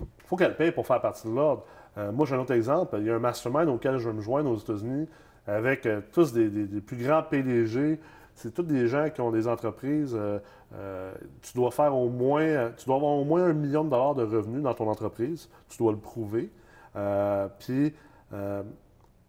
il 0.00 0.06
faut 0.26 0.36
qu'elle 0.36 0.56
paye 0.56 0.72
pour 0.72 0.86
faire 0.86 1.00
partie 1.00 1.28
de 1.28 1.34
l'ordre. 1.34 1.64
Euh, 1.98 2.12
moi, 2.12 2.24
j'ai 2.26 2.34
un 2.34 2.38
autre 2.40 2.54
exemple. 2.54 2.96
Il 2.98 3.06
y 3.06 3.10
a 3.10 3.14
un 3.14 3.18
mastermind 3.18 3.68
auquel 3.68 3.98
je 3.98 4.08
veux 4.08 4.14
me 4.14 4.20
joindre 4.22 4.50
aux 4.50 4.56
États-Unis 4.56 5.08
avec 5.46 5.86
euh, 5.86 6.00
tous 6.12 6.32
des, 6.32 6.48
des- 6.48 6.66
des 6.66 6.80
plus 6.80 6.96
grands 6.96 7.22
PDG. 7.22 7.98
C'est 8.38 8.54
tous 8.54 8.62
des 8.62 8.86
gens 8.86 9.10
qui 9.10 9.20
ont 9.20 9.30
des 9.32 9.48
entreprises. 9.48 10.14
euh, 10.14 10.38
euh, 10.74 11.12
tu 11.42 11.54
dois 11.54 11.70
faire 11.72 11.94
au 11.96 12.08
moins, 12.08 12.70
tu 12.76 12.86
dois 12.86 12.96
avoir 12.96 13.12
au 13.12 13.24
moins 13.24 13.44
un 13.44 13.52
million 13.52 13.84
de 13.84 13.90
dollars 13.90 14.14
de 14.14 14.22
revenus 14.22 14.62
dans 14.62 14.74
ton 14.74 14.88
entreprise. 14.88 15.48
Tu 15.68 15.78
dois 15.78 15.92
le 15.92 15.98
prouver. 15.98 16.50
Euh, 16.96 17.48
puis, 17.58 17.92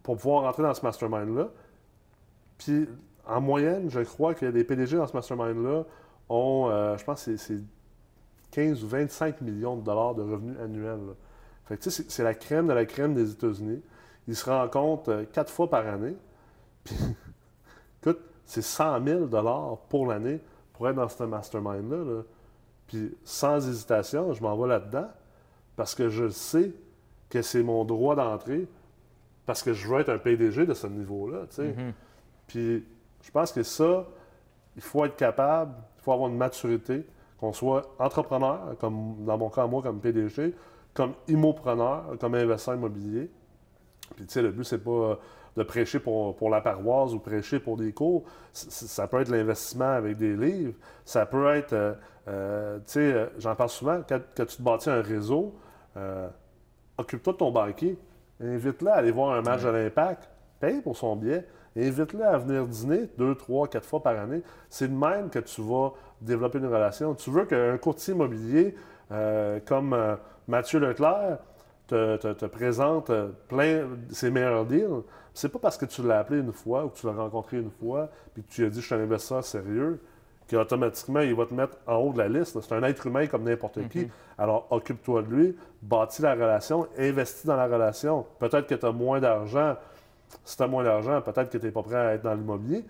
pour 0.04 0.18
pouvoir 0.18 0.44
rentrer 0.44 0.64
dans 0.64 0.74
ce 0.74 0.84
mastermind-là, 0.86 1.50
puis 2.58 2.88
en 3.26 3.42
moyenne, 3.42 3.90
je 3.90 4.02
crois 4.02 4.34
que 4.34 4.46
les 4.46 4.64
PDG 4.64 4.98
dans 4.98 5.08
ce 5.08 5.14
mastermind-là 5.14 5.84
ont, 6.30 6.96
je 6.98 7.04
pense, 7.04 7.22
c'est- 7.24 7.38
c'est 7.38 7.60
15 8.52 8.84
ou 8.84 8.88
25 8.88 9.42
millions 9.42 9.76
de 9.76 9.82
dollars 9.84 10.16
de 10.16 10.22
revenus 10.24 10.58
annuels. 10.60 11.16
Fait 11.66 11.78
que, 11.78 11.84
tu 11.84 11.92
sais, 11.92 12.06
c'est 12.10 12.24
la 12.24 12.34
crème 12.34 12.68
de 12.68 12.74
la 12.74 12.86
crème 12.86 13.14
des 13.14 13.32
États-Unis. 13.32 13.82
Ils 14.28 14.36
se 14.36 14.50
rencontrent 14.50 15.26
quatre 15.32 15.52
fois 15.52 15.70
par 15.70 15.88
année. 15.88 16.16
Puis, 16.84 16.96
c'est 18.50 18.64
100 18.64 19.06
000 19.06 19.26
dollars 19.26 19.78
pour 19.90 20.08
l'année 20.08 20.40
pour 20.74 20.90
être 20.90 20.96
dans 20.96 21.08
ce 21.08 21.24
mastermind-là. 21.24 21.98
là. 21.98 22.22
Puis, 22.88 23.16
sans 23.24 23.58
hésitation, 23.58 24.34
je 24.34 24.42
m'en 24.42 24.58
vais 24.58 24.68
là-dedans 24.68 25.08
parce 25.76 25.94
que 25.94 26.10
je 26.10 26.30
sais 26.30 26.72
que 27.30 27.44
c'est 27.44 27.62
mon 27.62 27.86
droit 27.86 28.16
d'entrée 28.16 28.68
parce 29.46 29.62
que 29.62 29.74
je 29.74 29.88
veux 29.88 30.00
être 30.00 30.10
un 30.10 30.18
PDG 30.18 30.66
de 30.66 30.74
ce 30.74 30.88
niveau-là. 30.88 31.42
Mhm. 31.60 31.94
Puis 32.48 32.84
je 33.22 33.32
pense 33.32 33.52
que 33.52 33.62
ça, 33.62 34.08
il 34.76 34.82
faut 34.82 35.06
être 35.06 35.16
capable, 35.16 35.74
il 35.98 36.02
faut 36.02 36.12
avoir 36.12 36.30
une 36.30 36.38
maturité, 36.38 37.06
qu'on 37.40 37.54
soit 37.54 37.94
entrepreneur, 38.00 38.76
comme 38.80 39.26
dans 39.26 39.38
mon 39.38 39.50
cas, 39.50 39.68
moi, 39.68 39.84
comme 39.84 40.00
PDG, 40.00 40.56
comme 40.94 41.14
immopreneur, 41.28 42.18
comme 42.20 42.34
investisseur 42.34 42.76
immobilier. 42.76 43.30
Puis 44.16 44.26
tu 44.26 44.34
sais, 44.34 44.42
le 44.42 44.52
but, 44.52 44.64
c'est 44.64 44.84
pas 44.84 45.20
de 45.60 45.64
prêcher 45.64 46.00
pour, 46.00 46.36
pour 46.36 46.50
la 46.50 46.62
paroisse 46.62 47.14
ou 47.14 47.20
prêcher 47.20 47.60
pour 47.60 47.78
des 47.78 47.94
cours. 47.94 48.24
Ça 48.54 49.08
peut 49.08 49.22
être 49.22 49.30
l'investissement 49.30 49.92
avec 49.92 50.18
des 50.18 50.36
livres. 50.36 50.74
Ça 51.06 51.26
peut 51.26 51.54
être, 51.54 51.74
euh, 51.74 51.94
euh, 52.28 52.78
tu 52.80 52.84
sais, 52.94 53.14
euh, 53.14 53.26
j'en 53.38 53.56
parle 53.56 53.70
souvent, 53.70 54.02
quand, 54.08 54.20
quand 54.36 54.46
tu 54.46 54.58
te 54.58 54.62
bâtis 54.62 54.90
un 54.90 55.02
réseau, 55.02 55.54
occupe-toi 56.98 57.34
de 57.34 57.38
ton 57.38 57.52
banquier. 57.52 57.98
Invite-le 58.42 58.90
à 58.90 58.96
aller 58.96 59.12
voir 59.12 59.36
un 59.36 59.42
match 59.42 59.64
de 59.64 59.70
l'Impact. 59.70 60.30
Paye 60.60 60.82
pour 60.82 60.96
son 60.98 61.16
billet. 61.16 61.46
Invite-le 61.78 62.24
à 62.26 62.38
venir 62.38 62.66
dîner 62.66 63.10
deux, 63.18 63.36
trois, 63.36 63.68
quatre 63.68 63.86
fois 63.86 64.02
par 64.02 64.18
année. 64.18 64.42
C'est 64.70 64.88
de 64.88 64.96
même 64.96 65.30
que 65.30 65.40
tu 65.40 65.62
vas 65.62 65.94
développer 66.22 66.58
une 66.58 66.66
relation. 66.68 67.14
Tu 67.16 67.30
veux 67.32 67.46
qu'un 67.46 67.78
courtier 67.78 68.14
immobilier 68.14 68.76
euh, 69.12 69.60
comme 69.66 69.94
euh, 69.94 70.16
Mathieu 70.48 70.80
Leclerc 70.80 71.38
te, 71.88 72.18
te- 72.18 72.34
te 72.34 72.46
présente 72.46 73.10
euh, 73.10 73.30
plein 73.48 73.86
de 74.10 74.14
ses 74.14 74.30
meilleurs 74.32 74.66
deals. 74.66 75.04
C'est 75.40 75.48
pas 75.48 75.60
parce 75.60 75.78
que 75.78 75.86
tu 75.86 76.04
l'as 76.04 76.20
appelé 76.20 76.42
une 76.42 76.52
fois 76.52 76.84
ou 76.84 76.90
que 76.90 76.98
tu 76.98 77.06
l'as 77.06 77.14
rencontré 77.14 77.60
une 77.60 77.72
fois 77.72 78.10
puis 78.34 78.44
que 78.44 78.52
tu 78.52 78.60
lui 78.60 78.68
as 78.68 78.72
dit 78.72 78.82
je 78.82 78.86
suis 78.86 78.94
un 78.94 79.00
investisseur 79.00 79.42
sérieux 79.42 80.02
qu'automatiquement 80.50 81.22
il 81.22 81.34
va 81.34 81.46
te 81.46 81.54
mettre 81.54 81.78
en 81.88 81.96
haut 81.96 82.12
de 82.12 82.18
la 82.18 82.28
liste. 82.28 82.60
C'est 82.60 82.74
un 82.74 82.84
être 82.84 83.08
humain 83.08 83.26
comme 83.28 83.44
n'importe 83.44 83.88
qui. 83.88 84.10
Alors 84.38 84.68
occupe-toi 84.70 85.22
de 85.22 85.28
lui, 85.34 85.56
bâtis 85.82 86.22
la 86.24 86.34
relation, 86.34 86.90
investis 86.98 87.46
dans 87.46 87.56
la 87.56 87.68
relation. 87.68 88.26
Peut-être 88.38 88.68
que 88.68 88.76
tu 88.76 88.86
as 88.86 88.92
moins 88.92 89.22
d'argent. 89.22 89.78
Si 90.44 90.58
tu 90.58 90.64
as 90.64 90.68
moins 90.68 90.84
d'argent, 90.84 91.22
peut-être 91.22 91.50
que 91.50 91.58
tu 91.58 91.66
n'es 91.66 91.72
pas 91.72 91.84
prêt 91.84 91.96
à 91.96 92.14
être 92.16 92.24
dans 92.24 92.34
l'immobilier. 92.34 92.84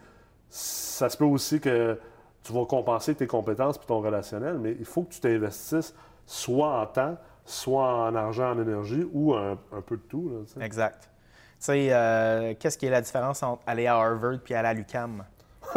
Ça 0.49 1.07
se 1.07 1.17
peut 1.17 1.25
aussi 1.25 1.59
que 1.59 1.99
tu 2.41 2.51
vas 2.51 2.65
compenser 2.65 3.13
tes 3.13 3.27
compétences 3.27 3.75
et 3.75 3.85
ton 3.85 4.01
relationnel, 4.01 4.57
mais 4.57 4.75
il 4.79 4.85
faut 4.85 5.03
que 5.03 5.13
tu 5.13 5.19
t'investisses 5.19 5.93
soit 6.25 6.81
en 6.81 6.87
temps, 6.87 7.15
soit 7.45 8.07
en 8.07 8.15
argent, 8.15 8.53
en 8.53 8.59
énergie 8.59 9.07
ou 9.13 9.35
un, 9.35 9.51
un 9.71 9.81
peu 9.81 9.97
de 9.97 10.01
tout. 10.01 10.31
là. 10.31 10.65
Exact. 10.65 11.11
Tu 11.59 11.65
sais, 11.65 11.89
euh, 11.91 12.53
qu'est-ce 12.57 12.77
qui 12.77 12.85
est 12.85 12.89
la 12.89 13.01
différence 13.01 13.43
entre 13.43 13.61
aller 13.67 13.85
à 13.87 13.95
Harvard 13.95 14.39
puis 14.43 14.53
aller 14.53 14.67
à 14.69 14.73
l'UQAM? 14.73 15.23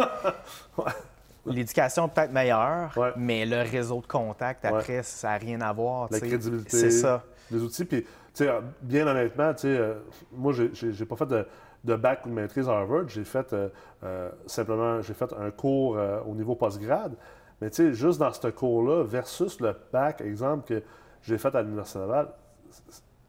L'éducation 1.44 2.06
est 2.06 2.10
peut-être 2.14 2.32
meilleure, 2.32 2.96
Ouais. 2.96 3.12
mais 3.16 3.44
le 3.44 3.62
réseau 3.68 4.00
de 4.00 4.06
contact, 4.06 4.62
Ouais. 4.64 4.70
après, 4.70 5.02
ça 5.02 5.30
n'a 5.30 5.36
rien 5.38 5.60
à 5.60 5.72
voir. 5.72 6.06
La 6.10 6.20
crédibilité. 6.20 6.76
C'est 6.76 6.90
ça. 6.92 7.22
des 7.50 7.60
outils. 7.62 7.84
Puis, 7.84 8.02
tu 8.04 8.08
sais, 8.32 8.48
bien 8.80 9.06
honnêtement, 9.08 9.52
tu 9.52 9.62
sais, 9.62 9.68
euh, 9.76 9.94
moi, 10.32 10.52
j'ai- 10.52 11.04
pas 11.04 11.16
fait 11.16 11.26
de, 11.26 11.46
de 11.84 11.96
bac 11.96 12.24
ou 12.24 12.28
de 12.30 12.34
maîtrise 12.34 12.68
à 12.68 12.72
Harvard. 12.78 13.08
J'ai 13.08 13.24
fait 13.24 13.52
euh, 13.52 13.68
euh, 14.04 14.30
simplement, 14.46 15.02
j'ai 15.02 15.12
fait 15.14 15.32
un 15.34 15.50
cours 15.50 15.98
au 16.26 16.34
niveau 16.34 16.54
postgrade. 16.54 17.14
Mais 17.60 17.70
tu 17.70 17.76
sais, 17.88 17.92
juste 17.92 18.18
dans 18.20 18.32
ce 18.32 18.46
cours-là, 18.48 19.02
versus 19.04 19.60
le 19.60 19.76
bac, 19.92 20.20
exemple, 20.20 20.66
que 20.66 20.82
j'ai 21.22 21.36
fait 21.38 21.54
à 21.54 21.60
l'Université 21.62 21.98
Laval, 21.98 22.28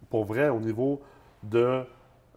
pour 0.10 0.24
vrai, 0.26 0.50
au 0.50 0.60
niveau 0.60 1.02
de. 1.42 1.84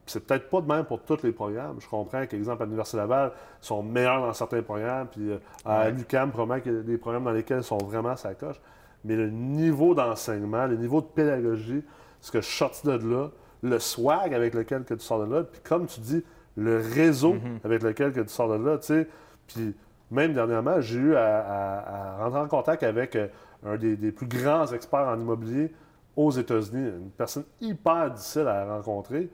C'est 0.06 0.24
peut-être 0.24 0.48
pas 0.50 0.60
de 0.60 0.66
même 0.66 0.84
pour 0.84 1.00
tous 1.02 1.22
les 1.24 1.32
programmes. 1.32 1.76
Je 1.80 1.88
comprends 1.88 2.24
qu'exemple, 2.26 2.62
à 2.62 2.64
l'Université 2.64 2.96
Laval, 2.96 3.32
ils 3.62 3.66
sont 3.66 3.82
meilleurs 3.82 4.20
dans 4.20 4.32
certains 4.32 4.62
programmes, 4.62 5.08
puis 5.08 5.32
euh, 5.32 5.38
à 5.64 5.90
l'UQAM, 5.90 6.30
probablement 6.30 6.60
qu'il 6.62 6.72
y 6.74 6.78
a 6.78 6.82
des 6.82 6.96
programmes 6.98 7.24
dans 7.24 7.32
lesquels 7.32 7.58
ils 7.58 7.64
sont 7.64 7.78
vraiment 7.78 8.14
sa 8.16 8.34
coche. 8.34 8.60
Mais 9.04 9.16
le 9.16 9.30
niveau 9.30 9.94
d'enseignement, 9.94 10.66
le 10.66 10.76
niveau 10.76 11.00
de 11.00 11.06
pédagogie, 11.06 11.82
ce 12.20 12.30
que 12.30 12.40
je 12.40 12.46
sorti 12.48 12.86
de 12.86 12.92
là, 12.92 13.28
le 13.62 13.78
swag 13.78 14.32
avec 14.34 14.54
lequel 14.54 14.84
que 14.84 14.94
tu 14.94 15.00
sors 15.00 15.24
de 15.26 15.32
là, 15.34 15.42
puis 15.42 15.60
comme 15.62 15.86
tu 15.86 16.00
dis, 16.00 16.24
le 16.56 16.76
réseau 16.78 17.34
Mhm. 17.34 17.58
avec 17.64 17.82
lequel 17.82 18.12
que 18.12 18.20
tu 18.20 18.28
sors 18.28 18.48
de 18.48 18.64
là, 18.64 18.78
tu 18.78 18.86
sais. 18.86 19.08
Puis 19.48 19.74
même 20.10 20.32
dernièrement, 20.32 20.80
j'ai 20.80 20.98
eu 20.98 21.14
à, 21.16 21.38
à- 21.40 22.14
à 22.20 22.24
rentrer 22.24 22.40
en 22.40 22.48
contact 22.48 22.82
avec 22.82 23.16
euh, 23.16 23.26
un 23.66 23.76
des, 23.76 23.96
des 23.96 24.12
plus 24.12 24.26
grands 24.26 24.66
experts 24.68 25.06
en 25.08 25.18
immobilier 25.18 25.72
aux 26.16 26.30
États-Unis, 26.30 26.88
une 26.88 27.10
personne 27.10 27.44
hyper 27.60 28.10
difficile 28.12 28.46
à 28.48 28.64
rencontrer. 28.76 29.28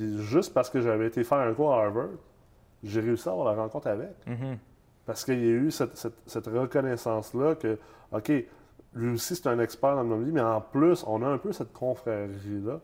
Puis 0.00 0.22
juste 0.22 0.54
parce 0.54 0.70
que 0.70 0.80
j'avais 0.80 1.06
été 1.08 1.22
faire 1.24 1.38
un 1.38 1.52
cours 1.52 1.74
à 1.74 1.84
Harvard, 1.84 2.08
j'ai 2.82 3.00
réussi 3.00 3.28
à 3.28 3.32
avoir 3.32 3.54
la 3.54 3.62
rencontre 3.62 3.88
avec. 3.88 4.08
Mhm. 4.26 4.56
Parce 5.04 5.24
qu'il 5.24 5.40
y 5.44 5.48
a 5.48 5.52
eu 5.52 5.70
cette, 5.70 5.96
cette- 5.96 6.14
cette 6.26 6.46
reconnaissance-là 6.46 7.54
que, 7.56 7.78
OK, 8.12 8.32
lui 8.94 9.12
aussi, 9.14 9.36
c'est 9.36 9.46
un 9.48 9.58
expert 9.60 9.94
dans 9.96 10.02
l'immobilier, 10.02 10.32
mais 10.32 10.40
en 10.40 10.60
plus, 10.60 11.04
on 11.06 11.22
a 11.22 11.26
un 11.26 11.38
peu 11.38 11.52
cette 11.52 11.72
confrérie-là. 11.72 12.80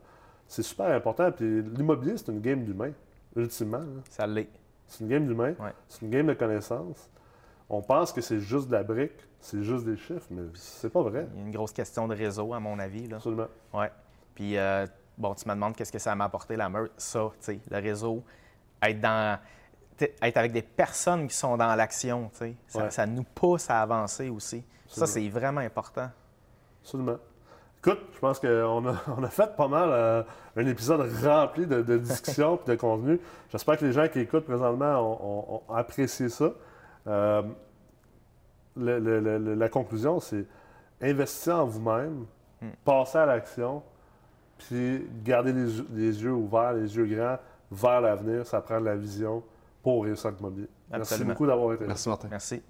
C'est 0.46 0.62
super 0.62 0.86
important. 0.94 1.32
Puis 1.32 1.62
l'immobilier, 1.62 2.16
c'est 2.16 2.30
une 2.30 2.40
game 2.40 2.64
d'humain, 2.64 2.92
ultimement. 3.34 3.78
là. 3.78 4.02
Ça 4.10 4.26
l'est. 4.26 4.48
C'est 4.86 5.02
une 5.02 5.08
game 5.10 5.26
d'humain, 5.26 5.54
Ouais. 5.58 5.72
c'est 5.88 6.02
une 6.02 6.10
game 6.10 6.26
de 6.26 6.34
connaissances. 6.34 7.10
On 7.68 7.80
pense 7.82 8.12
que 8.12 8.20
c'est 8.20 8.38
juste 8.38 8.68
de 8.68 8.72
la 8.74 8.84
brique, 8.84 9.26
c'est 9.40 9.62
juste 9.62 9.84
des 9.84 9.96
chiffres, 9.96 10.26
mais 10.30 10.42
c'est 10.54 10.92
pas 10.92 11.02
vrai. 11.02 11.26
Il 11.34 11.40
y 11.40 11.42
a 11.42 11.46
une 11.46 11.50
grosse 11.52 11.72
question 11.72 12.06
de 12.06 12.14
réseau, 12.14 12.52
à 12.54 12.60
mon 12.60 12.78
avis. 12.78 13.08
Là. 13.08 13.16
Absolument. 13.16 13.48
Ouais. 13.74 13.90
Puis, 14.36 14.56
euh, 14.58 14.86
bon, 15.18 15.34
tu 15.34 15.48
me 15.48 15.54
demandes 15.54 15.74
qu'est-ce 15.76 15.92
que 15.92 15.98
ça 15.98 16.14
m'a 16.14 16.24
apporté 16.24 16.56
la 16.56 16.68
meute. 16.68 16.92
Ça, 16.96 17.30
tu 17.40 17.44
sais, 17.44 17.60
le 17.70 17.78
réseau, 17.80 18.22
être 18.82 19.00
dans. 19.00 19.38
Être 19.98 20.36
avec 20.36 20.52
des 20.52 20.60
personnes 20.62 21.26
qui 21.26 21.34
sont 21.34 21.56
dans 21.56 21.74
l'action, 21.74 22.28
tu 22.32 22.36
sais, 22.38 22.56
ça, 22.66 22.78
Ouais. 22.84 22.90
ça 22.90 23.06
nous 23.06 23.22
pousse 23.22 23.70
à 23.70 23.80
avancer 23.80 24.28
aussi. 24.28 24.62
Ça, 24.86 25.06
c'est 25.06 25.26
vraiment 25.30 25.62
important. 25.62 26.10
Absolument. 26.82 27.16
Écoute, 27.78 28.00
je 28.12 28.18
pense 28.18 28.38
qu'on 28.38 28.86
a, 28.88 28.94
on 29.16 29.22
a 29.24 29.28
fait 29.30 29.56
pas 29.56 29.68
mal 29.68 29.88
euh, 29.90 30.22
un 30.56 30.66
épisode 30.66 31.00
rempli 31.24 31.66
de, 31.66 31.80
de 31.80 31.96
discussions 31.96 32.60
et 32.66 32.70
de 32.70 32.74
contenu. 32.76 33.18
J'espère 33.50 33.78
que 33.78 33.86
les 33.86 33.92
gens 33.92 34.06
qui 34.08 34.18
écoutent 34.20 34.44
présentement 34.44 34.98
ont, 35.00 35.18
ont- 35.56 35.62
ont 35.70 35.74
apprécié 35.74 36.28
ça. 36.28 36.50
Euh, 37.06 37.42
le- 38.76 38.98
le- 38.98 39.20
le- 39.38 39.54
la 39.54 39.68
conclusion, 39.70 40.20
c'est 40.20 40.44
investir 41.00 41.56
en 41.56 41.64
vous-même, 41.66 42.26
Hmm. 42.60 42.68
passer 42.84 43.18
à 43.18 43.26
l'action, 43.26 43.82
puis 44.58 45.06
garder 45.24 45.52
les, 45.52 45.78
yeux- 45.78 45.86
les 45.94 46.22
yeux 46.22 46.32
ouverts, 46.32 46.72
les 46.74 46.96
yeux 46.96 47.06
grands 47.06 47.36
vers 47.70 48.00
l'avenir. 48.00 48.46
Ça 48.46 48.60
prend 48.60 48.80
de 48.80 48.84
la 48.86 48.96
vision 48.96 49.42
pour 49.82 50.04
réussir 50.04 50.30
le 50.30 50.36
mobilier. 50.40 50.68
Merci 50.90 51.14
beaucoup 51.24 51.46
d'avoir 51.46 51.72
été 51.74 51.82
là. 51.84 51.88
Merci, 51.88 52.08
Martin. 52.08 52.28
Merci. 52.30 52.62